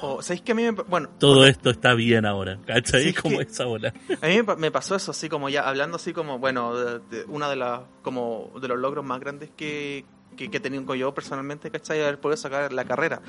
[0.00, 3.02] Oh, ¿Sabéis que a mí me, bueno, Todo esto está bien ahora, ¿cachai?
[3.02, 3.92] Sí, es como esa bola.
[4.20, 6.98] A mí me pa- me pasó eso, así como ya hablando así como, bueno, de,
[7.10, 10.04] de una de las, como de los logros más grandes que,
[10.36, 12.00] que, que he tenido yo personalmente, ¿cachai?
[12.00, 13.20] Haber podido sacar la carrera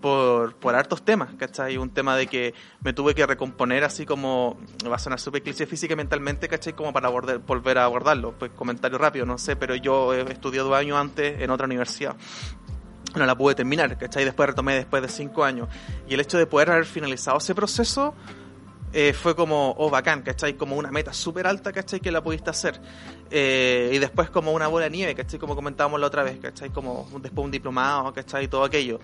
[0.00, 1.76] por, por hartos temas, ¿cachai?
[1.76, 2.52] Un tema de que
[2.82, 4.58] me tuve que recomponer así como,
[4.90, 6.72] va a sonar súper cliché física y mentalmente, ¿cachai?
[6.72, 8.32] Como para abordar- volver a abordarlo.
[8.38, 12.16] Pues comentario rápido, no sé, pero yo he estudiado dos años antes en otra universidad
[13.18, 14.24] no la pude terminar, ¿cachai?
[14.24, 15.68] Después retomé después de cinco años.
[16.08, 18.14] Y el hecho de poder haber finalizado ese proceso
[18.92, 20.54] eh, fue como, oh, bacán, ¿cachai?
[20.54, 22.00] Como una meta súper alta, ¿cachai?
[22.00, 22.80] Que la pudiste hacer.
[23.30, 25.38] Eh, y después como una bola de nieve, ¿cachai?
[25.38, 26.70] Como comentábamos la otra vez, ¿cachai?
[26.70, 28.44] Como después un diplomado, ¿cachai?
[28.44, 28.98] Y todo aquello.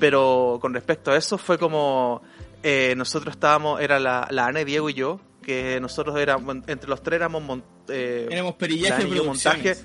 [0.00, 2.22] Pero con respecto a eso fue como,
[2.62, 7.02] eh, nosotros estábamos, era la, la Ana, Diego y yo, que nosotros éramos, entre los
[7.02, 7.60] tres éramos...
[7.88, 9.76] eh, Éramos la perillaje y montaje,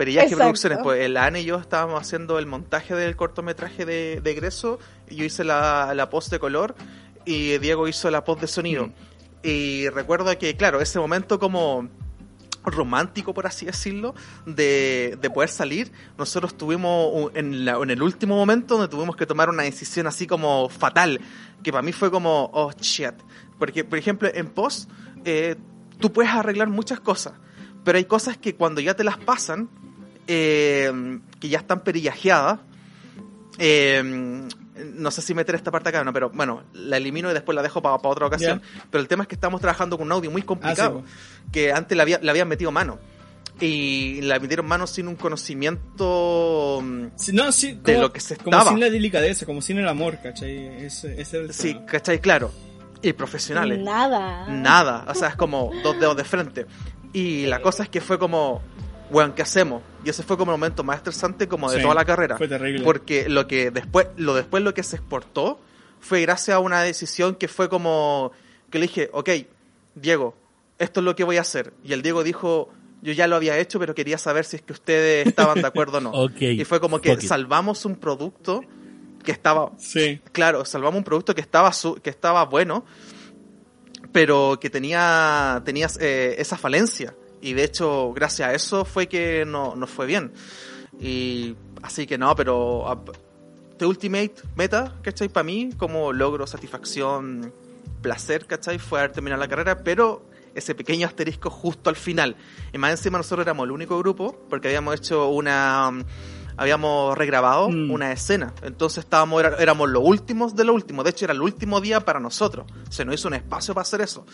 [0.00, 0.44] Perillaje Exacto.
[0.44, 4.78] Producciones, pues la Ana y yo estábamos haciendo el montaje del cortometraje de, de egreso,
[5.10, 6.74] yo hice la, la post de color
[7.24, 8.86] y Diego hizo la post de sonido.
[8.86, 8.92] Mm.
[9.42, 11.88] Y recuerdo que, claro, ese momento como
[12.62, 14.14] romántico, por así decirlo,
[14.44, 19.24] de, de poder salir, nosotros tuvimos en, la- en el último momento donde tuvimos que
[19.26, 21.20] tomar una decisión así como fatal,
[21.62, 23.14] que para mí fue como, oh shit.
[23.58, 24.90] Porque, por ejemplo, en post,
[25.24, 25.56] eh,
[25.98, 27.32] tú puedes arreglar muchas cosas,
[27.82, 29.70] pero hay cosas que cuando ya te las pasan,
[30.32, 32.60] eh, que ya están perillajeadas,
[33.58, 34.02] eh,
[34.94, 37.62] no sé si meter esta parte acá, no, pero bueno, la elimino y después la
[37.62, 38.62] dejo para otra ocasión.
[38.90, 41.08] Pero el tema es que estamos trabajando con un audio muy complicado, Ah,
[41.44, 42.98] sí, que antes le, había, le habían metido mano.
[43.60, 46.80] Y le metieron mano sin un conocimiento.
[46.82, 48.70] mm, Sí, No, sí, de como, lo que se como estaba.
[48.70, 50.84] sin la delicadeza, como sin el amor, ¿cachai?
[50.84, 51.76] Ese, ese es el Sí.
[51.86, 52.20] ¿cachai?
[52.20, 52.50] Claro.
[53.02, 53.78] Y profesionales.
[53.80, 54.46] Nada.
[54.48, 55.04] Nada.
[55.08, 56.66] O sea, es como dos dedos de frente.
[57.12, 58.62] Y la cosa es que fue como,
[59.10, 59.82] weón, ¿qué hacemos?
[60.04, 62.36] Y ese fue como el momento más estresante como de Sí, toda la carrera.
[62.38, 62.84] Fue terrible.
[62.84, 65.60] Porque lo que después, lo después lo que se exportó
[66.00, 68.32] fue gracias a una decisión que fue como
[68.70, 69.30] que le dije, ok,
[69.94, 70.34] Diego,
[70.78, 71.72] esto es lo que voy a hacer.
[71.84, 72.70] Y el Diego dijo,
[73.02, 75.98] yo ya lo había hecho, pero quería saber si es que ustedes estaban de acuerdo
[75.98, 76.12] o no.
[76.40, 78.62] Y fue como que salvamos un producto
[79.24, 80.20] que estaba, Sí.
[80.32, 82.84] claro, salvamos un producto que estaba su- que estaba bueno,
[84.12, 87.14] pero que tenía, tenía eh, esa falencia.
[87.40, 90.32] Y de hecho, gracias a eso fue que no, nos fue bien.
[91.00, 92.98] Y así que no, pero a-
[93.78, 95.28] The Ultimate Meta, ¿cachai?
[95.30, 97.52] Para mí, como logro, satisfacción,
[98.02, 98.78] placer, ¿cachai?
[98.78, 102.36] Fue haber terminado la carrera, pero ese pequeño asterisco justo al final.
[102.74, 105.90] Y más encima nosotros éramos el único grupo, porque habíamos hecho una...
[106.56, 107.90] Habíamos regrabado Mm.
[107.90, 111.02] una escena, entonces estábamos era- éramos los últimos de lo último.
[111.02, 112.66] De hecho, era el último día para nosotros.
[112.90, 114.26] Se nos hizo un espacio para hacer eso.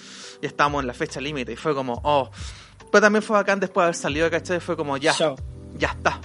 [0.43, 1.53] Y estábamos en la fecha límite.
[1.53, 2.29] Y fue como, oh.
[2.91, 4.61] Pero también fue bacán después de haber salido, ¿cachai?
[4.61, 5.37] Fue como, ya, Chao.
[5.79, 6.21] ya está.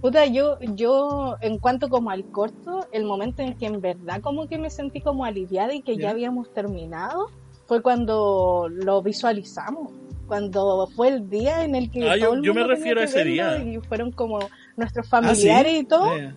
[0.00, 4.46] Puta, yo, yo, en cuanto como al corto, el momento en que en verdad como
[4.48, 6.10] que me sentí como aliviada y que ya, Ya.
[6.10, 7.28] habíamos terminado,
[7.66, 9.92] fue cuando lo visualizamos.
[10.28, 13.00] Cuando fue el día en el que Ah, yo- todo el yo me mundo refiero
[13.00, 13.58] tenía a ese día.
[13.58, 14.38] y fueron como
[14.76, 15.46] nuestros Ah, ¿sí?
[15.46, 16.36] familiares y todo, Ah, ya.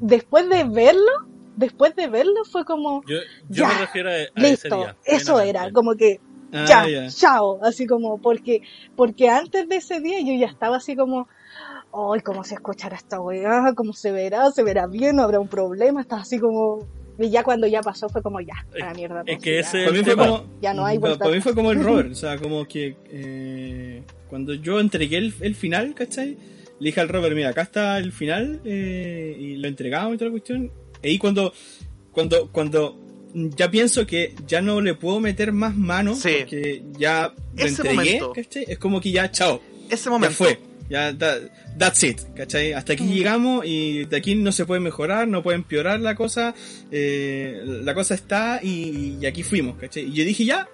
[0.00, 1.10] después de verlo,
[1.56, 3.16] después de verlo fue como, Yo,
[3.48, 4.96] yo Ya, me refiero a, a ese listo, día.
[5.04, 6.20] eso era, como que
[6.52, 7.08] Ah, ya, ya.
[7.08, 8.60] chao, así como, porque,
[8.94, 11.28] porque antes de ese día yo ya estaba así como,
[11.92, 15.48] ay, cómo se escuchará esta weá, cómo se verá, se verá bien, no habrá un
[15.48, 16.86] problema, estaba así como,
[17.18, 19.22] y ya cuando ya pasó fue como ya, a la mierda.
[19.26, 19.60] es que ya.
[19.60, 22.10] ese- Para mí fue como, Ya no hay vuelta para mí fue como el Robert,
[22.12, 26.36] o sea, como que eh, cuando yo entregué el, el final, ¿cachai?
[26.78, 30.26] Le dije al Robert, mira, acá está el final, eh, y lo entregamos y toda
[30.28, 30.70] la cuestión.
[31.02, 31.52] Y ahí cuando,
[32.12, 32.98] cuando, cuando
[33.56, 36.30] ya pienso que ya no le puedo meter más manos, Sí.
[36.40, 38.32] porque ya lo Ese entregué, momento.
[38.32, 38.64] ¿cachai?
[38.68, 39.60] Es como que ya, chao,
[39.90, 40.34] Ese ya momento.
[40.36, 40.58] fue.
[40.88, 42.72] Ya, that- that's it, ¿cachai?
[42.72, 46.54] Hasta aquí llegamos y de aquí no se puede mejorar, no puede empeorar la cosa,
[46.92, 50.04] eh, la cosa está y, y aquí fuimos, ¿cachai?
[50.04, 50.68] Y yo dije ya,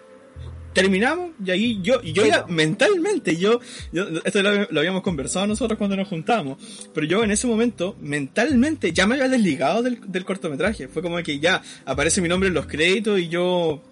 [0.72, 3.60] terminamos y ahí yo, y yo ya mentalmente, yo,
[3.92, 6.58] yo esto lo, lo habíamos conversado nosotros cuando nos juntamos,
[6.94, 11.22] pero yo en ese momento, mentalmente, ya me había desligado del, del cortometraje, fue como
[11.22, 13.82] que ya aparece mi nombre en los créditos y yo...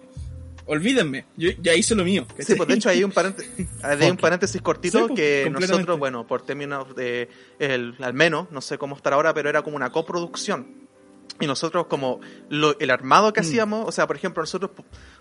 [0.67, 2.25] Olvídenme, yo ya hice lo mío.
[2.39, 5.99] Sí, pues de hecho hay un paréntesis, hay un paréntesis cortito Sí, pues, que nosotros,
[5.99, 7.27] bueno, por términos de,
[7.59, 10.67] el, al menos, no sé cómo estar ahora, pero era como una coproducción.
[11.39, 13.43] Y nosotros como lo- el armado que Mm.
[13.45, 14.71] hacíamos, o sea, por ejemplo, nosotros,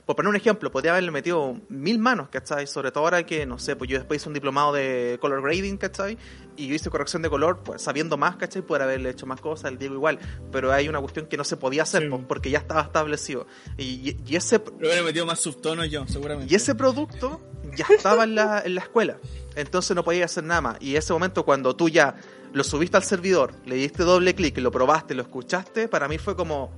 [0.04, 2.66] por- poner un ejemplo, podía haberle metido mil manos, ¿cachai?
[2.66, 5.78] Sobre todo ahora que, no sé, pues yo después hice un diplomado de color grading,
[5.78, 6.18] ¿cachai?
[6.56, 8.60] Y yo hice corrección de color, pues sabiendo más, ¿cachai?
[8.62, 10.18] Poder haberle hecho más cosas, el Diego igual.
[10.52, 12.08] Pero hay una cuestión que no se podía hacer, Sí.
[12.10, 13.46] pues, porque ya estaba establecido.
[13.78, 16.52] Y, y- y ese, Lo hubiera metido más subtonos yo, seguramente.
[16.52, 17.40] y ese producto
[17.76, 19.16] ya estaba en la, en la escuela.
[19.54, 20.76] Entonces no podía hacer nada más.
[20.80, 22.16] Y ese momento cuando tú ya
[22.52, 26.36] lo subiste al servidor, le diste doble clic, lo probaste, lo escuchaste, para mí fue
[26.36, 26.70] como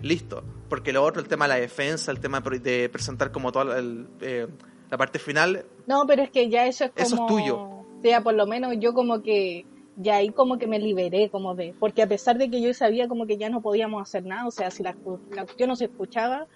[0.00, 0.42] listo.
[0.68, 4.08] Porque lo otro, el tema de la defensa, el tema de presentar como toda el,
[4.20, 4.46] eh,
[4.90, 7.06] la parte final, No, pero es que ya eso es como...
[7.06, 7.56] Eso es tuyo.
[7.58, 9.64] O sea, por lo menos yo como que
[9.96, 11.74] ya ahí como que me liberé como de...
[11.78, 14.50] Porque a pesar de que yo sabía como que ya no podíamos hacer nada, o
[14.50, 14.96] sea, si la,
[15.30, 16.46] la cuestión no se escuchaba,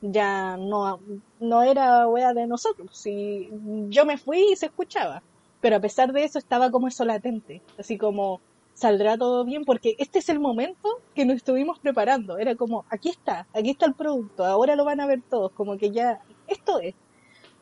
[0.00, 1.00] ya no,
[1.40, 2.90] no era wea de nosotros.
[2.92, 3.50] Si
[3.88, 5.22] yo me fui y se escuchaba.
[5.60, 7.62] Pero a pesar de eso estaba como eso latente.
[7.78, 8.40] Así como
[8.74, 12.38] saldrá todo bien porque este es el momento que nos estuvimos preparando.
[12.38, 15.78] Era como, aquí está, aquí está el producto, ahora lo van a ver todos, como
[15.78, 16.94] que ya, esto es.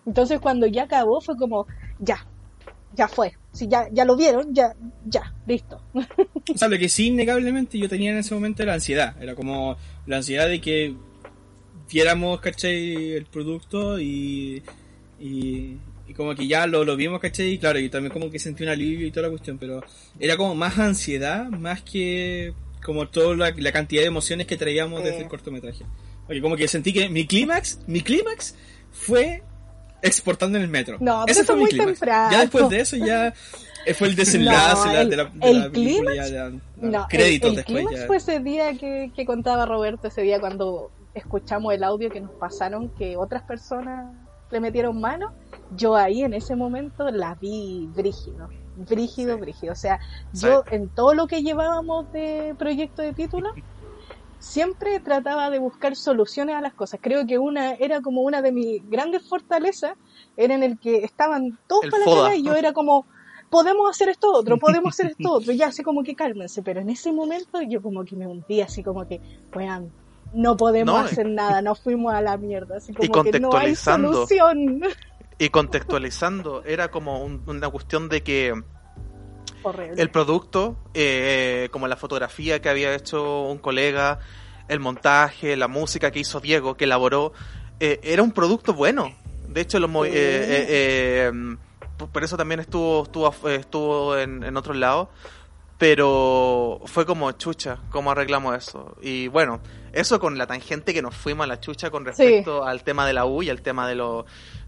[0.07, 1.67] Entonces cuando ya acabó fue como,
[2.01, 2.27] ya,
[2.95, 3.37] ya fue.
[3.53, 4.75] Si ya, ya lo vieron, ya,
[5.07, 5.81] ya, listo.
[6.55, 9.17] O sea, lo que sí, innegablemente, yo tenía en ese momento era ansiedad.
[9.19, 9.77] Era como
[10.07, 10.95] la ansiedad de que
[11.91, 13.13] viéramos, ¿cachai?
[13.13, 14.63] El producto y,
[15.19, 15.79] y,
[16.15, 17.49] y como que ya lo, lo vimos, ¿cachai?
[17.55, 19.83] Y claro, y también como que sentí un alivio y toda la cuestión, pero
[20.21, 22.55] era como más ansiedad, más que
[22.85, 25.07] como toda la, la cantidad de emociones que traíamos Sí.
[25.09, 25.85] desde el cortometraje.
[26.27, 28.55] Porque como que sentí que mi clímax, mi clímax
[28.93, 29.43] fue
[30.03, 30.99] exportando en el metro.
[31.01, 32.31] No, pero Ese eso fue muy temprano.
[32.33, 33.35] Ya después de eso ya
[33.87, 36.51] eh, fue el desenlace No, el- de la, de el la película, clímax- ya, ya,
[36.51, 38.07] No, el, el después clímax ya.
[38.07, 42.33] fue ese día que, que contaba Roberto, ese día cuando escuchamos el audio que nos
[42.33, 44.13] pasaron que otras personas
[44.51, 45.33] le metieron mano.
[45.69, 49.41] Yo ahí en ese momento la vi brígido, brígido, Sí.
[49.41, 49.73] brígido.
[49.73, 49.99] O sea,
[50.33, 50.41] Sí.
[50.41, 53.49] yo en todo lo que llevábamos de proyecto de título,
[54.39, 57.01] siempre trataba de buscar soluciones a las cosas.
[57.03, 59.95] Creo que una era como una de mis grandes fortalezas,
[60.37, 62.31] era en el que estaban todos El para la foda.
[62.31, 63.07] cagada y yo era como,
[63.51, 66.91] podemos hacer esto otro, podemos hacer esto otro, ya así como que cálmense, pero en
[66.91, 69.21] ese momento yo como que me hundí así como que,
[69.55, 69.95] weón,
[70.33, 73.57] no podemos No, hacer nada, nos fuimos a la mierda, así Y como que no
[73.57, 74.81] hay solución.
[75.39, 78.63] Y contextualizando, era como un- una cuestión de que
[79.63, 80.01] Horrible.
[80.01, 84.19] el producto, eh, como la fotografía que había hecho un colega,
[84.69, 87.33] el montaje, la música que hizo Diego, que elaboró,
[87.81, 89.15] eh, era un producto bueno.
[89.49, 89.95] De hecho, lo Sí.
[90.09, 91.33] eh, eh, eh,
[91.99, 95.09] p- por eso también estuvo estuvo, estuvo en, en otros lados.
[95.77, 98.97] Pero fue como chucha, ¿cómo arreglamos eso?
[99.03, 99.61] Y bueno,
[99.93, 103.13] eso con la tangente que nos fuimos a la chucha con respecto al tema de
[103.13, 104.25] la U y al tema de los...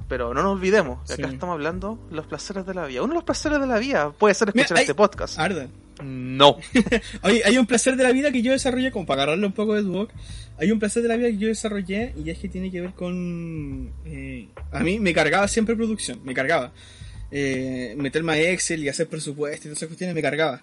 [0.09, 3.03] Pero no nos olvidemos, que acá estamos hablando los placeres de la vida.
[3.03, 5.39] Uno de los placeres de la vida puede ser Mira, escuchar hay- este podcast.
[5.39, 5.67] Arda.
[6.05, 6.59] No.
[7.23, 9.75] Oye, hay un placer de la vida que yo desarrollé, como para agarrarle un poco
[9.75, 10.11] de Duoc,
[10.59, 12.93] hay un placer de la vida que yo desarrollé y es que tiene que ver
[12.93, 13.91] con...
[14.05, 16.73] eh, a mí me cargaba siempre producción, me cargaba.
[17.33, 20.63] Eh, meterme a Excel y hacer presupuesto y todas esas cuestiones me cargaba.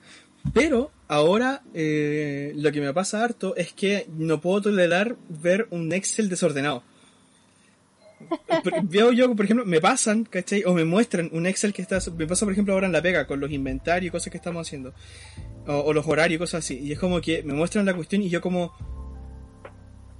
[0.54, 5.92] Pero ahora eh, lo que me pasa harto es que no puedo tolerar ver un
[5.94, 6.84] Excel desordenado.
[8.84, 10.64] Veo yo, por ejemplo, me pasan, ¿cachai?
[10.66, 12.00] O me muestran un Excel que está.
[12.18, 14.68] Me pasa, por ejemplo, ahora en la pega con los inventarios y cosas que estamos
[14.68, 14.94] haciendo.
[15.68, 16.80] O, los horarios y cosas así.
[16.80, 18.74] Y es como que me muestran la cuestión y yo, como.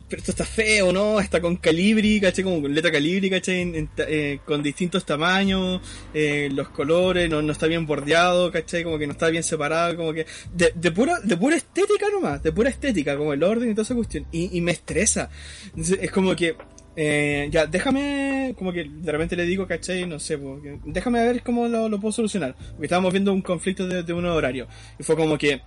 [0.10, 1.20] pero esto está feo, ¿no?
[1.20, 2.44] Está con calibri, ¿cachai?
[2.44, 3.90] Como con letra calibri, ¿cachai?
[3.98, 5.82] Eh, con distintos tamaños,
[6.14, 8.84] eh, los colores, no, está bien bordeado, ¿cachai?
[8.84, 10.26] Como que no está bien separado, como que...
[10.54, 13.96] De, pura, de pura estética nomás, de pura estética, como el orden y toda esa
[13.96, 14.26] cuestión.
[14.32, 15.30] Y, y me estresa.
[15.68, 16.56] Entonces, es como que...
[16.96, 20.06] eh, ya, déjame, como que de repente le digo, ¿cachai?
[20.06, 22.56] No sé, porque, déjame ver cómo lo, puedo solucionar.
[22.72, 24.68] Porque estábamos viendo un conflicto de, de un horario.
[25.00, 25.62] Y fue como que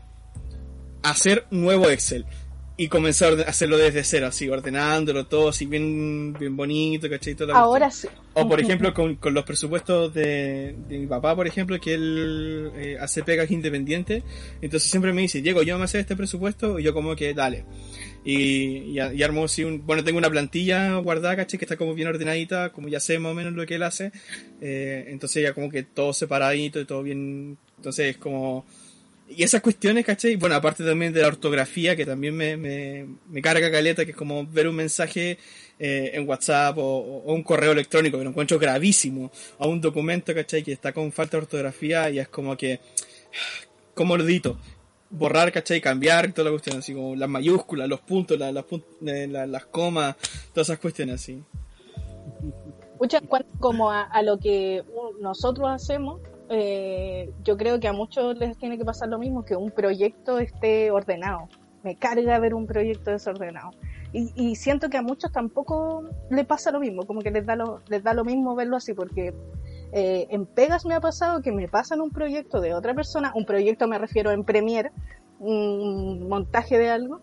[1.03, 2.27] hacer nuevo Excel
[2.79, 7.35] y comenzar a hacerlo desde cero, así, ordenándolo todo, así bien, bien bonito, ¿cachai?
[7.35, 8.13] Toda la Ahora cuestión.
[8.13, 8.21] sí.
[8.35, 12.71] O por ejemplo con, con los presupuestos de, de mi papá, por ejemplo, que él
[12.77, 14.25] eh, hace pegas independientes,
[14.61, 17.65] entonces siempre me dice, Diego, yo me hacer este presupuesto, y yo como que, dale.
[18.25, 21.59] Y, y, y armo así un, bueno, tengo una plantilla guardada, ¿cachai?
[21.59, 24.13] Que está como bien ordenadita, como ya sé más o menos lo que él hace,
[24.61, 28.67] eh, entonces ya como que todo separadito y todo bien, entonces es como...
[29.29, 30.37] Y esas cuestiones, ¿cachai?
[30.37, 34.17] Bueno, aparte también de la ortografía, que también me, me, me carga caleta, que es
[34.17, 35.39] como ver un mensaje
[35.79, 40.63] eh, en WhatsApp o, un correo electrónico, que lo encuentro gravísimo, o un documento, ¿cachai?
[40.63, 42.81] Que está con falta de ortografía y es como que,
[43.95, 44.59] como lo edito,
[45.11, 45.81] borrar, ¿cachai?
[45.81, 48.65] Cambiar, toda la cuestión, así como las mayúsculas, los puntos, la- las,
[49.07, 50.17] eh, comas,
[50.55, 51.43] todas esas cuestiones así.
[53.29, 54.83] Cuanto como a, lo que
[55.21, 56.21] nosotros hacemos,
[56.51, 60.39] eh, yo creo que a muchos les tiene que pasar lo mismo, que un proyecto
[60.39, 61.49] esté ordenado.
[61.83, 63.71] Me carga ver un proyecto desordenado.
[64.13, 67.57] Y, y siento que a muchos tampoco le pasa lo mismo, como que les da
[67.57, 69.35] lo, les da lo mismo verlo así, porque
[69.93, 73.45] eh, en Pegas me ha pasado que me pasan un proyecto de otra persona, un
[73.45, 74.91] proyecto me refiero en Premiere,
[75.39, 77.21] un montaje de algo,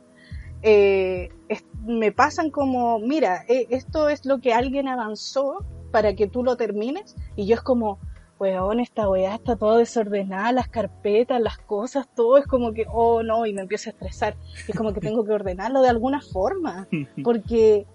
[0.61, 6.27] eh, es- me pasan como, mira, eh, esto es lo que alguien avanzó para que
[6.27, 7.99] tú lo termines, y yo es como,
[8.39, 13.23] weón, esta weá está todo desordenada, las carpetas, las cosas, todo es como que, oh
[13.23, 14.35] no, y me empiezo a estresar.
[14.67, 16.87] Es como que tengo que ordenarlo de alguna forma,
[17.23, 17.85] porque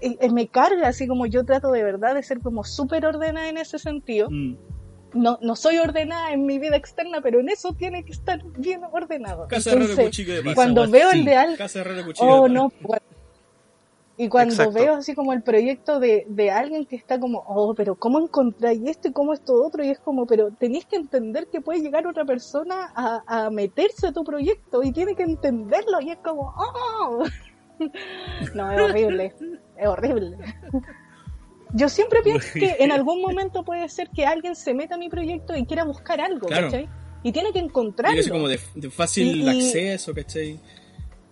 [0.00, 3.48] eh, eh, me carga, así como yo trato de verdad de ser como súper ordenada
[3.48, 4.28] en ese sentido.
[4.30, 4.56] Mm.
[5.14, 8.82] No, no soy ordenada en mi vida externa, pero en eso tiene que estar bien
[8.92, 9.48] ordenado.
[9.48, 10.54] Casa de Entonces, cuchillo de pasa.
[10.54, 11.18] cuando veo sí.
[11.20, 12.70] el de Casa de de Oh, no.
[12.82, 13.00] cua-
[14.18, 14.72] Y cuando Exacto.
[14.72, 18.80] veo así como el proyecto de, de alguien que está como, oh, pero ¿cómo encontráis
[18.86, 19.84] esto y cómo esto otro?
[19.84, 24.06] Y es como, pero tenéis que entender que puede llegar otra persona a, a meterse
[24.06, 26.00] a tu proyecto y tiene que entenderlo.
[26.00, 27.24] Y es como, oh.
[28.54, 29.34] No, es horrible.
[29.76, 30.38] Es horrible.
[31.74, 35.08] Yo siempre pienso que en algún momento puede ser que alguien se meta a mi
[35.10, 36.68] proyecto y quiera buscar algo, Claro.
[36.68, 36.88] ¿cachai?
[37.22, 38.18] Y tiene que encontrarlo.
[38.18, 40.60] así como de, de fácil Y- y- acceso, ¿cachai?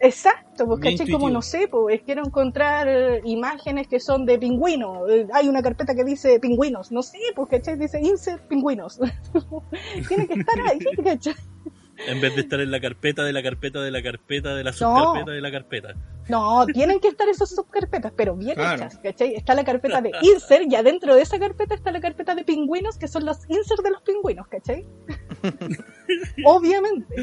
[0.05, 5.09] Exacto, pues caché como no sé, pues quiero encontrar eh, imágenes que son de pingüinos.
[5.10, 8.98] Eh, hay una carpeta que dice pingüinos, no sé, pues caché dice insert pingüinos.
[10.09, 11.32] Tiene que estar ahí, caché.
[12.06, 14.72] En vez de estar en la carpeta de la carpeta de la carpeta de la
[14.72, 14.76] No.
[14.76, 15.94] subcarpeta de la carpeta.
[16.28, 18.74] No, tienen que estar esas subcarpetas, pero bien Claro.
[18.82, 19.35] hechas, ¿cachai?
[19.36, 22.98] Está la carpeta de insert y adentro de esa carpeta está la carpeta de pingüinos,
[22.98, 24.85] que son los insert de los pingüinos, ¿cachai?
[26.44, 27.14] Obviamente.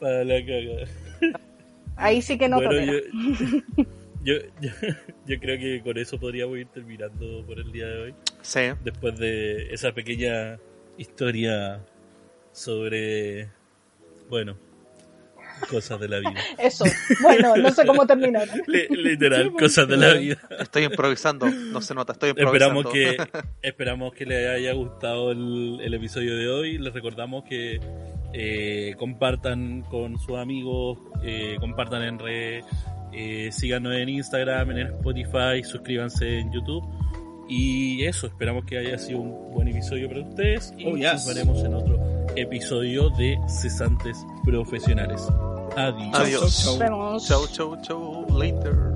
[0.00, 1.44] Para la cagada.
[1.96, 2.92] Ahí sí que no bueno, tolera.
[3.72, 3.84] yo,
[4.24, 4.70] yo, yo,
[5.26, 8.14] yo creo que con eso podríamos ir terminando por el día de hoy.
[8.42, 8.60] Sí.
[8.82, 10.58] Después de esa pequeña
[10.98, 11.80] historia
[12.52, 13.48] sobre,
[14.28, 14.56] bueno,
[15.70, 16.34] cosas de la vida.
[16.58, 16.84] Eso.
[17.22, 18.46] Bueno, no sé cómo terminar.
[18.66, 20.40] Li- Literal, cosas de la vida.
[20.58, 22.80] Estoy improvisando, no se nota, estoy improvisando.
[22.90, 26.78] Esperamos que, esperamos que les haya gustado el, el episodio de hoy.
[26.78, 27.80] Les recordamos que
[28.36, 32.64] eh, compartan con sus amigos, eh, compartan en red,
[33.12, 36.84] eh, síganos en Instagram, en Spotify, suscríbanse en YouTube.
[37.48, 40.74] Y eso, esperamos que haya sido un buen episodio para ustedes.
[40.78, 41.12] Y Oh, yes.
[41.12, 45.22] nos veremos en otro episodio de Cesantes Profesionales.
[45.76, 46.14] Adiós.
[46.14, 46.64] Adiós.
[46.64, 47.18] Chau.
[47.20, 48.93] Chau, chau, chau, later.